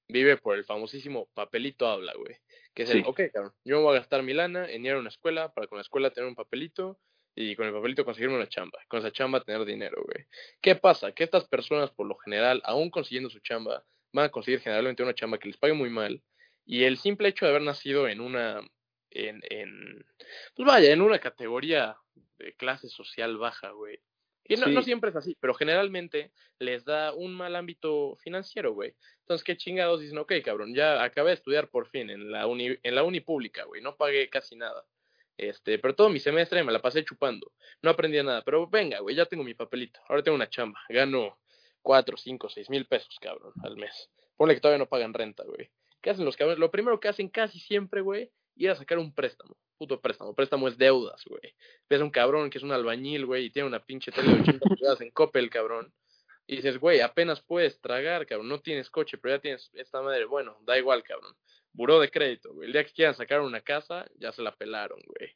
vive 0.08 0.36
por 0.36 0.56
el 0.56 0.64
famosísimo 0.64 1.28
papelito 1.34 1.86
habla, 1.86 2.14
güey. 2.14 2.36
Que 2.74 2.84
es 2.84 2.90
el, 2.90 3.04
ok, 3.06 3.20
cabrón, 3.32 3.52
yo 3.64 3.76
me 3.76 3.82
voy 3.82 3.96
a 3.96 4.00
gastar 4.00 4.22
mi 4.22 4.32
lana 4.32 4.68
en 4.70 4.84
ir 4.84 4.92
a 4.92 4.98
una 4.98 5.10
escuela 5.10 5.52
para 5.52 5.66
con 5.66 5.76
la 5.76 5.82
escuela 5.82 6.10
tener 6.10 6.28
un 6.28 6.34
papelito 6.34 6.98
y 7.34 7.56
con 7.56 7.66
el 7.66 7.72
papelito 7.72 8.04
conseguirme 8.04 8.36
una 8.36 8.48
chamba. 8.48 8.78
Con 8.88 9.00
esa 9.00 9.10
chamba 9.10 9.42
tener 9.42 9.64
dinero, 9.64 10.02
güey. 10.04 10.26
¿Qué 10.60 10.76
pasa? 10.76 11.12
Que 11.12 11.24
estas 11.24 11.46
personas, 11.46 11.90
por 11.90 12.06
lo 12.06 12.16
general, 12.16 12.60
aún 12.64 12.90
consiguiendo 12.90 13.30
su 13.30 13.40
chamba, 13.40 13.84
van 14.12 14.26
a 14.26 14.30
conseguir 14.30 14.60
generalmente 14.60 15.02
una 15.02 15.14
chamba 15.14 15.38
que 15.38 15.48
les 15.48 15.56
pague 15.56 15.72
muy 15.72 15.90
mal. 15.90 16.22
Y 16.64 16.84
el 16.84 16.98
simple 16.98 17.28
hecho 17.28 17.44
de 17.44 17.50
haber 17.50 17.62
nacido 17.62 18.08
en 18.08 18.20
una, 18.20 18.60
en, 19.10 19.42
en 19.50 20.04
pues 20.54 20.66
vaya, 20.66 20.92
en 20.92 21.00
una 21.00 21.18
categoría 21.18 21.96
de 22.38 22.54
clase 22.54 22.88
social 22.88 23.36
baja, 23.38 23.70
güey, 23.70 24.00
y 24.44 24.56
no, 24.56 24.66
no, 24.66 24.82
siempre 24.82 25.10
es 25.10 25.16
así, 25.16 25.36
pero 25.40 25.54
generalmente 25.54 26.32
les 26.58 26.84
da 26.84 27.14
un 27.14 27.32
mal 27.32 27.54
ámbito 27.54 28.16
financiero, 28.16 28.74
güey. 28.74 28.94
Entonces, 29.20 29.44
qué 29.44 29.56
chingados 29.56 30.00
dicen, 30.00 30.18
ok, 30.18 30.32
cabrón, 30.44 30.74
ya 30.74 31.02
acabé 31.02 31.30
de 31.30 31.34
estudiar 31.34 31.68
por 31.68 31.88
fin 31.88 32.10
en 32.10 32.30
la 32.30 32.46
uni, 32.46 32.76
en 32.82 32.94
la 32.94 33.04
uni 33.04 33.20
pública, 33.20 33.64
güey, 33.64 33.80
no 33.80 33.96
pagué 33.96 34.28
casi 34.28 34.56
nada. 34.56 34.84
Este, 35.36 35.78
pero 35.78 35.94
todo 35.94 36.08
mi 36.08 36.20
semestre 36.20 36.62
me 36.62 36.72
la 36.72 36.80
pasé 36.80 37.04
chupando. 37.04 37.52
No 37.80 37.90
aprendí 37.90 38.22
nada, 38.22 38.42
pero 38.42 38.66
venga, 38.68 39.00
güey, 39.00 39.16
ya 39.16 39.26
tengo 39.26 39.44
mi 39.44 39.54
papelito. 39.54 40.00
Ahora 40.08 40.22
tengo 40.22 40.36
una 40.36 40.48
chamba. 40.48 40.80
Gano 40.88 41.38
cuatro, 41.80 42.16
cinco, 42.16 42.48
seis 42.48 42.70
mil 42.70 42.86
pesos, 42.86 43.18
cabrón, 43.20 43.52
al 43.62 43.76
mes. 43.76 44.10
Ponle 44.36 44.54
que 44.54 44.60
todavía 44.60 44.78
no 44.78 44.88
pagan 44.88 45.14
renta, 45.14 45.44
güey. 45.44 45.70
¿Qué 46.00 46.10
hacen 46.10 46.24
los 46.24 46.36
cabrones? 46.36 46.58
Lo 46.58 46.70
primero 46.70 46.98
que 47.00 47.08
hacen 47.08 47.28
casi 47.28 47.60
siempre, 47.60 48.00
güey, 48.00 48.30
ir 48.56 48.70
a 48.70 48.76
sacar 48.76 48.98
un 48.98 49.14
préstamo. 49.14 49.56
Puto 49.78 50.00
préstamo. 50.00 50.34
Préstamo 50.34 50.68
es 50.68 50.76
deudas, 50.76 51.24
güey. 51.26 51.54
Ves 51.88 52.00
a 52.00 52.04
un 52.04 52.10
cabrón 52.10 52.50
que 52.50 52.58
es 52.58 52.64
un 52.64 52.72
albañil, 52.72 53.26
güey, 53.26 53.46
y 53.46 53.50
tiene 53.50 53.68
una 53.68 53.84
pinche 53.84 54.12
tele 54.12 54.34
de 54.34 54.40
80 54.40 54.68
pulgadas 54.68 55.00
en 55.00 55.10
Coppel, 55.10 55.50
cabrón. 55.50 55.92
Y 56.46 56.56
dices, 56.56 56.78
güey, 56.78 57.00
apenas 57.00 57.40
puedes 57.40 57.80
tragar, 57.80 58.26
cabrón. 58.26 58.48
No 58.48 58.60
tienes 58.60 58.90
coche, 58.90 59.16
pero 59.18 59.36
ya 59.36 59.40
tienes 59.40 59.70
esta 59.74 60.02
madre. 60.02 60.24
Bueno, 60.24 60.58
da 60.62 60.76
igual, 60.76 61.02
cabrón. 61.02 61.34
Buró 61.72 62.00
de 62.00 62.10
crédito, 62.10 62.52
güey. 62.52 62.66
El 62.66 62.72
día 62.72 62.84
que 62.84 62.92
quieran 62.92 63.14
sacar 63.14 63.40
una 63.40 63.60
casa, 63.60 64.06
ya 64.18 64.32
se 64.32 64.42
la 64.42 64.54
pelaron, 64.54 65.00
güey. 65.06 65.34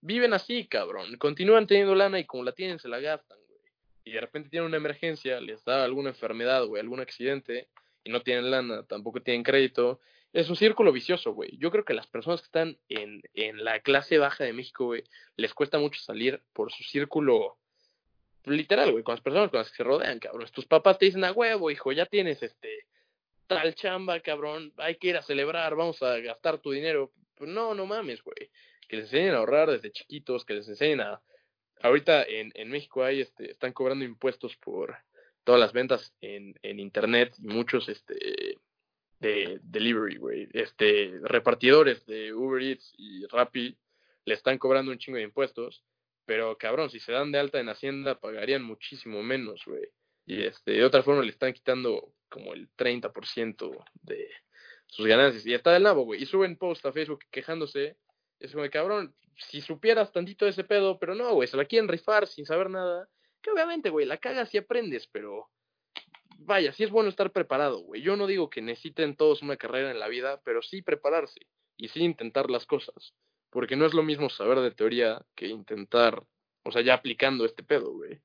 Viven 0.00 0.32
así, 0.32 0.66
cabrón. 0.66 1.16
Continúan 1.18 1.66
teniendo 1.66 1.94
lana 1.94 2.18
y 2.18 2.24
como 2.24 2.44
la 2.44 2.52
tienen, 2.52 2.78
se 2.78 2.88
la 2.88 3.00
gastan, 3.00 3.38
güey. 3.48 3.60
Y 4.04 4.12
de 4.12 4.20
repente 4.20 4.48
tienen 4.48 4.68
una 4.68 4.78
emergencia, 4.78 5.40
les 5.40 5.64
da 5.64 5.84
alguna 5.84 6.10
enfermedad, 6.10 6.64
güey, 6.64 6.80
algún 6.80 7.00
accidente, 7.00 7.68
y 8.04 8.10
no 8.10 8.22
tienen 8.22 8.50
lana, 8.50 8.84
tampoco 8.84 9.20
tienen 9.20 9.42
crédito, 9.42 10.00
es 10.32 10.48
un 10.48 10.56
círculo 10.56 10.92
vicioso, 10.92 11.32
güey. 11.32 11.56
Yo 11.58 11.70
creo 11.70 11.84
que 11.84 11.94
las 11.94 12.06
personas 12.06 12.40
que 12.40 12.46
están 12.46 12.78
en, 12.88 13.22
en 13.34 13.64
la 13.64 13.80
clase 13.80 14.18
baja 14.18 14.44
de 14.44 14.54
México, 14.54 14.86
güey, 14.86 15.04
les 15.36 15.52
cuesta 15.52 15.78
mucho 15.78 16.00
salir 16.00 16.42
por 16.52 16.72
su 16.72 16.82
círculo 16.84 17.58
literal, 18.44 18.92
güey, 18.92 19.04
con 19.04 19.12
las 19.12 19.20
personas 19.20 19.50
con 19.50 19.58
las 19.58 19.70
que 19.70 19.76
se 19.76 19.84
rodean, 19.84 20.18
cabrón. 20.18 20.48
Tus 20.52 20.66
papás 20.66 20.98
te 20.98 21.04
dicen, 21.04 21.24
a 21.24 21.32
huevo, 21.32 21.70
hijo, 21.70 21.92
ya 21.92 22.06
tienes 22.06 22.42
este 22.42 22.86
tal 23.46 23.74
chamba, 23.74 24.20
cabrón, 24.20 24.72
hay 24.76 24.96
que 24.96 25.08
ir 25.08 25.16
a 25.16 25.22
celebrar, 25.22 25.74
vamos 25.76 26.02
a 26.02 26.18
gastar 26.18 26.58
tu 26.58 26.70
dinero. 26.70 27.12
Pues 27.34 27.50
no, 27.50 27.74
no 27.74 27.86
mames, 27.86 28.22
güey. 28.22 28.50
Que 28.88 28.96
les 28.96 29.06
enseñen 29.06 29.34
a 29.34 29.38
ahorrar 29.38 29.70
desde 29.70 29.92
chiquitos, 29.92 30.44
que 30.44 30.54
les 30.54 30.68
enseñen 30.68 31.00
a... 31.00 31.20
Ahorita 31.80 32.22
en, 32.22 32.52
en 32.54 32.70
México 32.70 33.02
hay, 33.02 33.20
este, 33.20 33.50
están 33.50 33.72
cobrando 33.72 34.04
impuestos 34.04 34.56
por 34.56 34.96
todas 35.42 35.60
las 35.60 35.72
ventas 35.72 36.14
en, 36.20 36.54
en 36.62 36.78
internet 36.78 37.34
y 37.38 37.48
muchos, 37.48 37.88
este, 37.88 38.58
de 39.22 39.60
delivery, 39.62 40.16
güey. 40.16 40.48
Este, 40.52 41.12
repartidores 41.22 42.04
de 42.06 42.34
Uber 42.34 42.62
Eats 42.62 42.92
y 42.98 43.24
Rappi 43.26 43.78
le 44.24 44.34
están 44.34 44.58
cobrando 44.58 44.90
un 44.90 44.98
chingo 44.98 45.16
de 45.16 45.24
impuestos, 45.24 45.84
pero 46.26 46.58
cabrón, 46.58 46.90
si 46.90 47.00
se 47.00 47.12
dan 47.12 47.32
de 47.32 47.38
alta 47.38 47.60
en 47.60 47.68
Hacienda 47.68 48.18
pagarían 48.20 48.62
muchísimo 48.62 49.22
menos, 49.22 49.62
güey. 49.64 49.88
Y 50.26 50.42
este, 50.42 50.72
de 50.72 50.84
otra 50.84 51.02
forma 51.02 51.22
le 51.22 51.30
están 51.30 51.52
quitando 51.52 52.12
como 52.32 52.54
el 52.54 52.68
30% 52.74 53.84
de 54.02 54.30
sus 54.86 55.06
ganancias. 55.06 55.46
Y 55.46 55.54
está 55.54 55.72
del 55.72 55.82
nabo, 55.82 56.04
güey. 56.04 56.22
Y 56.22 56.26
suben 56.26 56.56
post 56.56 56.84
a 56.86 56.92
Facebook 56.92 57.20
quejándose. 57.30 57.98
Es 58.40 58.52
como, 58.52 58.68
cabrón, 58.70 59.14
si 59.36 59.60
supieras 59.60 60.10
tantito 60.10 60.46
de 60.46 60.52
ese 60.52 60.64
pedo, 60.64 60.98
pero 60.98 61.14
no, 61.14 61.34
güey, 61.34 61.46
se 61.46 61.56
la 61.56 61.66
quieren 61.66 61.88
rifar 61.88 62.26
sin 62.26 62.46
saber 62.46 62.70
nada. 62.70 63.08
Que 63.42 63.50
obviamente, 63.50 63.90
güey, 63.90 64.06
la 64.06 64.16
cagas 64.16 64.52
y 64.54 64.58
aprendes, 64.58 65.06
pero 65.06 65.50
vaya, 66.38 66.72
sí 66.72 66.84
es 66.84 66.90
bueno 66.90 67.10
estar 67.10 67.32
preparado, 67.32 67.80
güey. 67.80 68.02
Yo 68.02 68.16
no 68.16 68.26
digo 68.26 68.50
que 68.50 68.62
necesiten 68.62 69.16
todos 69.16 69.42
una 69.42 69.56
carrera 69.56 69.90
en 69.90 70.00
la 70.00 70.08
vida, 70.08 70.40
pero 70.44 70.62
sí 70.62 70.82
prepararse 70.82 71.46
y 71.76 71.88
sí 71.88 72.00
intentar 72.00 72.50
las 72.50 72.66
cosas. 72.66 73.14
Porque 73.50 73.76
no 73.76 73.84
es 73.84 73.94
lo 73.94 74.02
mismo 74.02 74.30
saber 74.30 74.60
de 74.60 74.70
teoría 74.70 75.24
que 75.34 75.46
intentar, 75.48 76.24
o 76.64 76.72
sea, 76.72 76.82
ya 76.82 76.94
aplicando 76.94 77.44
este 77.44 77.62
pedo, 77.62 77.92
güey. 77.92 78.20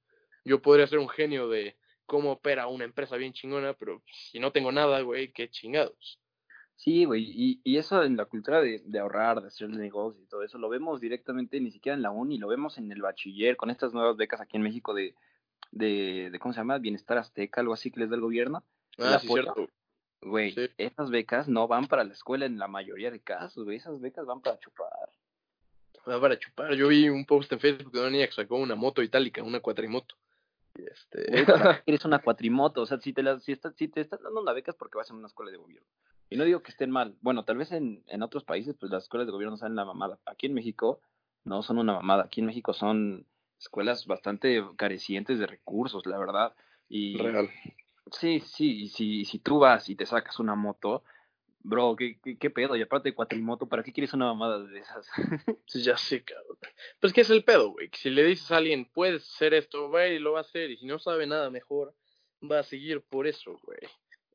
Yo 0.45 0.61
podría 0.61 0.87
ser 0.87 0.99
un 0.99 1.09
genio 1.09 1.49
de 1.49 1.75
cómo 2.07 2.31
opera 2.31 2.65
una 2.65 2.85
empresa 2.85 3.15
bien 3.17 3.33
chingona, 3.33 3.73
pero 3.73 4.01
si 4.07 4.39
no 4.39 4.51
tengo 4.51 4.71
nada, 4.71 5.01
güey, 5.01 5.31
qué 5.31 5.49
chingados. 5.49 6.19
Sí, 6.75 7.05
güey, 7.05 7.23
y, 7.23 7.61
y 7.63 7.77
eso 7.77 8.03
en 8.03 8.17
la 8.17 8.25
cultura 8.25 8.61
de, 8.61 8.81
de 8.83 8.99
ahorrar, 8.99 9.41
de 9.41 9.47
hacer 9.47 9.69
negocios 9.69 10.23
y 10.23 10.27
todo 10.27 10.43
eso, 10.43 10.57
lo 10.57 10.69
vemos 10.69 10.99
directamente 11.01 11.59
ni 11.59 11.71
siquiera 11.71 11.95
en 11.95 12.01
la 12.01 12.11
uni, 12.11 12.39
lo 12.39 12.47
vemos 12.47 12.79
en 12.79 12.91
el 12.91 13.01
bachiller, 13.01 13.55
con 13.55 13.69
estas 13.69 13.93
nuevas 13.93 14.17
becas 14.17 14.41
aquí 14.41 14.57
en 14.57 14.63
México 14.63 14.93
de 14.95 15.13
de, 15.71 16.29
de, 16.31 16.39
¿cómo 16.39 16.53
se 16.53 16.59
llama? 16.59 16.77
Bienestar 16.77 17.17
Azteca, 17.17 17.61
algo 17.61 17.73
así 17.73 17.91
que 17.91 17.99
les 17.99 18.09
da 18.09 18.15
el 18.15 18.21
gobierno. 18.21 18.63
Ah, 18.97 19.19
sí, 19.19 19.27
cierto. 19.27 19.69
Güey, 20.21 20.55
esas 20.77 21.11
becas 21.11 21.47
no 21.47 21.67
van 21.67 21.87
para 21.87 22.03
la 22.03 22.13
escuela 22.13 22.45
en 22.45 22.57
la 22.57 22.67
mayoría 22.67 23.11
de 23.11 23.21
casos, 23.21 23.63
güey, 23.63 23.77
esas 23.77 23.99
becas 24.01 24.25
van 24.25 24.41
para 24.41 24.57
chupar. 24.59 25.09
Van 26.05 26.21
para 26.21 26.39
chupar. 26.39 26.73
Yo 26.73 26.87
vi 26.87 27.09
un 27.09 27.25
post 27.25 27.51
en 27.51 27.59
Facebook 27.59 27.91
de 27.91 27.99
una 27.99 28.09
niña 28.09 28.25
que 28.25 28.33
sacó 28.33 28.55
una 28.55 28.75
moto 28.75 29.03
itálica, 29.03 29.43
una 29.43 29.59
cuatrimoto. 29.59 30.15
Este... 30.85 31.25
eres 31.85 32.05
una 32.05 32.19
cuatrimoto, 32.19 32.81
o 32.81 32.85
sea, 32.85 32.99
si 32.99 33.13
te, 33.13 33.23
la, 33.23 33.39
si, 33.39 33.51
está, 33.51 33.71
si 33.73 33.87
te 33.87 34.01
estás 34.01 34.21
dando 34.21 34.41
una 34.41 34.53
beca 34.53 34.71
es 34.71 34.77
porque 34.77 34.97
vas 34.97 35.09
en 35.09 35.17
una 35.17 35.27
escuela 35.27 35.51
de 35.51 35.57
gobierno. 35.57 35.87
Y 36.29 36.37
no 36.37 36.43
digo 36.43 36.61
que 36.61 36.71
estén 36.71 36.91
mal. 36.91 37.15
Bueno, 37.21 37.45
tal 37.45 37.57
vez 37.57 37.71
en, 37.71 38.03
en 38.07 38.21
otros 38.21 38.43
países, 38.43 38.75
pues 38.79 38.91
las 38.91 39.03
escuelas 39.03 39.27
de 39.27 39.31
gobierno 39.31 39.57
son 39.57 39.75
la 39.75 39.85
mamada. 39.85 40.19
Aquí 40.25 40.47
en 40.47 40.53
México 40.53 40.99
no 41.45 41.63
son 41.63 41.77
una 41.77 41.93
mamada. 41.93 42.23
Aquí 42.23 42.41
en 42.41 42.47
México 42.47 42.73
son 42.73 43.25
escuelas 43.59 44.05
bastante 44.05 44.63
carecientes 44.75 45.39
de 45.39 45.47
recursos, 45.47 46.05
la 46.05 46.17
verdad. 46.17 46.53
Y, 46.89 47.17
Real. 47.17 47.49
Sí, 48.11 48.39
sí, 48.41 48.83
y 48.83 48.87
si, 48.89 49.25
si 49.25 49.39
tú 49.39 49.59
vas 49.59 49.89
y 49.89 49.95
te 49.95 50.05
sacas 50.05 50.39
una 50.39 50.55
moto, 50.55 51.03
bro, 51.67 51.95
¿qué, 51.95 52.17
qué, 52.39 52.49
pedo? 52.49 52.75
Y 52.75 52.81
aparte 52.81 53.09
de 53.09 53.15
cuatrimoto, 53.15 53.67
¿para 53.67 53.83
qué 53.83 53.91
quieres 53.91 54.13
una 54.13 54.25
mamada 54.25 54.63
de 54.63 54.79
esas? 54.79 55.07
ya 55.73 55.97
sé, 55.97 56.23
cabrón. 56.23 56.57
Pues, 56.99 57.13
¿qué 57.13 57.21
es 57.21 57.29
el 57.29 57.43
pedo, 57.43 57.71
güey? 57.71 57.89
Si 57.93 58.09
le 58.09 58.23
dices 58.23 58.49
a 58.51 58.57
alguien, 58.57 58.85
puedes 58.85 59.23
hacer 59.33 59.53
esto, 59.53 59.89
va 59.89 60.07
y 60.07 60.19
lo 60.19 60.33
va 60.33 60.39
a 60.39 60.41
hacer, 60.41 60.71
y 60.71 60.77
si 60.77 60.85
no 60.85 60.97
sabe 60.97 61.27
nada 61.27 61.49
mejor, 61.49 61.93
va 62.49 62.59
a 62.59 62.63
seguir 62.63 63.03
por 63.09 63.27
eso, 63.27 63.59
güey. 63.63 63.79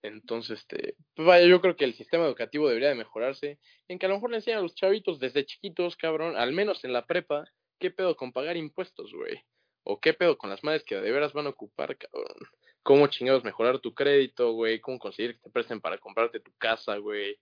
Entonces, 0.03 0.61
este, 0.61 0.97
pues 1.15 1.27
vaya, 1.27 1.47
yo 1.47 1.61
creo 1.61 1.77
que 1.77 1.85
el 1.85 1.95
sistema 1.95 2.27
educativo 2.27 2.69
debería 2.69 2.89
de 2.89 2.97
mejorarse 2.97 3.59
en 3.89 3.99
que 3.99 4.07
a 4.07 4.09
lo 4.09 4.17
mejor 4.17 4.31
le 4.31 4.37
enseñan 4.37 4.59
a 4.59 4.63
los 4.63 4.75
chavitos 4.75 5.19
desde 5.21 5.47
chiquitos, 5.47 5.97
cabrón, 5.97 6.37
al 6.37 6.53
menos 6.53 6.85
en 6.85 6.93
la 6.93 7.07
prepa, 7.07 7.45
¿qué 7.79 7.91
pedo 7.91 8.17
con 8.17 8.33
pagar 8.33 8.57
impuestos, 8.57 9.13
güey? 9.13 9.43
¿O 9.85 10.01
qué 10.01 10.13
pedo 10.13 10.37
con 10.37 10.51
las 10.51 10.63
madres 10.65 10.85
que 10.85 10.97
de 10.97 11.13
veras 11.13 11.33
van 11.33 11.47
a 11.47 11.51
ocupar, 11.51 11.97
cabrón? 11.97 12.37
¿Cómo 12.83 13.07
chingados 13.07 13.45
mejorar 13.45 13.79
tu 13.79 13.95
crédito, 13.95 14.53
güey? 14.53 14.81
¿Cómo 14.81 14.99
conseguir 14.99 15.35
que 15.35 15.43
te 15.43 15.51
presten 15.51 15.81
para 15.81 15.99
comprarte 15.99 16.41
tu 16.41 16.53
casa, 16.59 16.97
güey? 16.97 17.39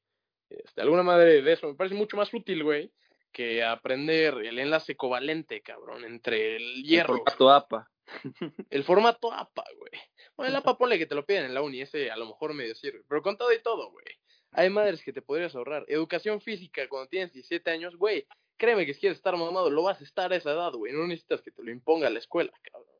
Este, 0.51 0.83
alguna 0.83 1.03
madre 1.03 1.43
de 1.43 1.53
eso 1.53 1.69
me 1.69 1.75
parece 1.75 1.95
mucho 1.95 2.17
más 2.17 2.33
útil, 2.35 2.63
güey, 2.65 2.93
que 3.33 3.63
aprender 3.63 4.35
el 4.35 4.59
enlace 4.59 4.97
covalente, 4.97 5.63
cabrón, 5.63 6.05
entre 6.05 6.57
el 6.57 6.83
hierro. 6.83 7.15
El 7.15 7.21
formato 7.21 7.51
APA. 7.51 7.91
El 8.71 8.85
formato 8.85 9.33
APA, 9.33 9.65
güey. 9.77 9.93
Bueno, 10.37 10.51
el 10.51 10.57
APA 10.57 10.77
ponle 10.77 10.99
que 10.99 11.07
te 11.07 11.15
lo 11.15 11.25
piden 11.25 11.45
en 11.45 11.55
la 11.55 11.63
uni, 11.63 11.81
ese 11.81 12.11
a 12.11 12.17
lo 12.17 12.27
mejor 12.27 12.55
medio 12.55 12.75
sirve. 12.75 13.03
Pero 13.09 13.23
con 13.23 13.37
todo 13.37 13.53
y 13.53 13.63
todo, 13.63 13.91
güey. 13.93 14.05
Hay 14.53 14.69
madres 14.69 15.03
que 15.05 15.13
te 15.13 15.23
podrías 15.23 15.55
ahorrar. 15.55 15.85
Educación 15.87 16.41
física 16.41 16.89
cuando 16.89 17.09
tienes 17.09 17.33
17 17.33 17.71
años, 17.71 17.95
güey. 17.97 18.27
Créeme 18.57 18.85
que 18.85 18.95
si 18.95 19.01
quieres 19.01 19.19
estar 19.19 19.37
mamado, 19.37 19.71
lo 19.71 19.85
vas 19.85 20.01
a 20.01 20.05
estar 20.05 20.33
a 20.33 20.37
esa 20.37 20.51
edad, 20.51 20.73
güey. 20.73 20.93
No 20.93 21.07
necesitas 21.07 21.41
que 21.41 21.53
te 21.53 21.63
lo 21.63 21.71
imponga 21.71 22.11
la 22.11 22.19
escuela, 22.19 22.53
cabrón. 22.63 23.00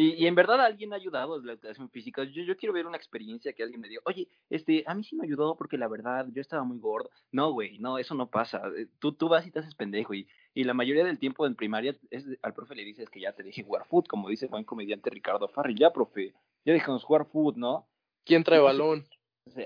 Y, 0.00 0.14
y 0.14 0.28
en 0.28 0.36
verdad 0.36 0.60
alguien 0.60 0.92
ha 0.92 0.96
ayudado 0.96 1.36
en 1.36 1.44
la 1.44 1.54
educación 1.54 1.90
física. 1.90 2.22
Yo, 2.22 2.44
yo 2.44 2.56
quiero 2.56 2.72
ver 2.72 2.86
una 2.86 2.96
experiencia 2.96 3.52
que 3.52 3.64
alguien 3.64 3.80
me 3.80 3.88
diga, 3.88 4.00
oye, 4.04 4.28
este, 4.48 4.84
a 4.86 4.94
mí 4.94 5.02
sí 5.02 5.16
me 5.16 5.26
ayudó 5.26 5.56
porque 5.56 5.76
la 5.76 5.88
verdad 5.88 6.24
yo 6.32 6.40
estaba 6.40 6.62
muy 6.62 6.78
gordo. 6.78 7.10
No, 7.32 7.50
güey, 7.50 7.80
no, 7.80 7.98
eso 7.98 8.14
no 8.14 8.30
pasa. 8.30 8.62
Eh, 8.76 8.86
tú, 9.00 9.10
tú 9.10 9.28
vas 9.28 9.44
y 9.44 9.50
te 9.50 9.58
haces 9.58 9.74
pendejo. 9.74 10.14
Y, 10.14 10.28
y 10.54 10.62
la 10.62 10.72
mayoría 10.72 11.04
del 11.04 11.18
tiempo 11.18 11.48
en 11.48 11.56
primaria 11.56 11.96
es, 12.10 12.28
al 12.42 12.54
profe 12.54 12.76
le 12.76 12.84
dices 12.84 13.10
que 13.10 13.18
ya 13.18 13.32
te 13.32 13.42
deje 13.42 13.64
jugar 13.64 13.86
foot, 13.86 14.06
como 14.06 14.28
dice 14.28 14.44
el 14.44 14.52
buen 14.52 14.62
comediante 14.62 15.10
Ricardo 15.10 15.48
Farri. 15.48 15.74
Ya, 15.76 15.92
profe, 15.92 16.32
ya 16.64 16.72
dejamos 16.72 17.02
jugar 17.02 17.26
foot, 17.26 17.56
¿no? 17.56 17.88
¿Quién 18.24 18.44
trae 18.44 18.60
balón? 18.60 19.04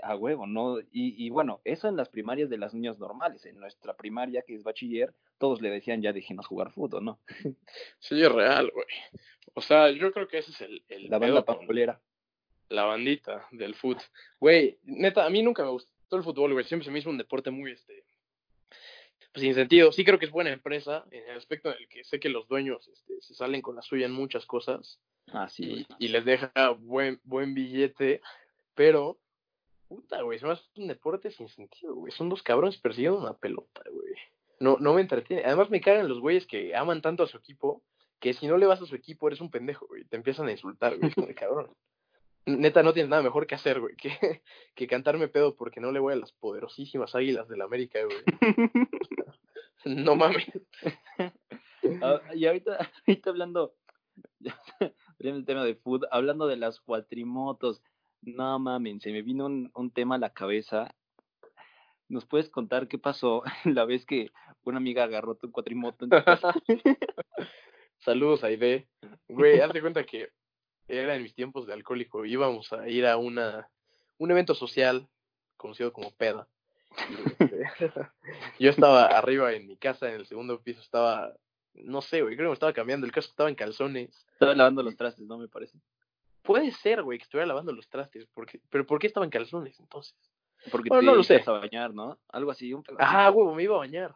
A 0.02 0.16
huevo, 0.16 0.46
¿no? 0.46 0.80
Y, 0.80 0.86
y, 1.24 1.30
bueno, 1.30 1.60
eso 1.64 1.88
en 1.88 1.96
las 1.96 2.08
primarias 2.08 2.50
de 2.50 2.58
las 2.58 2.74
niñas 2.74 2.98
normales. 2.98 3.44
En 3.46 3.58
nuestra 3.58 3.94
primaria, 3.94 4.42
que 4.42 4.54
es 4.54 4.62
bachiller, 4.62 5.14
todos 5.38 5.60
le 5.60 5.70
decían 5.70 6.02
ya 6.02 6.12
déjenos 6.12 6.46
jugar 6.46 6.72
fútbol, 6.72 7.04
¿no? 7.04 7.18
Sí, 7.98 8.20
es 8.20 8.32
real, 8.32 8.70
güey. 8.72 8.86
O 9.54 9.60
sea, 9.60 9.90
yo 9.90 10.12
creo 10.12 10.28
que 10.28 10.38
ese 10.38 10.52
es 10.52 10.60
el... 10.62 10.84
el 10.88 11.10
la 11.10 11.18
banda. 11.18 12.00
La 12.68 12.84
bandita 12.84 13.46
del 13.50 13.74
fútbol. 13.74 14.02
Güey, 14.40 14.78
neta, 14.84 15.26
a 15.26 15.30
mí 15.30 15.42
nunca 15.42 15.62
me 15.62 15.70
gustó 15.70 16.16
el 16.16 16.22
fútbol, 16.22 16.52
güey, 16.52 16.64
siempre 16.64 16.84
se 16.84 16.90
me 16.90 17.00
hizo 17.00 17.10
un 17.10 17.18
deporte 17.18 17.50
muy, 17.50 17.72
este, 17.72 18.04
pues 19.32 19.42
sin 19.42 19.54
sentido. 19.54 19.92
Sí 19.92 20.04
creo 20.04 20.18
que 20.18 20.26
es 20.26 20.30
buena 20.30 20.50
empresa 20.50 21.04
en 21.10 21.28
el 21.28 21.36
aspecto 21.36 21.70
en 21.70 21.78
el 21.78 21.88
que 21.88 22.04
sé 22.04 22.20
que 22.20 22.28
los 22.28 22.46
dueños 22.48 22.86
este, 22.88 23.20
se 23.20 23.34
salen 23.34 23.62
con 23.62 23.76
la 23.76 23.82
suya 23.82 24.06
en 24.06 24.12
muchas 24.12 24.46
cosas. 24.46 25.00
Ah, 25.32 25.48
sí. 25.48 25.86
Y, 25.98 26.06
y 26.06 26.08
les 26.08 26.24
deja 26.24 26.52
buen, 26.78 27.20
buen 27.24 27.54
billete, 27.54 28.20
pero, 28.74 29.18
puta, 29.92 30.22
güey, 30.22 30.38
se 30.38 30.46
me 30.46 30.52
hace 30.52 30.64
un 30.76 30.88
deporte 30.88 31.30
sin 31.30 31.48
sentido, 31.48 31.94
güey. 31.94 32.12
Son 32.12 32.30
dos 32.30 32.42
cabrones 32.42 32.78
persiguiendo 32.78 33.20
una 33.20 33.34
pelota, 33.34 33.82
güey. 33.90 34.14
No, 34.58 34.78
no 34.80 34.94
me 34.94 35.02
entretiene. 35.02 35.44
Además 35.44 35.68
me 35.68 35.82
cagan 35.82 36.08
los 36.08 36.18
güeyes 36.18 36.46
que 36.46 36.74
aman 36.74 37.02
tanto 37.02 37.24
a 37.24 37.26
su 37.26 37.36
equipo 37.36 37.82
que 38.18 38.32
si 38.32 38.46
no 38.46 38.56
le 38.56 38.66
vas 38.66 38.80
a 38.80 38.86
su 38.86 38.94
equipo 38.94 39.26
eres 39.26 39.42
un 39.42 39.50
pendejo, 39.50 39.86
güey. 39.86 40.04
Te 40.04 40.16
empiezan 40.16 40.48
a 40.48 40.52
insultar, 40.52 40.96
güey, 40.96 41.12
como 41.12 41.26
de 41.26 41.34
cabrón. 41.34 41.76
Neta, 42.46 42.82
no 42.82 42.94
tienes 42.94 43.10
nada 43.10 43.22
mejor 43.22 43.46
que 43.46 43.54
hacer, 43.54 43.80
güey, 43.80 43.94
que, 43.96 44.10
que 44.74 44.86
cantarme 44.86 45.28
pedo 45.28 45.54
porque 45.56 45.80
no 45.80 45.92
le 45.92 46.00
voy 46.00 46.14
a 46.14 46.16
las 46.16 46.32
poderosísimas 46.32 47.14
águilas 47.14 47.48
del 47.48 47.60
América, 47.60 48.00
güey. 48.02 48.18
no 49.84 50.16
mames. 50.16 50.46
Ah, 52.00 52.20
y 52.34 52.46
ahorita, 52.46 52.78
ahorita 53.06 53.30
hablando, 53.30 53.74
el 55.18 55.44
tema 55.44 55.64
de 55.64 55.74
food, 55.74 56.04
hablando 56.10 56.46
de 56.46 56.56
las 56.56 56.80
cuatrimotos, 56.80 57.82
no 58.22 58.58
mames, 58.58 59.02
se 59.02 59.12
me 59.12 59.22
vino 59.22 59.46
un, 59.46 59.70
un 59.74 59.90
tema 59.90 60.14
a 60.14 60.18
la 60.18 60.30
cabeza. 60.30 60.94
¿Nos 62.08 62.24
puedes 62.26 62.48
contar 62.50 62.88
qué 62.88 62.98
pasó 62.98 63.42
la 63.64 63.84
vez 63.84 64.04
que 64.06 64.30
una 64.64 64.78
amiga 64.78 65.04
agarró 65.04 65.34
tu 65.34 65.50
cuatrimoto? 65.50 66.04
En 66.04 66.10
tu 66.10 66.24
casa? 66.24 66.54
Saludos, 67.98 68.42
Aide. 68.42 68.88
Güey, 69.28 69.60
haz 69.60 69.72
de 69.72 69.80
cuenta 69.80 70.04
que 70.04 70.30
era 70.88 71.14
en 71.14 71.22
mis 71.22 71.34
tiempos 71.34 71.66
de 71.66 71.72
alcohólico. 71.72 72.24
Íbamos 72.24 72.72
a 72.72 72.88
ir 72.88 73.06
a 73.06 73.16
una, 73.16 73.68
un 74.18 74.30
evento 74.30 74.54
social 74.54 75.08
conocido 75.56 75.92
como 75.92 76.10
peda. 76.10 76.48
Este, 77.38 77.64
yo 78.58 78.70
estaba 78.70 79.06
arriba 79.06 79.52
en 79.52 79.66
mi 79.66 79.76
casa, 79.76 80.08
en 80.08 80.16
el 80.16 80.26
segundo 80.26 80.60
piso, 80.60 80.80
estaba, 80.80 81.32
no 81.74 82.02
sé, 82.02 82.22
güey, 82.22 82.34
creo 82.34 82.46
que 82.46 82.50
me 82.50 82.54
estaba 82.54 82.72
cambiando. 82.72 83.06
El 83.06 83.12
caso 83.12 83.30
estaba 83.30 83.48
en 83.48 83.54
calzones. 83.54 84.26
Estaba 84.32 84.54
lavando 84.54 84.82
los 84.82 84.96
trastes, 84.96 85.24
¿no? 85.26 85.38
Me 85.38 85.48
parece. 85.48 85.78
Puede 86.42 86.70
ser, 86.72 87.02
güey, 87.02 87.18
que 87.18 87.24
estuviera 87.24 87.46
lavando 87.46 87.72
los 87.72 87.88
trastes. 87.88 88.26
Porque, 88.34 88.60
pero 88.70 88.86
¿por 88.86 88.98
qué 88.98 89.06
estaba 89.06 89.24
en 89.24 89.30
calzones 89.30 89.78
entonces? 89.80 90.14
Porque 90.70 90.88
Bueno, 90.88 91.00
te 91.02 91.06
no 91.06 91.14
lo 91.16 91.22
sé. 91.22 91.42
a 91.44 91.50
bañar, 91.52 91.92
¿no? 91.94 92.18
Algo 92.28 92.50
así, 92.50 92.72
un. 92.72 92.84
Ajá, 92.98 93.30
huevo, 93.30 93.54
me 93.54 93.62
iba 93.64 93.74
a 93.76 93.80
bañar. 93.80 94.14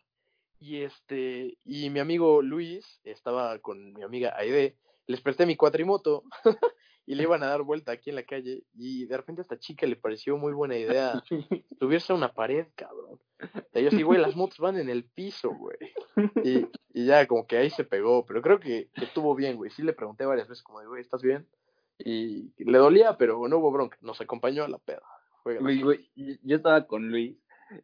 Y 0.59 0.83
este, 0.83 1.59
y 1.65 1.91
mi 1.91 2.01
amigo 2.01 2.41
Luis 2.43 3.01
estaba 3.05 3.59
con 3.59 3.93
mi 3.93 4.03
amiga 4.03 4.35
Aide, 4.39 4.77
les 5.07 5.21
presté 5.21 5.45
mi 5.45 5.55
cuatrimoto 5.55 6.25
y 7.07 7.15
le 7.15 7.25
iban 7.25 7.43
a 7.43 7.49
dar 7.49 7.63
vuelta 7.63 7.93
aquí 7.93 8.09
en 8.11 8.17
la 8.17 8.23
calle 8.23 8.65
y 8.75 9.05
de 9.05 9.17
repente 9.19 9.43
a 9.43 9.45
esta 9.45 9.59
chica 9.59 9.87
le 9.87 9.97
pareció 9.97 10.39
muy 10.39 10.55
buena 10.55 10.77
idea 10.79 11.23
subirse 11.79 12.13
a 12.13 12.17
una 12.17 12.33
pared, 12.33 12.67
cabrón. 12.75 13.21
O 13.39 13.69
sea, 13.71 13.83
yo 13.83 13.91
sí, 13.91 14.03
güey, 14.03 14.19
las 14.19 14.35
motos 14.35 14.59
van 14.59 14.79
en 14.79 14.89
el 14.89 15.05
piso, 15.05 15.51
güey. 15.51 15.77
Y, 16.43 16.67
y 16.95 17.05
ya 17.05 17.27
como 17.27 17.47
que 17.47 17.59
ahí 17.59 17.69
se 17.69 17.85
pegó, 17.85 18.25
pero 18.25 18.41
creo 18.41 18.59
que, 18.59 18.89
que 18.95 19.05
estuvo 19.05 19.35
bien, 19.35 19.57
güey. 19.57 19.71
Sí 19.71 19.83
le 19.83 19.93
pregunté 19.93 20.25
varias 20.25 20.49
veces 20.49 20.63
como 20.65 20.81
de, 20.81 20.87
güey, 20.87 21.03
¿estás 21.03 21.21
bien? 21.23 21.47
Y 21.99 22.53
le 22.59 22.79
dolía, 22.79 23.17
pero 23.17 23.49
no 23.49 23.59
hubo 23.59 23.71
bronca. 23.73 23.99
Nos 24.01 24.21
acompañó 24.21 24.65
a 24.65 24.69
la 24.69 24.79
peda. 24.79 25.03
Güey, 25.45 26.11
yo 26.15 26.57
estaba 26.57 26.87
con 26.87 27.09
Luis 27.09 27.39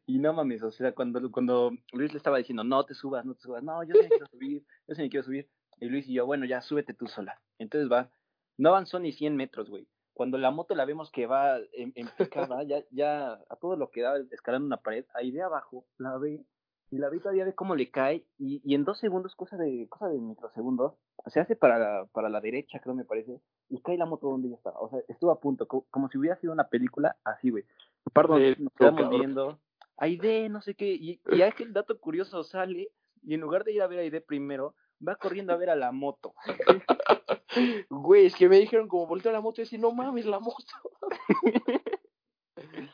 y 0.07 0.19
no 0.19 0.33
mames, 0.33 0.63
o 0.63 0.71
sea, 0.71 0.93
cuando, 0.93 1.31
cuando 1.31 1.73
Luis 1.93 2.13
le 2.13 2.19
estaba 2.19 2.39
diciendo, 2.39 2.65
no 2.65 2.85
te 2.85 2.95
subas, 2.95 3.25
no 3.25 3.35
te 3.35 3.41
subas, 3.41 3.63
no, 3.63 3.83
yo 3.85 3.95
sí 3.95 4.03
me 4.03 4.09
quiero 4.09 4.27
subir, 4.27 4.65
yo 4.87 4.95
sí 4.95 5.03
me 5.03 5.11
quiero 5.11 5.25
subir. 5.25 5.49
Y 5.81 5.87
Luis 5.87 6.09
y 6.09 6.15
yo, 6.15 6.27
bueno, 6.27 6.45
ya 6.45 6.61
súbete 6.61 6.95
tú 6.95 7.07
sola. 7.07 7.41
Entonces 7.59 7.91
va, 7.91 8.11
no 8.59 8.71
avanzó 8.71 8.99
ni 8.99 9.13
100 9.13 9.37
metros, 9.37 9.69
güey. 9.69 9.89
Cuando 10.13 10.39
la 10.39 10.51
moto 10.51 10.75
la 10.75 10.85
vemos 10.85 11.11
que 11.11 11.27
va 11.27 11.59
en, 11.73 11.93
en 11.95 12.09
picada, 12.19 12.63
ya, 12.65 12.85
ya 12.91 13.33
a 13.49 13.57
todo 13.61 13.77
lo 13.77 13.91
que 13.91 14.03
da 14.03 14.15
escalando 14.31 14.67
una 14.67 14.77
pared, 14.77 15.05
ahí 15.15 15.31
de 15.31 15.43
abajo, 15.43 15.87
la 15.99 16.19
ve, 16.19 16.45
y 16.93 16.99
la 16.99 17.09
ve 17.09 17.19
todavía 17.19 17.45
ve 17.47 17.55
cómo 17.55 17.75
le 17.75 17.91
cae, 17.91 18.25
y, 18.39 18.61
y 18.65 18.75
en 18.75 18.85
dos 18.85 18.99
segundos, 18.99 19.35
cosa 19.35 19.57
de, 19.57 19.89
cosa 19.89 20.09
de 20.09 20.19
microsegundos, 20.19 20.93
se 21.27 21.41
hace 21.41 21.57
para 21.57 21.79
la, 21.79 22.07
para 22.13 22.29
la 22.29 22.41
derecha, 22.41 22.79
creo 22.81 22.95
me 22.95 23.05
parece, 23.05 23.41
y 23.71 23.81
cae 23.81 23.97
la 23.97 24.05
moto 24.07 24.29
donde 24.29 24.49
ella 24.49 24.57
estaba. 24.59 24.79
O 24.79 24.91
sea, 24.91 25.01
estuvo 25.09 25.31
a 25.31 25.41
punto, 25.41 25.67
co- 25.67 25.87
como, 25.91 26.09
si 26.11 26.19
hubiera 26.19 26.37
sido 26.37 26.53
una 26.53 26.69
película 26.69 27.17
así, 27.25 27.49
güey. 27.51 27.65
Perdón, 28.13 28.43
nos 28.59 28.73
quedamos 28.75 29.01
cabrón. 29.01 29.21
viendo. 29.21 29.59
Aide, 29.97 30.49
no 30.51 30.61
sé 30.61 30.75
qué. 30.75 30.93
Y, 30.93 31.21
y 31.33 31.43
aquel 31.43 31.73
dato 31.73 31.99
curioso 31.99 32.45
sale 32.45 32.91
y 33.23 33.35
en 33.35 33.41
lugar 33.41 33.65
de 33.65 33.73
ir 33.73 33.83
a 33.83 33.87
ver 33.87 34.01
a 34.01 34.03
Aide 34.03 34.21
primero, 34.21 34.75
va 35.07 35.17
corriendo 35.17 35.53
a 35.53 35.57
ver 35.57 35.71
a 35.71 35.77
la 35.77 35.93
moto. 35.93 36.35
Güey, 37.91 38.27
es 38.27 38.35
que 38.35 38.49
me 38.49 38.59
dijeron 38.59 38.89
como 38.89 39.07
volteo 39.07 39.31
a 39.31 39.35
la 39.35 39.41
moto 39.41 39.61
y 39.61 39.65
decir, 39.65 39.79
no 39.79 39.93
mames, 39.93 40.25
la 40.27 40.41
moto. 40.41 40.57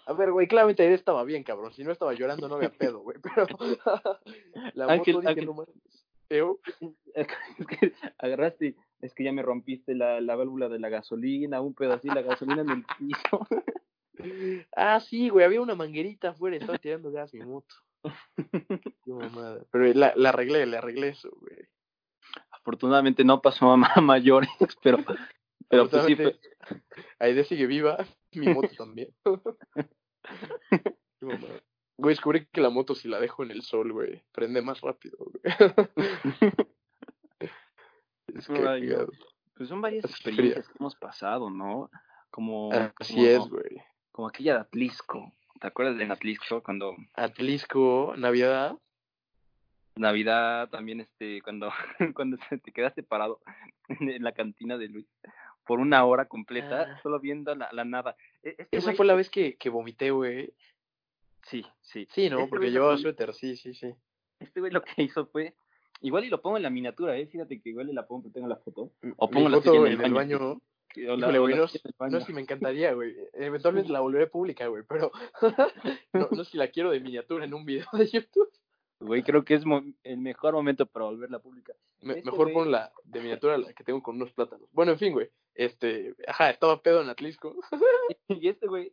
A 0.08 0.14
ver, 0.14 0.32
güey, 0.32 0.48
claramente 0.48 0.82
Aide 0.82 0.94
estaba 0.94 1.22
bien, 1.22 1.44
cabrón. 1.44 1.72
Si 1.74 1.84
no 1.84 1.92
estaba 1.92 2.14
llorando, 2.14 2.48
no 2.48 2.54
había 2.54 2.70
pedo, 2.70 3.00
güey. 3.00 3.18
Pero 3.22 3.46
la 4.74 4.86
Ángel, 4.86 5.14
moto 5.16 5.20
dije, 5.28 5.40
Ángel. 5.40 5.46
no. 5.46 5.66
¿Eu? 6.30 6.60
Es 7.14 7.26
que 7.26 7.92
agarraste, 8.18 8.74
es 9.00 9.14
que 9.14 9.24
ya 9.24 9.32
me 9.32 9.42
rompiste 9.42 9.94
la, 9.94 10.20
la 10.20 10.34
válvula 10.36 10.68
de 10.68 10.78
la 10.78 10.88
gasolina, 10.88 11.60
un 11.60 11.74
pedacito 11.74 12.14
de 12.14 12.22
la 12.22 12.26
gasolina 12.28 12.62
en 12.62 12.70
el 12.70 12.84
piso. 12.98 13.46
Ah, 14.74 14.98
sí, 14.98 15.28
güey, 15.28 15.44
había 15.44 15.60
una 15.60 15.76
manguerita 15.76 16.30
afuera, 16.30 16.56
estaba 16.56 16.76
tirando 16.78 17.12
gas 17.12 17.32
mi 17.32 17.40
moto. 17.40 17.72
Qué 19.04 19.12
mamada. 19.12 19.64
Pero 19.70 19.84
la, 19.94 20.12
la 20.16 20.30
arreglé, 20.30 20.66
le 20.66 20.76
arreglé 20.78 21.10
eso, 21.10 21.30
güey. 21.40 21.68
Afortunadamente 22.50 23.22
no 23.24 23.40
pasó 23.40 23.70
a 23.70 23.76
ma- 23.76 23.94
mayores, 24.02 24.50
pero, 24.82 24.98
pero 25.68 25.88
pues 25.88 26.04
sí 26.06 26.16
fue. 26.16 26.36
Aide 27.20 27.44
sigue 27.44 27.66
viva, 27.68 28.04
mi 28.32 28.48
moto 28.48 28.68
también. 28.76 29.14
Güey, 32.00 32.14
descubrí 32.14 32.46
que 32.46 32.60
la 32.60 32.70
moto 32.70 32.94
si 32.94 33.08
la 33.08 33.18
dejo 33.18 33.42
en 33.42 33.50
el 33.50 33.62
sol, 33.62 33.92
güey, 33.92 34.22
prende 34.30 34.62
más 34.62 34.80
rápido, 34.82 35.18
güey. 35.18 35.42
es 38.34 38.46
que, 38.46 38.68
Ay. 38.68 38.94
Pues 39.56 39.68
son 39.68 39.80
varias 39.80 40.04
experiencias 40.04 40.68
que 40.68 40.74
hemos 40.78 40.94
pasado, 40.94 41.50
¿no? 41.50 41.90
Como, 42.30 42.70
Así 43.00 43.14
como- 43.14 43.26
es, 43.26 43.48
güey. 43.48 43.82
como 44.12 44.28
aquella 44.28 44.54
de 44.54 44.60
Atlisco. 44.60 45.32
¿Te 45.60 45.66
acuerdas 45.66 45.98
de 45.98 46.04
Atlisco 46.04 46.62
cuando 46.62 46.94
Atlisco, 47.14 48.14
Navidad. 48.16 48.78
Navidad 49.96 50.68
también 50.68 51.00
este 51.00 51.42
cuando 51.42 51.72
cuando 52.14 52.38
te 52.62 52.70
quedaste 52.72 53.02
parado 53.02 53.40
en 53.88 54.22
la 54.22 54.30
cantina 54.30 54.78
de 54.78 54.86
Luis 54.88 55.08
por 55.68 55.78
una 55.78 56.04
hora 56.04 56.24
completa 56.26 56.94
Ah. 56.94 57.00
solo 57.02 57.20
viendo 57.20 57.54
la, 57.54 57.68
la 57.72 57.84
nada. 57.84 58.16
E- 58.42 58.56
Este 58.58 58.76
Esa 58.78 58.90
güey- 58.90 58.96
fue 58.96 59.06
la 59.06 59.14
vez 59.14 59.28
que, 59.30 59.56
que 59.56 59.68
vomité, 59.68 60.10
güey. 60.10 60.52
Sí, 61.44 61.64
sí. 61.80 62.08
Sí, 62.10 62.28
¿no? 62.30 62.38
Este 62.40 62.50
Porque 62.50 62.70
llevaba 62.70 62.96
suéter, 62.96 63.32
sí, 63.34 63.54
sí, 63.56 63.74
sí. 63.74 63.94
Este 64.40 64.60
güey 64.60 64.72
lo 64.72 64.82
que 64.82 65.02
hizo 65.02 65.26
fue 65.26 65.54
igual 66.00 66.24
y 66.24 66.28
lo 66.30 66.40
pongo 66.40 66.56
en 66.56 66.62
la 66.64 66.70
miniatura, 66.70 67.16
eh, 67.16 67.26
fíjate 67.26 67.60
que 67.60 67.68
igual 67.68 67.88
y 67.90 67.92
la 67.92 68.06
pongo 68.06 68.24
que 68.24 68.30
tengo 68.30 68.48
la 68.48 68.56
foto. 68.56 68.92
O 69.18 69.28
Mi 69.28 69.34
pongo 69.34 69.48
la 69.48 69.60
foto 69.60 69.86
en 69.86 70.00
el 70.00 70.12
baño. 70.14 70.60
que- 70.88 71.08
o 71.10 71.16
la- 71.16 71.26
Híjole, 71.26 71.38
o 71.38 71.42
güey, 71.42 71.54
la 71.54 71.60
no, 72.00 72.08
no 72.18 72.20
si 72.24 72.32
me 72.32 72.40
encantaría, 72.40 72.92
güey. 72.94 73.14
Eventualmente 73.34 73.92
la 73.92 74.00
volveré 74.00 74.26
pública, 74.26 74.66
güey, 74.68 74.84
pero 74.88 75.10
no, 76.14 76.28
no 76.30 76.44
sé 76.44 76.52
si 76.52 76.56
la 76.56 76.68
quiero 76.68 76.90
de 76.90 77.00
miniatura 77.00 77.44
en 77.44 77.52
un 77.54 77.64
video 77.66 77.86
de 77.92 78.06
YouTube. 78.06 78.48
Güey, 79.00 79.22
creo 79.22 79.44
que 79.44 79.54
es 79.54 79.62
el 80.02 80.18
mejor 80.18 80.54
momento 80.54 80.86
para 80.86 81.04
volverla 81.06 81.38
pública. 81.38 81.72
Me- 82.00 82.14
Este 82.18 82.30
mejor 82.30 82.52
pon 82.52 82.70
la 82.70 82.92
de 83.04 83.20
miniatura, 83.20 83.56
la 83.56 83.72
que 83.72 83.84
tengo 83.84 84.02
con 84.02 84.16
unos 84.16 84.32
plátanos. 84.32 84.68
Bueno, 84.72 84.92
en 84.92 84.98
fin, 84.98 85.12
güey. 85.12 85.28
Este, 85.54 86.14
ajá, 86.26 86.50
estaba 86.50 86.82
pedo 86.82 87.00
en 87.02 87.08
Atlisco. 87.08 87.54
y 88.28 88.48
este 88.48 88.66
güey 88.66 88.92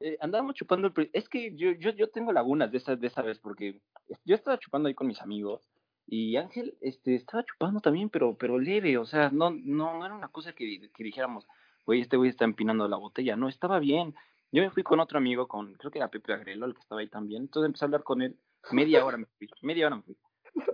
eh, 0.00 0.16
andábamos 0.20 0.54
chupando 0.54 0.88
el 0.94 1.10
es 1.12 1.28
que 1.28 1.54
yo, 1.54 1.72
yo, 1.72 1.90
yo 1.90 2.08
tengo 2.10 2.32
lagunas 2.32 2.72
de 2.72 2.78
esa, 2.78 2.96
de 2.96 3.06
esa 3.06 3.22
vez 3.22 3.38
porque 3.38 3.80
yo 4.24 4.34
estaba 4.34 4.58
chupando 4.58 4.88
ahí 4.88 4.94
con 4.94 5.06
mis 5.06 5.20
amigos 5.20 5.68
y 6.06 6.36
Ángel 6.36 6.76
este 6.80 7.14
estaba 7.14 7.44
chupando 7.44 7.80
también 7.80 8.08
pero 8.08 8.34
pero 8.34 8.58
leve 8.58 8.96
o 8.96 9.04
sea 9.04 9.28
no 9.30 9.50
no, 9.50 9.98
no 9.98 10.06
era 10.06 10.14
una 10.14 10.28
cosa 10.28 10.54
que, 10.54 10.90
que 10.94 11.04
dijéramos 11.04 11.46
güey 11.84 12.00
este 12.00 12.16
güey 12.16 12.30
está 12.30 12.44
empinando 12.46 12.88
la 12.88 12.96
botella 12.96 13.36
no 13.36 13.48
estaba 13.48 13.78
bien 13.78 14.14
yo 14.50 14.62
me 14.62 14.70
fui 14.70 14.82
con 14.82 15.00
otro 15.00 15.18
amigo 15.18 15.46
con 15.46 15.74
creo 15.74 15.90
que 15.90 15.98
era 15.98 16.08
Pepe 16.08 16.32
Agrelo 16.32 16.64
el 16.64 16.72
que 16.74 16.80
estaba 16.80 17.02
ahí 17.02 17.08
también 17.08 17.42
entonces 17.42 17.66
empecé 17.66 17.84
a 17.84 17.86
hablar 17.86 18.02
con 18.02 18.22
él 18.22 18.36
media 18.72 19.04
hora 19.04 19.16
me 19.16 19.26
fui 19.38 19.48
media 19.62 19.86
hora 19.86 19.96
me 19.96 20.02
fui 20.02 20.16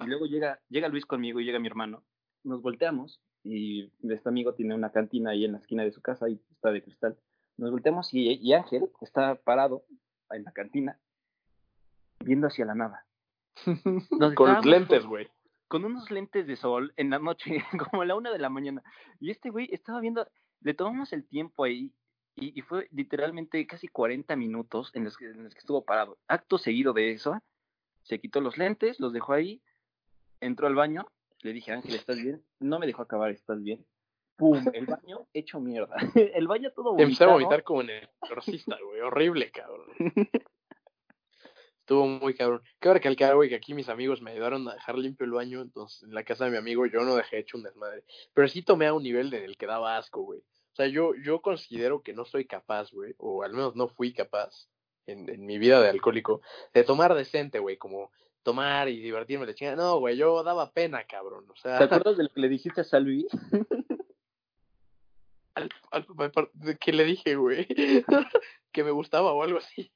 y 0.03 0.07
luego 0.07 0.27
llega 0.27 0.61
llega 0.69 0.89
Luis 0.89 1.07
conmigo 1.07 1.41
y 1.41 1.45
llega 1.45 1.59
mi 1.59 1.69
hermano 1.69 2.03
nos 2.45 2.63
volteamos 2.63 3.21
y 3.43 3.93
este 4.03 4.29
amigo 4.29 4.55
tiene 4.55 4.75
una 4.75 4.91
cantina 4.91 5.31
ahí 5.31 5.45
en 5.45 5.53
la 5.53 5.59
esquina 5.59 5.83
de 5.85 5.93
su 5.93 6.01
casa 6.03 6.29
y 6.29 6.41
está 6.51 6.71
de 6.71 6.83
cristal 6.83 7.17
nos 7.57 7.71
volteamos 7.71 8.13
y, 8.13 8.33
y 8.35 8.53
Ángel 8.53 8.91
está 9.01 9.35
parado 9.37 9.85
en 10.31 10.45
la 10.45 10.53
cantina 10.53 10.99
viendo 12.21 12.47
hacia 12.49 12.65
la 12.67 12.75
nada. 12.75 13.07
Con 14.35 14.61
lentes, 14.63 15.01
con- 15.03 15.09
güey. 15.11 15.29
Con 15.69 15.85
unos 15.85 16.11
lentes 16.11 16.47
de 16.47 16.57
sol 16.57 16.93
en 16.97 17.11
la 17.11 17.19
noche, 17.19 17.65
como 17.91 18.03
a 18.03 18.05
la 18.05 18.15
una 18.15 18.31
de 18.31 18.39
la 18.39 18.49
mañana. 18.51 18.83
Y 19.21 19.31
este 19.31 19.51
güey 19.51 19.69
estaba 19.73 20.01
viendo, 20.01 20.29
le 20.61 20.75
tomamos 20.75 21.13
el 21.13 21.27
tiempo 21.27 21.65
ahí 21.65 21.93
y, 22.37 22.59
y 22.59 22.63
fue 22.63 22.89
literalmente 22.93 23.67
casi 23.67 23.89
40 23.89 24.37
minutos 24.37 24.91
en 24.95 25.05
los, 25.05 25.17
que, 25.17 25.27
en 25.31 25.45
los 25.45 25.55
que 25.55 25.61
estuvo 25.61 25.85
parado. 25.85 26.19
Acto 26.29 26.59
seguido 26.59 26.93
de 26.93 27.13
eso, 27.13 27.41
se 28.07 28.21
quitó 28.21 28.41
los 28.41 28.57
lentes, 28.57 29.01
los 29.01 29.13
dejó 29.13 29.33
ahí, 29.33 29.61
entró 30.41 30.69
al 30.69 30.77
baño, 30.77 31.07
le 31.43 31.53
dije, 31.53 31.73
Ángel, 31.73 31.95
¿estás 31.97 32.17
bien? 32.23 32.43
No 32.61 32.79
me 32.79 32.87
dejó 32.87 33.03
acabar, 33.03 33.33
¿estás 33.33 33.61
bien? 33.63 33.85
¡Pum! 34.37 34.65
El 34.73 34.87
baño 35.03 35.27
hecho 35.33 35.61
mierda. 35.61 35.97
El 36.15 36.47
baño 36.47 36.71
todo 36.71 36.97
Empecé 36.99 37.25
a 37.25 37.27
vomitado. 37.27 37.33
vomitar 37.33 37.65
como 37.65 37.81
en 37.83 37.91
el 37.91 38.09
exorcista, 38.23 38.79
güey. 38.85 39.01
Horrible, 39.01 39.51
cabrón. 39.51 39.89
Estuvo 41.81 42.07
muy 42.07 42.35
cabrón. 42.35 42.63
Cabe 42.79 42.95
recalcar, 42.95 43.35
güey, 43.35 43.49
que 43.49 43.57
aquí 43.57 43.75
mis 43.75 43.89
amigos 43.89 44.23
me 44.23 44.31
ayudaron 44.31 44.69
a 44.69 44.75
dejar 44.75 44.99
limpio 44.99 45.25
el 45.25 45.33
baño, 45.33 45.61
entonces 45.61 46.03
en 46.05 46.15
la 46.15 46.25
casa 46.25 46.45
de 46.45 46.53
mi 46.53 46.57
amigo 46.59 46.87
yo 46.87 47.01
no 47.03 47.17
dejé 47.17 47.39
hecho 47.39 47.57
un 47.57 47.65
desmadre. 47.65 48.05
Pero 48.35 48.47
sí 48.47 48.63
tomé 48.63 48.87
a 48.87 48.95
un 48.95 49.03
nivel 49.03 49.35
en 49.35 49.43
el 49.43 49.57
que 49.57 49.67
daba 49.67 49.97
asco, 49.97 50.23
güey. 50.23 50.41
O 50.41 50.77
sea, 50.77 50.87
yo, 50.87 51.13
yo 51.25 51.41
considero 51.41 52.03
que 52.03 52.13
no 52.13 52.25
soy 52.25 52.45
capaz, 52.45 52.93
güey, 52.93 53.15
o 53.19 53.43
al 53.43 53.53
menos 53.53 53.75
no 53.75 53.89
fui 53.89 54.13
capaz 54.13 54.69
en, 55.07 55.29
en 55.29 55.47
mi 55.47 55.59
vida 55.59 55.81
de 55.81 55.89
alcohólico, 55.89 56.43
de 56.75 56.85
tomar 56.85 57.15
decente, 57.15 57.59
güey, 57.59 57.77
como 57.77 58.11
tomar 58.43 58.89
y 58.89 59.01
divertirme 59.01 59.45
de 59.45 59.55
chingada. 59.55 59.77
No, 59.77 59.99
güey, 59.99 60.17
yo 60.17 60.43
daba 60.45 60.71
pena, 60.71 61.05
cabrón. 61.05 61.45
O 61.51 61.57
sea, 61.57 61.79
¿Te 61.79 61.85
acuerdas 61.85 62.17
de 62.17 62.23
lo 62.25 62.29
que 62.31 62.41
le 62.41 62.49
dijiste 62.49 62.81
a 62.81 62.85
Salvi? 62.85 63.27
al, 65.57 65.69
al, 65.91 66.79
que 66.79 66.93
le 66.93 67.05
dije, 67.05 67.35
güey, 67.35 67.67
que 68.73 68.85
me 68.85 68.93
gustaba 68.93 69.33
o 69.33 69.43
algo 69.43 69.59
así. 69.59 69.91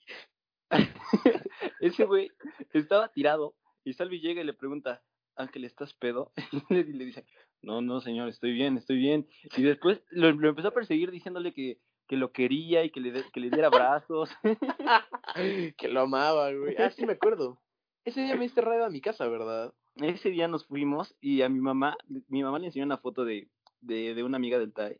Ese 1.80 2.04
güey 2.04 2.30
estaba 2.72 3.12
tirado 3.12 3.54
y 3.84 3.92
Salvi 3.92 4.20
llega 4.20 4.40
y 4.40 4.44
le 4.44 4.54
pregunta, 4.54 5.02
Ángel, 5.36 5.64
¿estás 5.64 5.94
pedo? 5.94 6.32
Y 6.52 6.74
le, 6.74 6.84
le 6.84 7.04
dice, 7.04 7.24
no, 7.62 7.80
no, 7.80 8.00
señor, 8.00 8.28
estoy 8.28 8.52
bien, 8.52 8.76
estoy 8.78 8.96
bien. 8.96 9.28
Y 9.56 9.62
después 9.62 10.02
lo, 10.10 10.32
lo 10.32 10.48
empezó 10.48 10.68
a 10.68 10.74
perseguir 10.74 11.10
diciéndole 11.10 11.52
que, 11.52 11.78
que 12.10 12.16
lo 12.16 12.32
quería 12.32 12.82
y 12.82 12.90
que 12.90 12.98
le, 12.98 13.12
que 13.30 13.38
le 13.38 13.50
diera 13.50 13.68
abrazos. 13.68 14.30
que 15.78 15.86
lo 15.86 16.00
amaba, 16.00 16.52
güey. 16.52 16.74
Ah, 16.76 16.90
sí 16.90 17.06
me 17.06 17.12
acuerdo. 17.12 17.62
Ese 18.04 18.20
día 18.22 18.34
me 18.34 18.42
diste 18.42 18.60
raid 18.62 18.82
a 18.82 18.90
mi 18.90 19.00
casa, 19.00 19.28
¿verdad? 19.28 19.72
Ese 19.94 20.30
día 20.30 20.48
nos 20.48 20.66
fuimos 20.66 21.14
y 21.20 21.42
a 21.42 21.48
mi 21.48 21.60
mamá, 21.60 21.96
mi 22.26 22.42
mamá 22.42 22.58
le 22.58 22.66
enseñó 22.66 22.84
una 22.84 22.98
foto 22.98 23.24
de, 23.24 23.48
de, 23.80 24.14
de 24.14 24.24
una 24.24 24.38
amiga 24.38 24.58
del 24.58 24.72
TAE. 24.72 24.98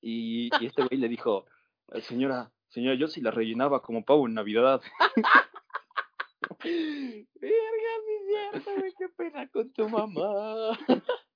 Y, 0.00 0.50
y 0.60 0.66
este 0.66 0.84
güey 0.84 1.00
le 1.00 1.08
dijo, 1.08 1.46
señora, 2.02 2.52
señora, 2.68 2.94
yo 2.94 3.08
sí 3.08 3.20
la 3.20 3.32
rellenaba 3.32 3.82
como 3.82 4.04
pavo 4.04 4.28
en 4.28 4.34
Navidad. 4.34 4.80
Verga, 6.62 7.56
es 8.06 8.62
cierto, 8.62 8.70
güey, 8.78 8.92
qué 8.96 9.08
pena 9.16 9.48
con 9.48 9.72
tu 9.72 9.88
mamá. 9.88 10.78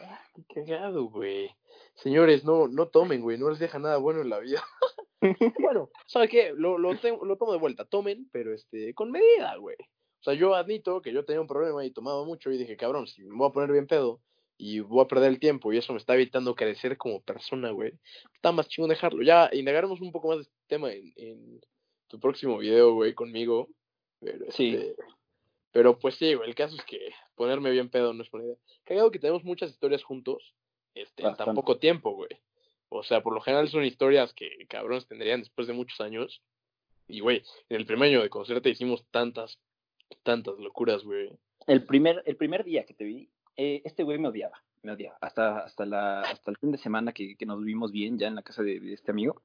Ah, 0.00 0.20
qué 0.34 0.64
cagado, 0.66 1.04
güey. 1.04 1.54
Señores, 2.02 2.44
no, 2.44 2.68
no 2.68 2.88
tomen, 2.88 3.20
güey, 3.20 3.38
no 3.38 3.50
les 3.50 3.58
deja 3.58 3.78
nada 3.78 3.96
bueno 3.98 4.20
en 4.22 4.30
la 4.30 4.38
vida. 4.38 4.62
bueno, 5.60 5.90
¿sabe 6.06 6.28
qué? 6.28 6.52
Lo, 6.54 6.78
lo, 6.78 6.96
tengo- 6.98 7.24
lo 7.24 7.36
tomo 7.36 7.52
de 7.52 7.58
vuelta, 7.58 7.84
tomen, 7.84 8.28
pero 8.32 8.54
este, 8.54 8.94
con 8.94 9.10
medida, 9.10 9.56
güey. 9.56 9.76
O 10.20 10.22
sea, 10.22 10.34
yo 10.34 10.54
admito 10.54 11.02
que 11.02 11.12
yo 11.12 11.24
tenía 11.24 11.40
un 11.40 11.46
problema 11.48 11.84
y 11.84 11.90
tomaba 11.90 12.24
mucho 12.24 12.50
y 12.52 12.58
dije, 12.58 12.76
cabrón, 12.76 13.06
si 13.08 13.22
me 13.24 13.36
voy 13.36 13.48
a 13.48 13.52
poner 13.52 13.70
bien 13.72 13.86
pedo 13.86 14.20
y 14.56 14.80
voy 14.80 15.04
a 15.04 15.08
perder 15.08 15.30
el 15.30 15.38
tiempo 15.40 15.72
y 15.72 15.78
eso 15.78 15.92
me 15.92 15.98
está 15.98 16.14
evitando 16.14 16.54
crecer 16.54 16.96
como 16.96 17.20
persona, 17.22 17.70
güey, 17.70 17.92
está 18.34 18.52
más 18.52 18.68
chingón 18.68 18.90
dejarlo. 18.90 19.22
Ya 19.22 19.48
indagaremos 19.52 20.00
un 20.00 20.12
poco 20.12 20.28
más 20.28 20.38
de 20.38 20.42
este 20.42 20.54
tema 20.68 20.92
en, 20.92 21.12
en 21.16 21.60
tu 22.08 22.18
próximo 22.20 22.58
video, 22.58 22.94
güey, 22.94 23.14
conmigo. 23.14 23.68
Pero, 24.20 24.50
Sí. 24.52 24.74
este, 24.74 24.96
pero 25.72 25.98
pues 25.98 26.14
sí, 26.16 26.34
güey, 26.34 26.48
el 26.48 26.54
caso 26.56 26.76
es 26.76 26.84
que 26.84 26.98
ponerme 27.36 27.70
bien 27.70 27.88
pedo 27.90 28.12
no 28.12 28.22
es 28.22 28.30
buena 28.30 28.46
idea. 28.46 28.56
Cagado 28.84 29.10
que 29.10 29.18
tenemos 29.20 29.44
muchas 29.44 29.70
historias 29.70 30.02
juntos, 30.02 30.54
este, 30.94 31.26
en 31.26 31.36
tan 31.36 31.54
poco 31.54 31.78
tiempo, 31.78 32.12
güey. 32.12 32.30
O 32.88 33.02
sea, 33.02 33.22
por 33.22 33.34
lo 33.34 33.40
general 33.40 33.68
son 33.68 33.84
historias 33.84 34.32
que 34.32 34.66
cabrones 34.68 35.06
tendrían 35.06 35.40
después 35.40 35.66
de 35.66 35.74
muchos 35.74 36.00
años. 36.00 36.42
Y, 37.06 37.20
güey, 37.20 37.42
en 37.68 37.76
el 37.76 37.86
primer 37.86 38.10
año 38.10 38.22
de 38.22 38.30
concerto 38.30 38.68
hicimos 38.68 39.06
tantas, 39.10 39.58
tantas 40.22 40.58
locuras, 40.58 41.04
güey. 41.04 41.30
El 41.66 41.84
primer, 41.84 42.22
el 42.26 42.36
primer 42.36 42.64
día 42.64 42.84
que 42.84 42.94
te 42.94 43.04
vi, 43.04 43.30
eh, 43.56 43.82
este 43.84 44.02
güey 44.02 44.18
me 44.18 44.28
odiaba, 44.28 44.62
me 44.82 44.92
odiaba. 44.92 45.18
Hasta, 45.20 45.58
hasta, 45.60 45.84
la, 45.84 46.20
hasta 46.22 46.50
el 46.50 46.56
fin 46.56 46.72
de 46.72 46.78
semana 46.78 47.12
que, 47.12 47.36
que 47.36 47.46
nos 47.46 47.62
vimos 47.62 47.92
bien 47.92 48.18
ya 48.18 48.26
en 48.28 48.34
la 48.34 48.42
casa 48.42 48.62
de, 48.62 48.80
de 48.80 48.94
este 48.94 49.10
amigo. 49.10 49.42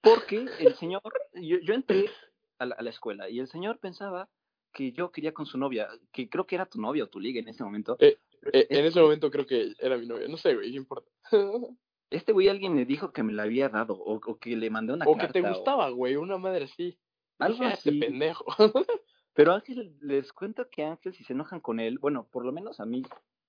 Porque 0.00 0.46
el 0.58 0.74
señor, 0.74 1.02
yo, 1.34 1.58
yo 1.60 1.74
entré 1.74 2.10
a 2.58 2.66
la, 2.66 2.74
a 2.74 2.82
la 2.82 2.90
escuela 2.90 3.30
y 3.30 3.38
el 3.38 3.48
señor 3.48 3.78
pensaba 3.78 4.28
que 4.72 4.92
yo 4.92 5.12
quería 5.12 5.32
con 5.32 5.46
su 5.46 5.58
novia, 5.58 5.88
que 6.12 6.28
creo 6.28 6.46
que 6.46 6.56
era 6.56 6.66
tu 6.66 6.80
novia 6.80 7.04
o 7.04 7.08
tu 7.08 7.20
liga 7.20 7.40
en 7.40 7.48
ese 7.48 7.62
momento. 7.62 7.96
Eh, 8.00 8.18
Eh, 8.52 8.66
en 8.70 8.84
ese 8.84 9.00
momento 9.00 9.30
creo 9.30 9.46
que 9.46 9.72
era 9.78 9.96
mi 9.96 10.06
novia. 10.06 10.26
No 10.28 10.36
sé, 10.36 10.54
güey, 10.54 10.70
¿qué 10.70 10.76
importa? 10.76 11.10
Este 12.10 12.32
güey 12.32 12.48
alguien 12.48 12.74
me 12.74 12.84
dijo 12.84 13.10
que 13.10 13.22
me 13.22 13.32
la 13.32 13.44
había 13.44 13.70
dado 13.70 13.94
o, 13.94 14.16
o 14.16 14.38
que 14.38 14.54
le 14.54 14.68
mandé 14.68 14.92
una 14.92 15.06
o 15.06 15.14
que 15.14 15.20
carta. 15.20 15.32
te 15.32 15.48
gustaba, 15.48 15.88
güey, 15.88 16.16
una 16.16 16.36
madre 16.36 16.64
así. 16.64 16.98
Algo 17.38 17.64
"Ah, 17.64 17.70
este 17.72 17.88
así. 17.88 18.00
pendejo. 18.00 18.44
Pero 19.34 19.54
Ángel, 19.54 19.96
les 20.02 20.30
cuento 20.34 20.68
que 20.70 20.84
Ángel, 20.84 21.14
si 21.14 21.24
se 21.24 21.32
enojan 21.32 21.60
con 21.60 21.80
él, 21.80 21.98
bueno, 21.98 22.28
por 22.30 22.44
lo 22.44 22.52
menos 22.52 22.80
a 22.80 22.84
mí, 22.84 23.02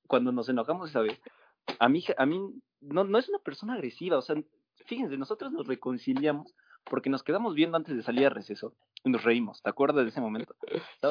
cuando 0.08 0.32
nos 0.32 0.48
enojamos 0.48 0.90
esa 0.92 1.02
vez, 1.02 1.20
a 1.78 1.90
mí, 1.90 2.06
a 2.18 2.26
mí 2.26 2.40
no, 2.80 3.04
no 3.04 3.18
es 3.20 3.28
una 3.28 3.40
persona 3.40 3.74
agresiva, 3.74 4.18
o 4.18 4.22
sea, 4.22 4.42
fíjense, 4.86 5.18
nosotros 5.18 5.52
nos 5.52 5.68
reconciliamos 5.68 6.56
porque 6.86 7.10
nos 7.10 7.22
quedamos 7.22 7.56
viendo 7.56 7.76
antes 7.76 7.98
de 7.98 8.02
salir 8.04 8.26
a 8.28 8.30
receso 8.30 8.74
y 9.04 9.10
nos 9.10 9.24
reímos, 9.26 9.62
¿te 9.62 9.70
acuerdas 9.70 10.06
de 10.06 10.10
ese 10.10 10.22
momento? 10.22 10.56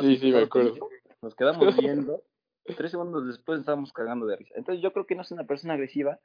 Sí, 0.00 0.16
sí, 0.16 0.32
me 0.32 0.38
acuerdo. 0.44 0.88
Nos 1.20 1.34
quedamos 1.34 1.76
viendo, 1.76 2.22
tres 2.64 2.90
segundos 2.90 3.26
después 3.26 3.60
estábamos 3.60 3.92
cagando 3.92 4.26
de 4.26 4.36
risa. 4.36 4.54
Entonces 4.56 4.82
yo 4.82 4.92
creo 4.92 5.06
que 5.06 5.14
no 5.14 5.22
es 5.22 5.30
una 5.30 5.44
persona 5.44 5.74
agresiva, 5.74 6.18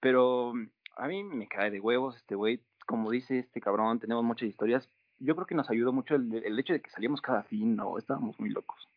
pero 0.00 0.52
mm, 0.54 0.70
a 0.96 1.08
mí 1.08 1.24
me 1.24 1.48
cae 1.48 1.70
de 1.70 1.80
huevos 1.80 2.16
este 2.16 2.34
güey, 2.34 2.62
como 2.86 3.10
dice 3.10 3.40
este 3.40 3.60
cabrón, 3.60 4.00
tenemos 4.00 4.24
muchas 4.24 4.48
historias. 4.48 4.88
Yo 5.18 5.34
creo 5.34 5.46
que 5.46 5.54
nos 5.54 5.70
ayudó 5.70 5.92
mucho 5.92 6.14
el, 6.14 6.32
el 6.44 6.58
hecho 6.58 6.72
de 6.72 6.82
que 6.82 6.90
salíamos 6.90 7.20
cada 7.20 7.44
fin, 7.44 7.76
¿no? 7.76 7.98
Estábamos 7.98 8.38
muy 8.40 8.50
locos. 8.50 8.88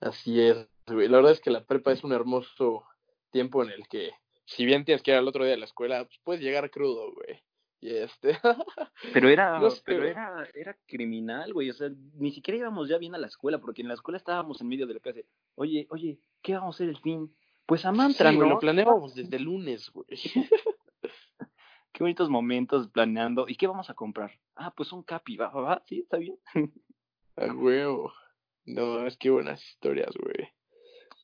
Así 0.00 0.40
es, 0.40 0.68
güey. 0.86 1.08
La 1.08 1.18
verdad 1.18 1.32
es 1.32 1.40
que 1.40 1.50
la 1.50 1.64
prepa 1.64 1.92
es 1.92 2.02
un 2.02 2.12
hermoso 2.12 2.84
tiempo 3.30 3.62
en 3.62 3.70
el 3.70 3.86
que, 3.88 4.10
si 4.46 4.64
bien 4.64 4.84
tienes 4.84 5.02
que 5.02 5.12
ir 5.12 5.16
al 5.16 5.28
otro 5.28 5.44
día 5.44 5.54
a 5.54 5.58
la 5.58 5.64
escuela, 5.64 6.04
pues 6.04 6.18
puedes 6.24 6.42
llegar 6.42 6.70
crudo, 6.70 7.12
güey. 7.12 7.40
Y 7.82 7.96
este. 7.96 8.38
Pero 9.12 9.28
era, 9.28 9.58
No 9.58 9.68
sé, 9.68 9.82
pero 9.84 10.04
era, 10.06 10.48
era 10.54 10.78
criminal, 10.86 11.52
güey. 11.52 11.68
O 11.68 11.74
sea, 11.74 11.90
ni 12.14 12.30
siquiera 12.30 12.58
íbamos 12.58 12.88
ya 12.88 12.96
bien 12.96 13.16
a 13.16 13.18
la 13.18 13.26
escuela, 13.26 13.58
porque 13.60 13.82
en 13.82 13.88
la 13.88 13.94
escuela 13.94 14.18
estábamos 14.18 14.60
en 14.60 14.68
medio 14.68 14.86
de 14.86 14.94
la 14.94 15.00
clase. 15.00 15.26
Oye, 15.56 15.88
oye, 15.90 16.20
¿qué 16.42 16.54
vamos 16.54 16.76
a 16.76 16.76
hacer 16.76 16.88
el 16.88 16.98
fin? 16.98 17.34
Pues 17.66 17.84
a 17.84 17.90
Sí, 17.90 17.96
mantra, 17.96 18.30
güey, 18.30 18.48
¿no? 18.48 18.54
lo 18.54 18.60
planeábamos 18.60 19.16
desde 19.16 19.36
el 19.36 19.42
lunes, 19.42 19.90
güey. 19.90 20.06
Qué 21.92 22.04
bonitos 22.04 22.30
momentos 22.30 22.88
planeando. 22.88 23.48
¿Y 23.48 23.56
qué 23.56 23.66
vamos 23.66 23.90
a 23.90 23.94
comprar? 23.94 24.38
Ah, 24.54 24.72
pues 24.74 24.92
un 24.92 25.02
capi, 25.02 25.36
va, 25.36 25.50
va, 25.50 25.60
va. 25.60 25.82
Sí, 25.84 26.00
está 26.00 26.18
bien. 26.18 26.38
A 27.36 27.52
huevo. 27.52 28.12
No, 28.64 29.06
es 29.06 29.16
que 29.16 29.30
buenas 29.30 29.62
historias, 29.62 30.14
güey. 30.16 30.48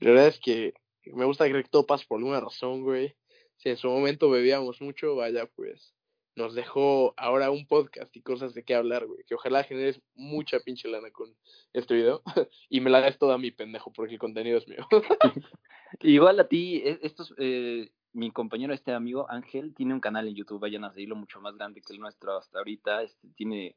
La 0.01 0.11
verdad 0.11 0.27
es 0.27 0.41
que 0.41 0.75
me 1.05 1.25
gusta 1.25 1.47
todo 1.71 1.87
pasa 1.87 2.05
por 2.09 2.19
alguna 2.19 2.41
razón, 2.41 2.83
güey. 2.83 3.15
Si 3.57 3.69
en 3.69 3.77
su 3.77 3.89
momento 3.89 4.29
bebíamos 4.29 4.81
mucho, 4.81 5.15
vaya, 5.15 5.47
pues 5.47 5.95
nos 6.39 6.55
dejó 6.55 7.15
ahora 7.17 7.51
un 7.51 7.67
podcast 7.67 8.17
y 8.17 8.23
cosas 8.23 8.55
de 8.55 8.63
qué 8.63 8.77
hablar, 8.77 9.07
güey. 9.07 9.25
Que 9.25 9.35
ojalá 9.35 9.65
generes 9.65 10.01
mucha 10.15 10.61
pinche 10.61 10.89
lana 10.89 11.11
con 11.11 11.35
este 11.73 11.95
video 11.95 12.23
y 12.71 12.81
me 12.81 12.91
la 12.91 13.01
des 13.01 13.19
toda 13.19 13.39
mi 13.39 13.51
pendejo 13.51 13.93
porque 13.93 14.15
el 14.15 14.21
contenido 14.21 14.57
es 14.59 14.69
mío. 14.69 14.87
Igual 16.01 16.39
a 16.39 16.47
ti, 16.47 16.77
e- 16.85 17.01
estos, 17.03 17.35
eh, 17.39 17.91
mi 18.13 18.31
compañero, 18.31 18.73
este 18.73 18.93
amigo 18.93 19.29
Ángel, 19.29 19.75
tiene 19.75 19.95
un 19.95 20.01
canal 20.01 20.29
en 20.29 20.37
YouTube, 20.37 20.61
vayan 20.61 20.85
a 20.85 20.93
seguirlo 20.93 21.17
mucho 21.17 21.41
más 21.41 21.57
grande 21.57 21.83
que 21.83 21.93
el 21.93 21.99
nuestro 21.99 22.39
hasta 22.39 22.59
ahorita. 22.59 23.03
Este, 23.03 23.29
tiene 23.35 23.75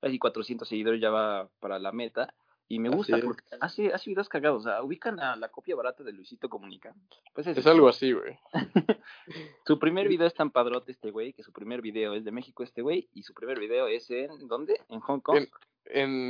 casi 0.00 0.18
400 0.18 0.68
seguidores, 0.68 1.00
ya 1.00 1.10
va 1.10 1.50
para 1.58 1.80
la 1.80 1.90
meta. 1.90 2.32
Y 2.66 2.78
me 2.78 2.88
gusta 2.88 3.18
porque 3.22 3.44
hace, 3.60 3.92
hace 3.92 4.10
videos 4.10 4.28
cagados. 4.28 4.62
O 4.62 4.68
sea, 4.68 4.82
ubican 4.82 5.20
a 5.20 5.36
la 5.36 5.48
copia 5.48 5.76
barata 5.76 6.02
de 6.02 6.12
Luisito 6.12 6.48
Comunica. 6.48 6.94
Pues 7.34 7.46
es 7.46 7.66
algo 7.66 7.88
así, 7.88 8.12
güey. 8.12 8.38
Su 9.66 9.78
primer 9.78 10.08
video 10.08 10.26
es 10.26 10.34
tan 10.34 10.50
padrote 10.50 10.92
este 10.92 11.10
güey, 11.10 11.32
que 11.32 11.42
su 11.42 11.52
primer 11.52 11.82
video 11.82 12.14
es 12.14 12.24
de 12.24 12.32
México 12.32 12.62
este 12.62 12.82
güey, 12.82 13.08
y 13.12 13.22
su 13.22 13.34
primer 13.34 13.58
video 13.58 13.86
es 13.86 14.10
en, 14.10 14.48
¿dónde? 14.48 14.80
En 14.88 15.00
Hong 15.00 15.20
Kong. 15.20 15.36
En, 15.36 15.48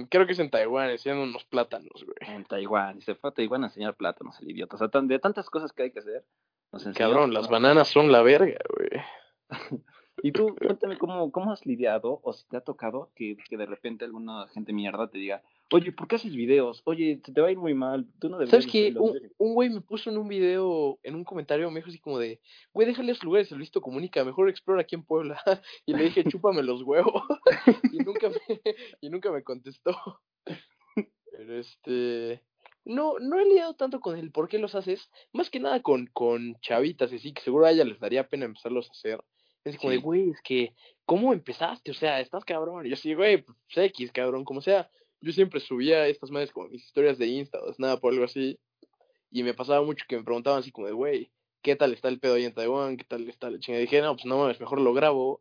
en- 0.00 0.06
creo 0.06 0.26
que 0.26 0.32
es 0.32 0.38
en 0.38 0.50
Taiwán, 0.50 0.90
enseñando 0.90 1.24
unos 1.24 1.44
plátanos, 1.44 2.04
güey. 2.04 2.16
En 2.20 2.44
Taiwán. 2.44 2.98
Y 2.98 3.02
se 3.02 3.14
fue 3.14 3.30
a 3.30 3.32
Taiwán 3.32 3.62
a 3.62 3.68
enseñar 3.68 3.94
plátanos, 3.94 4.40
el 4.40 4.50
idiota. 4.50 4.76
O 4.76 4.78
sea, 4.78 4.88
tan- 4.88 5.08
de 5.08 5.18
tantas 5.18 5.48
cosas 5.50 5.72
que 5.72 5.84
hay 5.84 5.90
que 5.92 6.00
hacer. 6.00 6.24
Nos 6.72 6.84
Cabrón, 6.96 7.32
las 7.32 7.48
bananas 7.48 7.88
son 7.88 8.10
la 8.10 8.22
verga, 8.22 8.58
güey. 8.76 8.90
Y 10.22 10.32
tú, 10.32 10.54
cuéntame 10.78 10.96
cómo, 10.96 11.30
cómo 11.32 11.52
has 11.52 11.66
lidiado 11.66 12.20
o 12.22 12.32
si 12.32 12.46
te 12.48 12.56
ha 12.56 12.60
tocado 12.60 13.10
que, 13.14 13.36
que 13.48 13.56
de 13.56 13.66
repente 13.66 14.04
alguna 14.04 14.46
gente 14.48 14.72
mierda 14.72 15.08
te 15.08 15.18
diga, 15.18 15.42
oye, 15.72 15.92
¿por 15.92 16.06
qué 16.06 16.16
haces 16.16 16.34
videos? 16.34 16.82
Oye, 16.84 17.20
te 17.22 17.40
va 17.40 17.48
a 17.48 17.50
ir 17.50 17.58
muy 17.58 17.74
mal, 17.74 18.06
tú 18.20 18.28
no 18.28 18.44
¿Sabes 18.46 18.66
qué? 18.66 18.88
hacerlo". 18.88 19.02
Un, 19.02 19.20
un 19.38 19.54
güey 19.54 19.70
me 19.70 19.80
puso 19.80 20.10
en 20.10 20.18
un 20.18 20.28
video, 20.28 20.98
en 21.02 21.14
un 21.14 21.24
comentario, 21.24 21.70
me 21.70 21.80
dijo 21.80 21.88
así 21.88 21.98
como 21.98 22.18
de, 22.18 22.40
güey, 22.72 22.86
déjale 22.86 23.12
esos 23.12 23.24
lugares, 23.24 23.50
el 23.52 23.58
listo 23.58 23.80
comunica, 23.80 24.24
mejor 24.24 24.48
explora 24.48 24.82
aquí 24.82 24.94
en 24.94 25.04
Puebla. 25.04 25.40
Y 25.86 25.94
le 25.94 26.04
dije, 26.04 26.24
chúpame 26.24 26.62
los 26.62 26.82
huevos. 26.82 27.22
Y 27.92 27.98
nunca 27.98 28.28
me, 28.28 28.36
y 29.00 29.10
nunca 29.10 29.30
me 29.32 29.42
contestó. 29.42 29.96
Pero 31.36 31.58
este, 31.58 32.42
no, 32.84 33.18
no 33.18 33.40
he 33.40 33.44
lidiado 33.44 33.74
tanto 33.74 34.00
con 34.00 34.16
el 34.16 34.30
por 34.30 34.48
qué 34.48 34.58
los 34.58 34.74
haces, 34.74 35.10
más 35.32 35.50
que 35.50 35.58
nada 35.60 35.82
con, 35.82 36.06
con 36.12 36.54
chavitas 36.60 37.12
y 37.12 37.16
así, 37.16 37.32
que 37.32 37.42
seguro 37.42 37.66
a 37.66 37.72
ella 37.72 37.84
les 37.84 37.98
daría 37.98 38.28
pena 38.28 38.44
empezarlos 38.44 38.88
a 38.88 38.92
hacer. 38.92 39.20
Es 39.64 39.76
como 39.78 39.90
de, 39.90 39.96
Sí. 39.96 40.02
güey, 40.02 40.30
es 40.30 40.40
que, 40.42 40.74
¿cómo 41.06 41.32
empezaste? 41.32 41.90
O 41.90 41.94
sea, 41.94 42.20
estás 42.20 42.44
cabrón. 42.44 42.84
Y 42.86 42.90
yo 42.90 42.94
así, 42.94 43.14
güey, 43.14 43.42
pues 43.42 43.56
X, 43.74 44.12
cabrón, 44.12 44.44
como 44.44 44.60
sea. 44.60 44.90
Yo 45.24 45.32
siempre 45.32 45.58
subía 45.58 46.06
estas 46.06 46.30
madres 46.30 46.52
como 46.52 46.68
mis 46.68 46.84
historias 46.84 47.16
de 47.16 47.26
Insta 47.26 47.58
o 47.62 47.72
Snap 47.72 48.04
o 48.04 48.08
algo 48.10 48.24
así. 48.24 48.58
Y 49.30 49.42
me 49.42 49.54
pasaba 49.54 49.82
mucho 49.82 50.04
que 50.06 50.18
me 50.18 50.22
preguntaban 50.22 50.60
así 50.60 50.70
como 50.70 50.86
de, 50.86 50.92
güey, 50.92 51.30
¿qué 51.62 51.76
tal 51.76 51.94
está 51.94 52.08
el 52.08 52.20
pedo 52.20 52.34
ahí 52.34 52.44
en 52.44 52.52
Taiwán? 52.52 52.98
¿Qué 52.98 53.04
tal 53.04 53.26
está 53.28 53.48
la 53.48 53.58
chingada? 53.58 53.82
Y 53.82 53.86
dije, 53.86 54.02
no, 54.02 54.14
pues 54.14 54.26
no 54.26 54.36
mames, 54.36 54.60
mejor 54.60 54.82
lo 54.82 54.92
grabo 54.92 55.40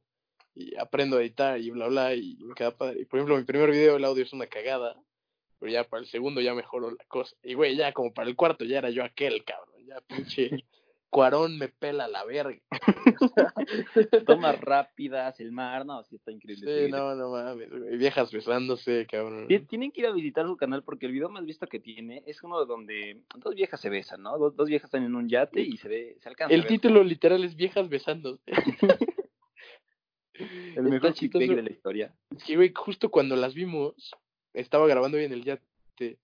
y 0.55 0.73
aprendo 0.77 1.17
a 1.17 1.21
editar 1.21 1.59
y 1.59 1.69
bla, 1.69 1.88
bla, 1.88 2.15
y 2.15 2.38
me 2.39 2.55
queda 2.55 2.77
padre. 2.77 3.01
Y 3.01 3.05
por 3.05 3.19
ejemplo, 3.19 3.36
mi 3.36 3.43
primer 3.43 3.71
video, 3.71 3.97
el 3.97 4.05
audio 4.05 4.23
es 4.23 4.31
una 4.31 4.47
cagada, 4.47 4.95
pero 5.59 5.69
ya 5.69 5.84
para 5.84 6.01
el 6.01 6.07
segundo 6.07 6.39
ya 6.39 6.53
mejoró 6.53 6.89
la 6.89 7.03
cosa. 7.09 7.36
Y 7.43 7.53
güey, 7.53 7.75
ya 7.75 7.91
como 7.91 8.13
para 8.13 8.29
el 8.29 8.38
cuarto 8.38 8.63
ya 8.63 8.77
era 8.77 8.89
yo 8.89 9.03
aquel, 9.03 9.43
cabrón, 9.43 9.86
ya 9.86 9.99
pinche 10.01 10.63
Cuarón 11.14 11.59
me 11.59 11.70
pela 11.70 12.07
la 12.07 12.26
verga. 12.26 12.59
Tomas 14.26 14.59
rápidas, 14.59 15.39
el 15.39 15.51
mar, 15.51 15.86
no, 15.86 16.03
sí 16.03 16.16
está 16.16 16.32
increíble. 16.32 16.88
Sí, 16.88 16.91
no, 16.91 17.14
no 17.14 17.30
mames, 17.30 17.70
güey. 17.70 17.97
Viejas 17.97 18.32
besándose, 18.32 19.05
cabrón. 19.05 19.47
Tienen 19.70 19.91
que 19.91 20.01
ir 20.01 20.07
a 20.07 20.11
visitar 20.11 20.47
su 20.47 20.57
canal 20.57 20.82
porque 20.84 21.05
el 21.05 21.11
video 21.11 21.30
más 21.30 21.45
visto 21.45 21.68
que 21.68 21.80
tiene 21.80 22.24
es 22.26 22.41
uno 22.41 22.66
donde 22.66 23.22
dos 23.36 23.53
viejas 23.53 23.80
se 23.80 23.91
besan, 23.91 24.24
¿no? 24.24 24.39
Dos, 24.39 24.55
dos 24.55 24.68
viejas 24.68 24.88
están 24.88 25.03
en 25.03 25.14
un 25.14 25.30
yate 25.30 25.61
y 25.61 25.78
se 25.78 25.88
ve, 25.88 26.18
se 26.20 26.30
alcanza. 26.30 26.55
El 26.55 26.66
título 26.66 27.03
literal 27.03 27.43
es 27.43 27.55
Viejas 27.55 27.88
besándose. 27.89 28.41
el 30.34 30.84
mejor 30.84 31.14
chipeg 31.14 31.55
de 31.55 31.61
la 31.61 31.72
historia. 31.72 32.16
Que, 32.43 32.55
güey, 32.55 32.74
justo 32.76 33.11
cuando 33.11 33.36
las 33.36 33.53
vimos, 33.53 34.16
estaba 34.51 34.88
grabando 34.88 35.20
bien 35.20 35.32
el 35.32 35.43
yate 35.43 36.18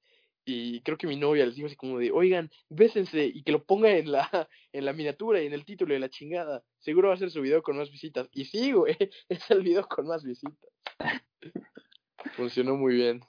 y 0.49 0.81
creo 0.81 0.97
que 0.97 1.05
mi 1.05 1.15
novia 1.15 1.45
les 1.45 1.55
dijo 1.55 1.67
así 1.67 1.75
como 1.75 1.99
de, 1.99 2.11
oigan, 2.11 2.49
bésense 2.69 3.23
y 3.25 3.43
que 3.43 3.51
lo 3.51 3.63
ponga 3.63 3.91
en 3.91 4.11
la, 4.11 4.27
en 4.73 4.85
la 4.85 4.93
miniatura 4.93 5.41
y 5.41 5.45
en 5.45 5.53
el 5.53 5.63
título 5.63 5.93
de 5.93 5.99
la 5.99 6.09
chingada. 6.09 6.63
Seguro 6.79 7.09
va 7.09 7.13
a 7.13 7.17
ser 7.17 7.29
su 7.29 7.41
video 7.41 7.61
con 7.61 7.77
más 7.77 7.91
visitas. 7.91 8.27
Y 8.31 8.45
sí, 8.45 8.71
güey, 8.71 8.95
es 9.29 9.51
el 9.51 9.61
video 9.61 9.87
con 9.87 10.07
más 10.07 10.23
visitas. 10.23 10.57
Funcionó 12.35 12.75
muy 12.75 12.95
bien. 12.95 13.21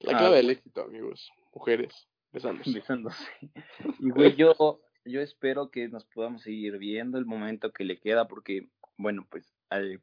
La 0.00 0.16
ah, 0.16 0.18
clave 0.18 0.36
del 0.36 0.50
éxito, 0.50 0.82
amigos. 0.82 1.30
Mujeres, 1.52 2.08
besándose. 2.32 2.72
Besándose. 2.72 3.26
Y 3.98 4.10
güey, 4.10 4.36
yo, 4.36 4.80
yo 5.04 5.20
espero 5.20 5.70
que 5.70 5.88
nos 5.88 6.04
podamos 6.06 6.42
seguir 6.42 6.78
viendo 6.78 7.18
el 7.18 7.26
momento 7.26 7.72
que 7.72 7.84
le 7.84 7.98
queda, 7.98 8.28
porque, 8.28 8.68
bueno, 8.96 9.26
pues 9.28 9.52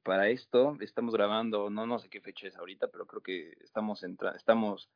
para 0.04 0.30
esto 0.30 0.78
estamos 0.82 1.14
grabando, 1.14 1.70
no, 1.70 1.86
no 1.86 2.00
sé 2.00 2.10
qué 2.10 2.22
fecha 2.22 2.48
es 2.48 2.58
ahorita, 2.58 2.88
pero 2.88 3.06
creo 3.06 3.22
que 3.22 3.54
estamos 3.62 4.04
entrando, 4.04 4.38
estamos 4.38 4.90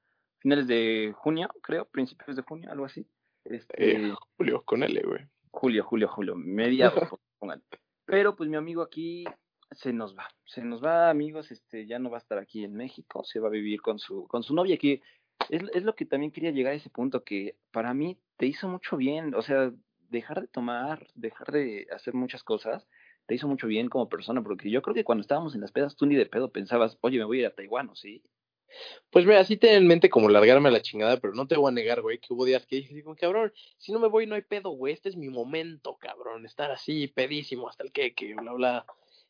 finales 0.43 0.67
de 0.67 1.13
junio, 1.15 1.49
creo, 1.63 1.85
principios 1.85 2.35
de 2.35 2.43
junio, 2.43 2.69
algo 2.71 2.85
así. 2.85 3.07
Este, 3.45 3.95
eh, 3.95 4.13
julio, 4.37 4.61
con 4.63 4.83
L, 4.83 5.01
güey. 5.01 5.21
Julio, 5.51 5.83
julio, 5.83 6.07
julio, 6.09 6.35
mediados, 6.35 6.93
pongan. 7.39 7.63
Pero 8.05 8.35
pues 8.35 8.49
mi 8.49 8.57
amigo 8.57 8.81
aquí 8.81 9.23
se 9.71 9.93
nos 9.93 10.15
va, 10.15 10.27
se 10.45 10.61
nos 10.61 10.83
va, 10.83 11.09
amigos, 11.09 11.49
este, 11.51 11.87
ya 11.87 11.97
no 11.97 12.11
va 12.11 12.17
a 12.17 12.21
estar 12.21 12.37
aquí 12.37 12.63
en 12.63 12.75
México, 12.75 13.23
se 13.23 13.39
va 13.39 13.47
a 13.47 13.51
vivir 13.51 13.81
con 13.81 13.97
su, 13.97 14.27
con 14.27 14.43
su 14.43 14.53
novia, 14.53 14.77
que 14.77 15.01
es, 15.49 15.63
es 15.73 15.83
lo 15.83 15.95
que 15.95 16.05
también 16.05 16.31
quería 16.31 16.51
llegar 16.51 16.73
a 16.73 16.75
ese 16.75 16.89
punto, 16.89 17.23
que 17.23 17.55
para 17.71 17.93
mí 17.93 18.19
te 18.37 18.45
hizo 18.45 18.67
mucho 18.67 18.97
bien, 18.97 19.33
o 19.35 19.41
sea, 19.41 19.71
dejar 20.09 20.41
de 20.41 20.47
tomar, 20.47 21.07
dejar 21.15 21.51
de 21.51 21.87
hacer 21.91 22.13
muchas 22.13 22.43
cosas, 22.43 22.85
te 23.25 23.35
hizo 23.35 23.47
mucho 23.47 23.67
bien 23.67 23.87
como 23.87 24.09
persona, 24.09 24.43
porque 24.43 24.69
yo 24.69 24.81
creo 24.81 24.93
que 24.93 25.05
cuando 25.05 25.21
estábamos 25.21 25.55
en 25.55 25.61
las 25.61 25.71
pedas, 25.71 25.95
tú 25.95 26.05
ni 26.05 26.15
de 26.15 26.25
pedo 26.25 26.51
pensabas, 26.51 26.97
oye, 27.01 27.17
me 27.17 27.23
voy 27.23 27.37
a 27.37 27.41
ir 27.41 27.47
a 27.47 27.55
Taiwán, 27.55 27.89
¿o 27.89 27.95
sí? 27.95 28.21
Pues 29.09 29.25
mira, 29.25 29.43
sí 29.45 29.57
ten 29.57 29.75
en 29.75 29.87
mente 29.87 30.09
como 30.09 30.29
largarme 30.29 30.69
a 30.69 30.71
la 30.71 30.81
chingada, 30.81 31.17
pero 31.17 31.33
no 31.33 31.47
te 31.47 31.55
voy 31.57 31.69
a 31.69 31.73
negar, 31.73 32.01
güey, 32.01 32.19
que 32.19 32.33
hubo 32.33 32.45
días 32.45 32.65
que 32.65 32.77
dije, 32.77 33.03
como, 33.03 33.15
cabrón, 33.15 33.53
si 33.77 33.91
no 33.91 33.99
me 33.99 34.07
voy 34.07 34.25
no 34.25 34.35
hay 34.35 34.41
pedo, 34.41 34.71
güey, 34.71 34.93
este 34.93 35.09
es 35.09 35.15
mi 35.15 35.29
momento, 35.29 35.97
cabrón, 35.99 36.45
estar 36.45 36.71
así, 36.71 37.07
pedísimo, 37.07 37.69
hasta 37.69 37.83
el 37.83 37.91
que, 37.91 38.13
que, 38.13 38.33
bla, 38.33 38.53
bla. 38.53 38.85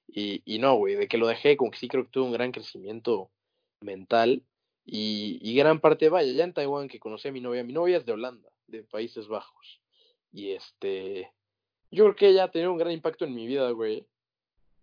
Y, 0.07 0.41
y 0.45 0.59
no, 0.59 0.75
güey, 0.75 0.95
de 0.95 1.07
que 1.07 1.17
lo 1.17 1.27
dejé, 1.27 1.57
como 1.57 1.71
que 1.71 1.79
sí 1.79 1.87
creo 1.87 2.05
que 2.05 2.11
tuve 2.11 2.25
un 2.25 2.33
gran 2.33 2.51
crecimiento 2.51 3.31
mental 3.81 4.43
y, 4.85 5.39
y 5.41 5.55
gran 5.55 5.79
parte, 5.79 6.09
vaya, 6.09 6.31
ya 6.33 6.43
en 6.43 6.53
Taiwán 6.53 6.87
que 6.87 6.99
conocí 6.99 7.27
a 7.27 7.31
mi 7.31 7.41
novia, 7.41 7.63
mi 7.63 7.73
novia 7.73 7.97
es 7.97 8.05
de 8.05 8.13
Holanda, 8.13 8.49
de 8.67 8.83
Países 8.83 9.27
Bajos. 9.27 9.81
Y 10.31 10.51
este, 10.51 11.31
yo 11.91 12.05
creo 12.05 12.15
que 12.15 12.27
ella 12.29 12.45
ha 12.45 12.51
tenido 12.51 12.71
un 12.71 12.77
gran 12.77 12.91
impacto 12.91 13.25
en 13.25 13.35
mi 13.35 13.47
vida, 13.47 13.69
güey. 13.71 14.05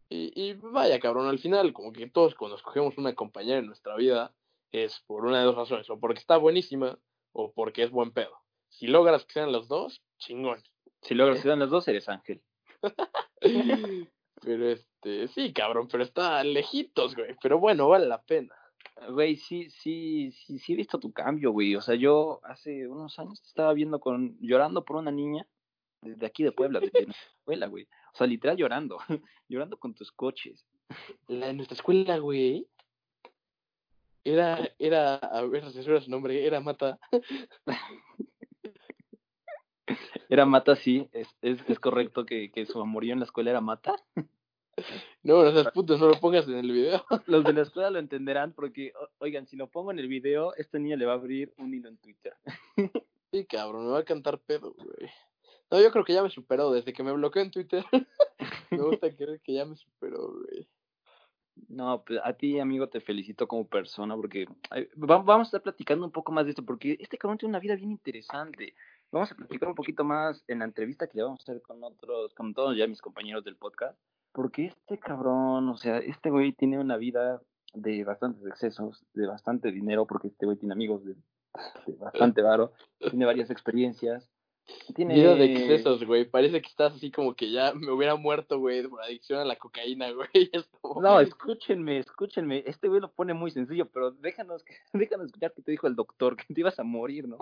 Y, 0.09 0.33
y 0.35 0.55
vaya, 0.55 0.99
cabrón, 1.01 1.29
al 1.29 1.39
final, 1.39 1.73
como 1.73 1.93
que 1.93 2.09
todos 2.09 2.35
cuando 2.35 2.57
escogemos 2.57 2.97
una 2.99 3.15
compañera 3.15 3.59
en 3.59 3.67
nuestra 3.67 3.97
vida, 3.97 4.35
es 4.73 5.03
por 5.07 5.25
una 5.25 5.41
de 5.41 5.45
dos 5.45 5.57
razones, 5.57 5.89
o 5.91 5.99
porque 5.99 6.21
está 6.21 6.37
buenísima 6.37 6.99
o 7.33 7.53
porque 7.53 7.83
es 7.83 7.91
buen 7.91 8.13
pedo. 8.13 8.37
Si 8.69 8.87
logras 8.87 9.25
que 9.25 9.35
sean 9.35 9.53
los 9.53 9.69
dos, 9.69 10.03
chingón. 10.19 10.63
Si 11.03 11.15
logras 11.15 11.39
que 11.39 11.45
sean 11.45 11.59
los 11.59 11.71
dos, 11.71 11.89
eres 11.89 12.09
ángel. 12.09 12.43
pero 14.43 14.71
este, 14.71 15.29
sí, 15.29 15.53
cabrón, 15.53 15.89
pero 15.91 16.03
está 16.03 16.43
lejitos, 16.45 17.17
güey. 17.17 17.37
Pero 17.43 17.59
bueno, 17.59 17.89
vale 17.89 18.07
la 18.07 18.23
pena. 18.23 18.55
Güey, 19.11 19.37
sí, 19.37 19.71
sí, 19.71 20.31
sí, 20.33 20.59
sí 20.59 20.73
he 20.73 20.77
visto 20.77 20.99
tu 20.99 21.13
cambio, 21.13 21.53
güey. 21.53 21.75
O 21.75 21.81
sea, 21.81 21.95
yo 21.95 22.41
hace 22.45 22.87
unos 22.87 23.19
años 23.19 23.41
te 23.43 23.49
estaba 23.49 23.73
viendo 23.73 23.99
con, 23.99 24.37
llorando 24.41 24.85
por 24.85 24.97
una 24.97 25.11
niña 25.11 25.47
de 26.03 26.27
aquí 26.27 26.43
de 26.43 26.53
Puebla, 26.53 26.81
de, 26.81 26.91
nuestra 26.93 27.31
escuela, 27.39 27.67
güey. 27.67 27.85
O 28.13 28.17
sea, 28.17 28.27
literal 28.27 28.57
llorando, 28.57 28.99
llorando 29.49 29.79
con 29.79 29.95
tus 29.95 30.13
coches. 30.13 30.67
La 31.29 31.49
de 31.49 31.55
nuestra 31.55 31.75
escuela, 31.75 32.19
güey. 32.19 32.67
Era, 34.25 34.71
era, 34.79 35.17
a 35.17 35.43
ver, 35.43 35.71
si 35.73 35.81
era 35.81 36.01
su 36.01 36.11
nombre, 36.11 36.47
era 36.47 36.61
Mata. 36.61 36.99
Era 40.29 40.47
Mata, 40.47 40.77
sí, 40.77 41.09
es, 41.13 41.27
es, 41.43 41.59
es 41.69 41.81
correcto 41.81 42.25
que, 42.25 42.53
que 42.53 42.65
su 42.65 42.81
amorío 42.81 43.13
en 43.13 43.19
la 43.19 43.25
escuela 43.25 43.51
era 43.51 43.61
Mata. 43.61 43.97
No, 45.23 45.43
no 45.43 45.53
seas 45.53 45.73
puto, 45.73 45.99
no 45.99 46.09
lo 46.09 46.21
pongas 46.21 46.47
en 46.49 46.55
el 46.55 46.71
video. 46.71 47.05
Los 47.27 47.45
de 47.45 47.53
la 47.53 47.63
escuela 47.63 47.91
lo 47.91 47.99
entenderán 47.99 48.53
porque, 48.53 48.93
oigan, 49.19 49.47
si 49.47 49.57
lo 49.57 49.69
pongo 49.69 49.91
en 49.91 49.99
el 49.99 50.09
video, 50.09 50.55
este 50.57 50.79
niño 50.79 50.97
le 50.97 51.07
va 51.07 51.13
a 51.13 51.17
abrir 51.17 51.53
un 51.59 51.75
hilo 51.75 51.89
en 51.89 51.99
Twitter. 51.99 52.35
Sí, 53.33 53.47
cabrón, 53.47 53.87
me 53.87 53.93
va 53.93 54.01
a 54.01 54.05
cantar 54.05 54.41
pedo, 54.41 54.75
güey. 54.75 55.09
No, 55.71 55.81
yo 55.81 55.93
creo 55.93 56.05
que 56.05 56.15
ya 56.15 56.23
me 56.25 56.31
superó 56.31 56.73
desde 56.73 56.93
que 56.93 57.05
me 57.05 57.13
bloqueó 57.13 57.43
en 57.43 57.53
Twitter. 57.53 57.85
me 58.73 58.79
gusta 58.79 59.15
creer 59.15 59.41
que 59.41 59.53
ya 59.55 59.65
me 59.65 59.77
superó, 59.77 60.33
güey. 60.33 60.67
No, 61.69 62.03
pues 62.05 62.21
a 62.23 62.33
ti, 62.33 62.59
amigo, 62.59 62.89
te 62.89 63.01
felicito 63.01 63.47
como 63.47 63.67
persona 63.67 64.17
porque 64.17 64.47
vamos 64.97 65.29
a 65.29 65.43
estar 65.43 65.63
platicando 65.63 66.05
un 66.05 66.13
poco 66.13 66.33
más 66.33 66.45
de 66.45 66.51
esto 66.51 66.65
porque 66.65 66.97
este 67.01 67.19
cabrón 67.19 67.39
tiene 67.39 67.51
una 67.51 67.61
vida 67.61 67.75
bien 67.75 67.91
interesante. 67.91 68.75
Vamos 69.13 69.33
a 69.33 69.35
platicar 69.35 69.69
un 69.69 69.75
poquito 69.75 70.05
más 70.05 70.45
en 70.47 70.61
la 70.61 70.65
entrevista 70.65 71.07
que 71.07 71.19
le 71.19 71.25
vamos 71.25 71.41
a 71.41 71.43
hacer 71.43 71.63
con 71.63 71.83
otros, 71.83 72.33
con 72.35 72.55
todos 72.55 72.77
ya 72.77 72.87
mis 72.87 73.03
compañeros 73.03 73.45
del 73.45 73.57
podcast. 73.57 73.99
Porque 74.33 74.67
este 74.67 74.99
cabrón, 74.99 75.69
o 75.69 75.77
sea, 75.77 75.99
este 75.99 76.31
güey 76.31 76.53
tiene 76.53 76.79
una 76.79 76.97
vida 76.97 77.43
de 77.75 78.05
bastantes 78.05 78.47
excesos, 78.47 79.05
de 79.15 79.27
bastante 79.27 79.73
dinero, 79.73 80.07
porque 80.07 80.29
este 80.29 80.47
güey 80.47 80.57
tiene 80.57 80.75
amigos 80.75 81.05
de, 81.05 81.17
bastante 81.99 82.43
varo, 82.43 82.73
tiene 82.99 83.25
varias 83.25 83.51
experiencias, 83.51 84.31
tiene... 84.95 85.15
Vida 85.15 85.35
de 85.35 85.45
excesos, 85.47 86.05
güey. 86.05 86.25
Parece 86.25 86.61
que 86.61 86.69
estás 86.69 86.95
así 86.95 87.11
como 87.11 87.35
que 87.35 87.51
ya 87.51 87.73
me 87.75 87.91
hubiera 87.91 88.17
muerto, 88.17 88.59
güey, 88.59 88.87
por 88.87 89.03
adicción 89.03 89.41
a 89.41 89.45
la 89.45 89.57
cocaína, 89.57 90.11
güey. 90.13 90.51
No, 91.01 91.21
escúchenme, 91.21 91.99
escúchenme. 91.99 92.63
Este 92.67 92.89
güey 92.89 93.01
lo 93.01 93.13
pone 93.13 93.35
muy 93.35 93.51
sencillo, 93.51 93.87
pero 93.87 94.11
déjanos, 94.11 94.65
déjanos 94.93 95.27
escuchar 95.27 95.53
que 95.53 95.63
te 95.63 95.71
dijo 95.73 95.87
el 95.87 95.97
doctor, 95.97 96.37
que 96.37 96.53
te 96.53 96.61
ibas 96.61 96.79
a 96.79 96.85
morir, 96.85 97.29
¿no? 97.29 97.39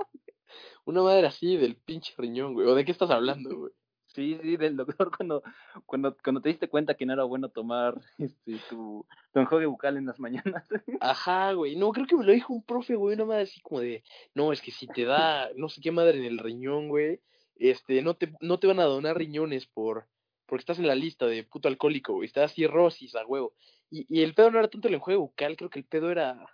Una 0.85 1.03
madre 1.03 1.27
así 1.27 1.57
del 1.57 1.77
pinche 1.77 2.15
riñón, 2.17 2.55
güey. 2.55 2.67
¿O 2.67 2.75
de 2.75 2.85
qué 2.85 2.93
estás 2.93 3.11
hablando, 3.11 3.57
güey? 3.57 3.73
Sí, 4.19 4.37
sí, 4.43 4.57
del 4.57 4.77
doctor 4.77 5.17
cuando, 5.17 5.45
cuando, 5.87 6.17
cuando 6.17 6.41
te 6.41 6.49
diste 6.49 6.69
cuenta 6.69 6.95
que 6.95 7.07
no 7.07 7.13
era 7.13 7.23
bueno 7.23 7.51
tomar 7.51 8.01
este, 8.19 8.59
tu, 8.69 9.07
tu 9.33 9.39
enjuague 9.39 9.67
bucal 9.67 9.97
en 9.97 10.07
las 10.07 10.19
mañanas. 10.19 10.69
Ajá, 11.01 11.53
güey. 11.53 11.77
No, 11.77 11.93
creo 11.93 12.05
que 12.05 12.17
me 12.17 12.25
lo 12.25 12.33
dijo 12.33 12.53
un 12.53 12.65
profe, 12.65 12.97
güey, 12.97 13.15
una 13.15 13.27
madre 13.27 13.43
así 13.43 13.61
como 13.61 13.79
de, 13.79 14.03
no, 14.35 14.53
es 14.53 14.61
que 14.61 14.73
si 14.73 14.89
te 14.89 15.05
da 15.05 15.51
no 15.55 15.69
sé 15.69 15.81
qué 15.81 15.93
madre 15.93 16.19
en 16.19 16.25
el 16.25 16.39
riñón, 16.39 16.89
güey, 16.89 17.21
este, 17.55 18.03
no 18.03 18.17
te, 18.17 18.33
no 18.41 18.59
te 18.59 18.67
van 18.67 18.81
a 18.81 18.87
donar 18.87 19.17
riñones 19.17 19.69
por, 19.69 20.09
porque 20.47 20.63
estás 20.63 20.81
en 20.81 20.89
la 20.89 20.97
lista 20.97 21.27
de 21.27 21.45
puto 21.45 21.69
alcohólico, 21.69 22.15
güey. 22.15 22.27
Estás 22.27 22.55
cirrosis 22.55 23.15
a 23.15 23.25
huevo. 23.25 23.55
Y, 23.89 24.05
y 24.09 24.25
el 24.25 24.35
pedo 24.35 24.51
no 24.51 24.59
era 24.59 24.67
tanto 24.67 24.89
el 24.89 24.95
enjuague 24.95 25.17
bucal, 25.17 25.57
creo 25.57 25.71
que 25.71 25.79
el 25.79 25.85
pedo 25.85 26.11
era, 26.11 26.45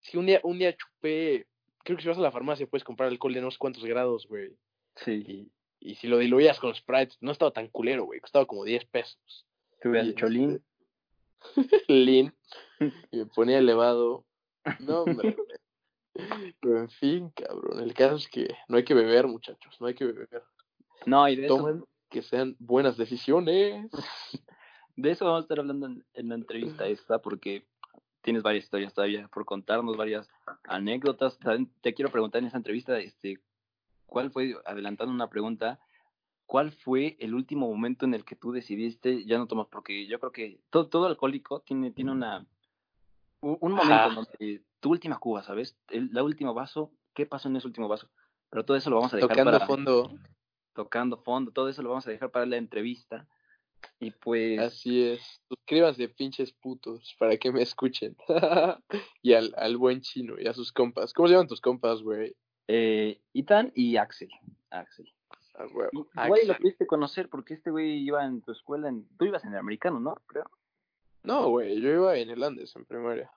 si 0.00 0.18
un 0.18 0.26
día, 0.26 0.40
un 0.42 0.58
día 0.58 0.76
chupé, 0.76 1.46
creo 1.82 1.96
que 1.96 2.02
si 2.02 2.08
vas 2.10 2.18
a 2.18 2.20
la 2.20 2.30
farmacia 2.30 2.66
puedes 2.66 2.84
comprar 2.84 3.08
alcohol 3.08 3.32
de 3.32 3.40
no 3.40 3.50
sé 3.50 3.56
cuántos 3.56 3.86
grados, 3.86 4.26
güey. 4.28 4.54
Sí. 4.96 5.24
Y 5.26 5.55
si 5.94 6.08
lo 6.08 6.18
diluías 6.18 6.58
con 6.58 6.74
Sprite, 6.74 7.14
no 7.20 7.32
estaba 7.32 7.52
tan 7.52 7.68
culero, 7.68 8.04
güey. 8.04 8.20
Costaba 8.20 8.46
como 8.46 8.64
10 8.64 8.84
pesos. 8.86 9.46
¿Te 9.80 9.88
hubieras 9.88 10.08
dicho 10.08 10.26
Lean? 10.26 10.62
Lean. 11.88 12.34
y 13.10 13.16
me 13.16 13.26
ponía 13.26 13.58
elevado. 13.58 14.24
No, 14.80 15.02
hombre. 15.02 15.36
Pero 16.60 16.80
en 16.80 16.88
fin, 16.88 17.30
cabrón. 17.30 17.82
El 17.82 17.94
caso 17.94 18.16
es 18.16 18.28
que 18.28 18.48
no 18.68 18.76
hay 18.76 18.84
que 18.84 18.94
beber, 18.94 19.26
muchachos. 19.26 19.76
No 19.80 19.86
hay 19.86 19.94
que 19.94 20.06
beber. 20.06 20.42
No, 21.04 21.28
y 21.28 21.36
de 21.36 21.46
Tomen 21.46 21.84
que 22.10 22.22
sean 22.22 22.56
buenas 22.58 22.96
decisiones. 22.96 23.90
de 24.96 25.10
eso 25.10 25.24
vamos 25.24 25.40
a 25.40 25.42
estar 25.42 25.60
hablando 25.60 25.86
en, 25.86 26.04
en, 26.14 26.28
la 26.28 26.34
entrevista 26.34 26.86
esta, 26.86 27.18
porque 27.18 27.66
tienes 28.22 28.42
varias 28.42 28.64
historias 28.64 28.94
todavía 28.94 29.28
por 29.28 29.44
contarnos, 29.44 29.96
varias 29.96 30.28
anécdotas. 30.64 31.38
Te 31.80 31.94
quiero 31.94 32.10
preguntar 32.10 32.40
en 32.40 32.48
esa 32.48 32.56
entrevista, 32.56 32.98
este, 32.98 33.38
¿cuál 34.16 34.30
fue, 34.30 34.56
adelantando 34.64 35.12
una 35.12 35.28
pregunta, 35.28 35.78
cuál 36.46 36.72
fue 36.72 37.18
el 37.20 37.34
último 37.34 37.68
momento 37.68 38.06
en 38.06 38.14
el 38.14 38.24
que 38.24 38.34
tú 38.34 38.50
decidiste 38.50 39.26
ya 39.26 39.36
no 39.36 39.46
tomas? 39.46 39.66
Porque 39.70 40.06
yo 40.06 40.18
creo 40.18 40.32
que 40.32 40.58
todo, 40.70 40.88
todo 40.88 41.04
alcohólico 41.04 41.60
tiene, 41.60 41.90
tiene 41.90 42.12
una, 42.12 42.46
un 43.42 43.72
momento 43.72 44.14
donde 44.14 44.62
tu 44.80 44.90
última 44.90 45.18
cuba, 45.18 45.42
¿sabes? 45.42 45.76
El 45.88 46.08
la 46.14 46.22
última 46.22 46.52
vaso, 46.52 46.92
¿qué 47.12 47.26
pasó 47.26 47.50
en 47.50 47.56
ese 47.56 47.66
último 47.66 47.88
vaso? 47.88 48.08
Pero 48.48 48.64
todo 48.64 48.78
eso 48.78 48.88
lo 48.88 48.96
vamos 48.96 49.12
a 49.12 49.16
dejar 49.16 49.36
tocando 49.36 49.66
fondo. 49.66 50.18
Tocando 50.72 51.18
fondo, 51.18 51.52
todo 51.52 51.68
eso 51.68 51.82
lo 51.82 51.90
vamos 51.90 52.06
a 52.06 52.10
dejar 52.10 52.30
para 52.30 52.46
la 52.46 52.56
entrevista. 52.56 53.28
Y 54.00 54.12
pues... 54.12 54.58
Así 54.60 55.02
es. 55.02 55.42
escríbanse 55.50 56.08
pinches 56.08 56.52
putos 56.52 57.14
para 57.18 57.36
que 57.36 57.52
me 57.52 57.60
escuchen. 57.60 58.16
y 59.20 59.34
al, 59.34 59.52
al 59.58 59.76
buen 59.76 60.00
chino 60.00 60.36
y 60.40 60.46
a 60.46 60.54
sus 60.54 60.72
compas. 60.72 61.12
¿Cómo 61.12 61.28
se 61.28 61.34
llaman 61.34 61.48
tus 61.48 61.60
compas, 61.60 62.00
güey? 62.00 62.34
Eh, 62.68 63.20
Ethan 63.34 63.72
y 63.74 63.96
Axel. 63.96 64.30
Axel. 64.70 65.12
Ah, 65.54 65.64
güey. 65.72 65.88
Güey, 66.28 66.46
lo 66.46 66.56
pudiste 66.56 66.86
conocer 66.86 67.28
porque 67.28 67.54
este 67.54 67.70
güey 67.70 67.98
iba 67.98 68.24
en 68.24 68.42
tu 68.42 68.52
escuela. 68.52 68.88
En... 68.88 69.06
Tú 69.16 69.24
ibas 69.24 69.44
en 69.44 69.52
el 69.52 69.58
americano, 69.58 70.00
¿no? 70.00 70.16
Creo. 70.26 70.50
No, 71.22 71.48
güey, 71.48 71.80
yo 71.80 71.90
iba 71.90 72.16
en 72.16 72.30
el 72.30 72.42
Andes 72.42 72.74
en 72.76 72.84
primaria. 72.84 73.30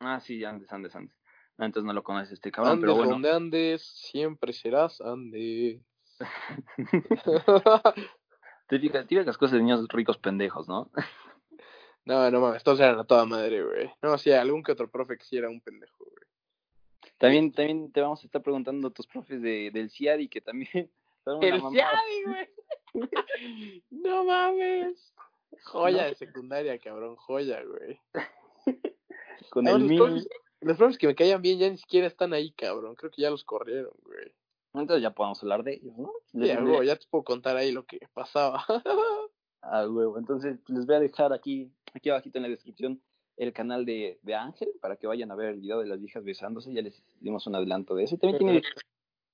Ah, 0.00 0.20
sí, 0.20 0.44
Andes, 0.44 0.72
Andes, 0.72 0.94
Andes. 0.94 1.16
No, 1.56 1.66
entonces 1.66 1.86
no 1.86 1.92
lo 1.92 2.02
conoces 2.02 2.32
este 2.32 2.50
cabrón, 2.50 2.72
Andes, 2.72 2.82
pero 2.82 2.96
bueno. 2.96 3.12
donde 3.12 3.30
andes, 3.30 3.82
siempre 3.82 4.52
serás 4.52 5.00
Andes. 5.00 5.80
Típicas, 8.68 9.06
típicas 9.06 9.36
cosas 9.36 9.54
de 9.54 9.62
niños 9.62 9.86
ricos 9.88 10.16
pendejos, 10.16 10.66
¿no? 10.66 10.90
no, 12.06 12.30
no 12.30 12.40
mames, 12.40 12.64
todos 12.64 12.80
eran 12.80 12.98
a 12.98 13.04
toda 13.04 13.26
madre, 13.26 13.62
güey. 13.62 13.92
No, 14.00 14.16
sí, 14.16 14.32
algún 14.32 14.62
que 14.62 14.72
otro 14.72 14.90
profe 14.90 15.18
que 15.18 15.24
sí 15.24 15.36
era 15.36 15.50
un 15.50 15.60
pendejo, 15.60 16.04
güey. 16.04 16.24
También, 17.22 17.52
también 17.52 17.92
te 17.92 18.00
vamos 18.00 18.20
a 18.22 18.26
estar 18.26 18.42
preguntando 18.42 18.88
a 18.88 18.90
tus 18.90 19.06
profes 19.06 19.40
de, 19.40 19.70
del 19.70 19.90
CIADI 19.90 20.28
que 20.28 20.40
también 20.40 20.90
El. 21.40 21.60
Ciadi, 21.60 22.22
güey. 22.26 22.48
no 23.90 24.24
mames. 24.24 25.14
Joya 25.62 26.02
No. 26.02 26.08
de 26.08 26.14
secundaria, 26.16 26.78
cabrón, 26.80 27.14
joya, 27.14 27.62
güey. 27.62 28.00
Con 29.50 29.64
No, 29.64 29.76
el 29.76 29.82
los, 29.82 29.88
mío. 29.88 30.04
profes, 30.04 30.28
los 30.62 30.76
profes 30.76 30.98
que 30.98 31.06
me 31.06 31.14
caían 31.14 31.40
bien 31.42 31.58
ya 31.60 31.70
ni 31.70 31.76
siquiera 31.78 32.08
están 32.08 32.32
ahí, 32.32 32.50
cabrón. 32.52 32.96
Creo 32.96 33.12
que 33.12 33.22
ya 33.22 33.30
los 33.30 33.44
corrieron, 33.44 33.92
güey. 34.02 34.32
Entonces 34.74 35.02
ya 35.02 35.10
podemos 35.14 35.40
hablar 35.42 35.62
de 35.62 35.74
ellos, 35.74 35.96
¿no? 35.96 36.10
Güey, 36.32 36.86
ya 36.86 36.96
te 36.96 37.06
puedo 37.08 37.22
contar 37.22 37.56
ahí 37.56 37.70
lo 37.70 37.84
que 37.84 38.00
pasaba. 38.14 38.64
Ah, 39.60 39.86
huevo. 39.88 40.18
Entonces 40.18 40.58
les 40.66 40.86
voy 40.86 40.96
a 40.96 41.00
dejar 41.00 41.32
aquí, 41.32 41.70
aquí 41.94 42.10
abajito 42.10 42.38
en 42.38 42.42
la 42.42 42.48
descripción 42.48 43.00
el 43.36 43.52
canal 43.52 43.84
de, 43.84 44.18
de 44.22 44.34
Ángel 44.34 44.68
para 44.80 44.96
que 44.96 45.06
vayan 45.06 45.30
a 45.30 45.34
ver 45.34 45.50
el 45.50 45.60
video 45.60 45.80
de 45.80 45.86
las 45.86 46.00
viejas 46.00 46.24
besándose. 46.24 46.72
Ya 46.72 46.82
les 46.82 47.02
dimos 47.20 47.46
un 47.46 47.54
adelanto 47.54 47.94
de 47.94 48.04
eso. 48.04 48.14
Y 48.14 48.18
también 48.18 48.38
tiene 48.38 48.62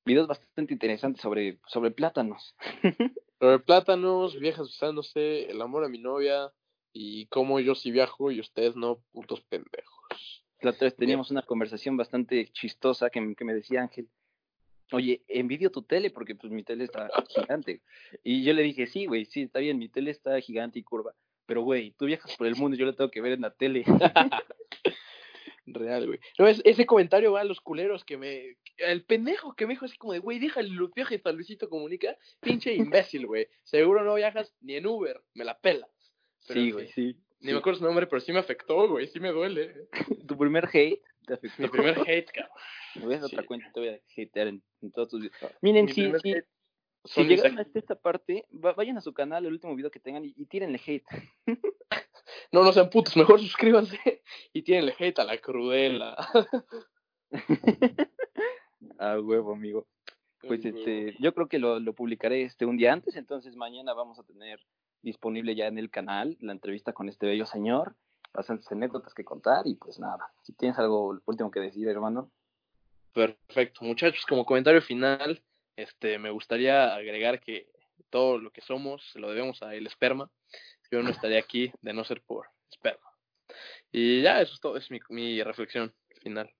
videos 0.05 0.27
bastante 0.29 0.73
interesantes 0.73 1.21
sobre, 1.23 1.59
sobre 1.67 1.91
plátanos. 1.91 2.55
Sobre 3.41 3.61
plátanos, 3.61 4.37
viejas 4.41 4.67
besándose, 4.67 5.49
el 5.49 5.63
amor 5.63 5.85
a 5.85 5.89
mi 5.89 5.99
novia 6.01 6.53
y 6.93 7.27
cómo 7.27 7.61
yo 7.61 7.77
sí 7.77 7.93
viajo 7.93 8.33
y 8.33 8.41
ustedes 8.41 8.75
no, 8.75 8.99
putos 9.13 9.41
pendejos. 9.43 10.45
La 10.61 10.71
otra 10.71 10.87
vez 10.87 10.97
teníamos 10.97 11.31
una 11.31 11.43
conversación 11.43 11.97
bastante 11.97 12.49
chistosa 12.51 13.11
que, 13.11 13.21
me- 13.21 13.37
que 13.37 13.45
me 13.45 13.55
decía 13.55 13.83
Ángel, 13.83 14.09
oye, 14.91 15.23
envidio 15.29 15.71
tu 15.71 15.83
tele 15.83 16.11
porque 16.11 16.35
pues 16.35 16.53
mi 16.53 16.65
tele 16.65 16.83
está 16.83 17.09
gigante. 17.29 17.81
Y 18.25 18.43
yo 18.43 18.55
le 18.55 18.63
dije, 18.63 18.89
sí, 18.89 19.07
güey, 19.07 19.25
sí, 19.25 19.43
está 19.43 19.61
bien, 19.61 19.79
mi 19.79 19.89
tele 19.89 20.11
está 20.11 20.41
gigante 20.41 20.81
y 20.81 20.83
curva. 20.83 21.15
Pero, 21.49 21.63
güey, 21.63 21.93
tú 21.93 22.05
viajas 22.05 22.37
por 22.37 22.47
el 22.47 22.57
mundo 22.57 22.77
y 22.77 22.79
yo 22.79 22.85
lo 22.85 22.95
tengo 22.95 23.11
que 23.11 23.23
ver 23.23 23.33
en 23.33 23.41
la 23.41 23.51
tele. 23.55 23.83
Real, 25.67 26.07
güey. 26.07 26.21
No, 26.39 26.47
es, 26.47 26.61
ese 26.65 26.85
comentario 26.85 27.33
va 27.33 27.41
a 27.41 27.45
los 27.45 27.61
culeros 27.63 28.05
que 28.05 28.19
me. 28.19 28.57
El 28.77 29.03
pendejo 29.05 29.55
que 29.55 29.67
me 29.67 29.73
dijo 29.73 29.87
así 29.87 29.97
como 29.97 30.13
de, 30.13 30.19
güey, 30.19 30.39
déjale 30.39 30.69
los 30.69 30.93
viajes 30.93 31.25
a 31.25 31.33
Luisito 31.33 31.71
Comunica. 31.71 32.17
Pinche 32.41 32.75
imbécil, 32.75 33.27
güey. 33.27 33.49
Seguro 33.63 34.05
no 34.05 34.15
viajas 34.15 34.55
ni 34.61 34.75
en 34.77 34.87
Uber. 34.87 35.23
Me 35.33 35.45
la 35.47 35.59
pelas. 35.59 35.91
Pero, 36.47 36.61
sí, 36.61 36.71
güey, 36.71 36.89
sí. 36.89 37.17
Ni 37.41 37.53
me 37.53 37.59
acuerdo 37.59 37.79
su 37.79 37.85
nombre, 37.87 38.07
pero 38.07 38.21
sí 38.21 38.31
me 38.31 38.41
afectó, 38.41 38.87
güey. 38.87 39.07
Sí 39.09 39.19
me 39.19 39.31
duele. 39.31 39.89
Tu 40.29 40.37
primer 40.37 40.67
hate 40.67 41.01
te 41.27 41.35
afectó. 41.35 41.63
Mi 41.63 41.69
primer 41.69 41.99
hate, 41.99 42.31
cabrón. 42.31 42.53
Me 42.97 43.05
voy 43.07 43.15
a 43.15 43.19
Sí. 43.21 43.25
otra 43.25 43.47
cuenta, 43.47 43.71
te 43.73 43.81
voy 43.81 43.89
a 43.89 44.01
hatear 44.23 44.49
en, 44.49 44.63
en 44.83 44.93
todos 44.93 45.09
tus 45.09 45.21
videos. 45.23 45.53
Miren, 45.63 45.87
Mi 45.87 45.93
si, 45.93 46.03
primer 46.03 46.21
si, 46.21 46.33
hate 46.33 46.47
si 47.05 47.25
llegaron 47.25 47.59
hasta 47.59 47.79
esta 47.79 47.95
parte, 47.95 48.47
va- 48.53 48.75
vayan 48.75 48.97
a 48.99 49.01
su 49.01 49.13
canal, 49.13 49.47
el 49.47 49.53
último 49.53 49.75
video 49.75 49.91
que 49.91 50.01
tengan, 50.01 50.25
y, 50.25 50.35
y 50.37 50.47
tírenle 50.47 50.81
hate. 50.85 51.05
No, 52.53 52.63
no 52.63 52.73
sean 52.73 52.91
putos, 52.91 53.17
mejor 53.17 53.41
suscríbanse 53.41 53.99
y 54.53 54.63
tienen 54.63 54.93
hate 54.99 55.19
a 55.19 55.25
la 55.25 55.39
crudela. 55.39 56.15
A 58.99 59.19
huevo, 59.21 59.53
amigo. 59.55 59.87
Pues 60.47 60.65
este, 60.65 61.17
yo 61.19 61.35
creo 61.35 61.49
que 61.49 61.59
lo, 61.59 61.81
lo 61.81 61.95
publicaré 61.95 62.43
este 62.43 62.65
un 62.65 62.77
día 62.77 62.93
antes, 62.93 63.17
entonces 63.17 63.57
mañana 63.57 63.93
vamos 63.93 64.19
a 64.19 64.23
tener 64.25 64.61
disponible 65.03 65.55
ya 65.55 65.67
en 65.67 65.79
el 65.79 65.91
canal 65.91 66.37
la 66.41 66.53
entrevista 66.53 66.93
con 66.93 67.09
este 67.09 67.27
bello 67.27 67.45
señor, 67.45 67.97
bastantes 68.33 68.71
anécdotas 68.71 69.15
que 69.15 69.25
contar 69.25 69.67
y 69.67 69.75
pues 69.75 69.99
nada, 69.99 70.33
si 70.43 70.53
tienes 70.53 70.79
algo 70.79 71.19
último 71.27 71.51
que 71.51 71.61
decir, 71.61 71.89
hermano. 71.89 72.31
Perfecto, 73.13 73.85
muchachos, 73.85 74.25
como 74.27 74.45
comentario 74.45 74.81
final, 74.81 75.43
este, 75.79 76.18
me 76.18 76.31
gustaría 76.31 76.93
agregar 76.93 77.41
que 77.41 77.68
todo 78.11 78.39
lo 78.39 78.51
que 78.51 78.61
somos 78.61 79.01
se 79.12 79.20
lo 79.20 79.31
debemos 79.31 79.62
a 79.62 79.76
el 79.76 79.87
esperma. 79.87 80.29
Yo 80.91 81.03
no 81.03 81.11
estaría 81.11 81.39
aquí 81.39 81.70
de 81.83 81.93
no 81.93 82.03
ser 82.03 82.20
por 82.22 82.49
esperma. 82.68 83.09
Y 83.93 84.22
ya, 84.22 84.41
eso 84.41 84.55
es 84.55 84.61
todo, 84.61 84.76
es 84.76 84.91
mi, 84.91 84.99
mi 85.11 85.41
reflexión 85.41 85.95
final. 86.20 86.53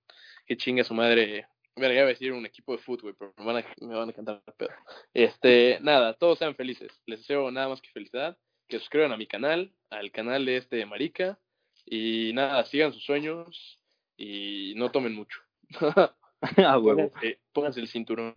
Que 0.47 0.57
chinga 0.57 0.85
su 0.85 0.95
madre. 0.95 1.49
Verga, 1.75 1.95
iba 1.95 2.05
a 2.05 2.09
decir 2.09 2.33
un 2.33 2.47
equipo 2.47 2.73
de 2.73 2.79
fútbol, 2.79 3.17
pero 3.19 3.35
me 3.39 3.45
van 3.45 3.57
a, 3.57 3.75
me 3.81 3.95
van 3.97 4.09
a 4.09 4.13
cantar 4.13 4.41
pedo. 4.57 4.71
Este, 5.13 5.79
nada, 5.81 6.15
todos 6.15 6.39
sean 6.39 6.55
felices. 6.55 6.93
Les 7.07 7.19
deseo 7.19 7.51
nada 7.51 7.69
más 7.69 7.83
que 7.83 7.91
felicidad. 7.91 8.39
Que 8.69 8.79
suscriban 8.79 9.13
a 9.13 9.17
mi 9.17 9.27
canal, 9.27 9.75
al 9.91 10.13
canal 10.13 10.47
de 10.47 10.59
este 10.59 10.87
Marica. 10.87 11.41
Y 11.85 12.33
nada, 12.35 12.65
sigan 12.67 12.93
sus 12.93 13.03
sueños 13.03 13.81
y 14.17 14.75
no 14.77 14.93
tomen 14.93 15.15
mucho. 15.15 15.41
A 16.65 16.79
huevo. 16.79 17.11
Pónganse, 17.11 17.41
pónganse 17.53 17.81
el 17.81 17.89
cinturón. 17.89 18.37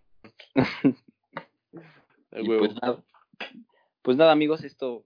Y 2.34 2.46
pues 2.46 2.74
nada, 2.80 3.04
pues 4.00 4.16
nada, 4.16 4.32
amigos, 4.32 4.64
esto 4.64 5.04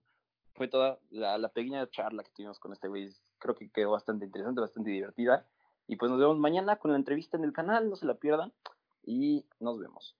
fue 0.54 0.68
toda 0.68 0.98
la, 1.10 1.38
la 1.38 1.48
pequeña 1.48 1.88
charla 1.90 2.22
que 2.22 2.30
tuvimos 2.30 2.60
con 2.60 2.72
este 2.72 2.88
güey. 2.88 3.12
Creo 3.38 3.54
que 3.54 3.68
quedó 3.70 3.90
bastante 3.90 4.24
interesante, 4.24 4.60
bastante 4.60 4.90
divertida. 4.90 5.44
Y 5.88 5.96
pues 5.96 6.10
nos 6.10 6.20
vemos 6.20 6.38
mañana 6.38 6.76
con 6.76 6.92
la 6.92 6.96
entrevista 6.96 7.36
en 7.36 7.44
el 7.44 7.52
canal, 7.52 7.90
no 7.90 7.96
se 7.96 8.06
la 8.06 8.14
pierdan. 8.14 8.52
Y 9.04 9.44
nos 9.60 9.78
vemos. 9.78 10.16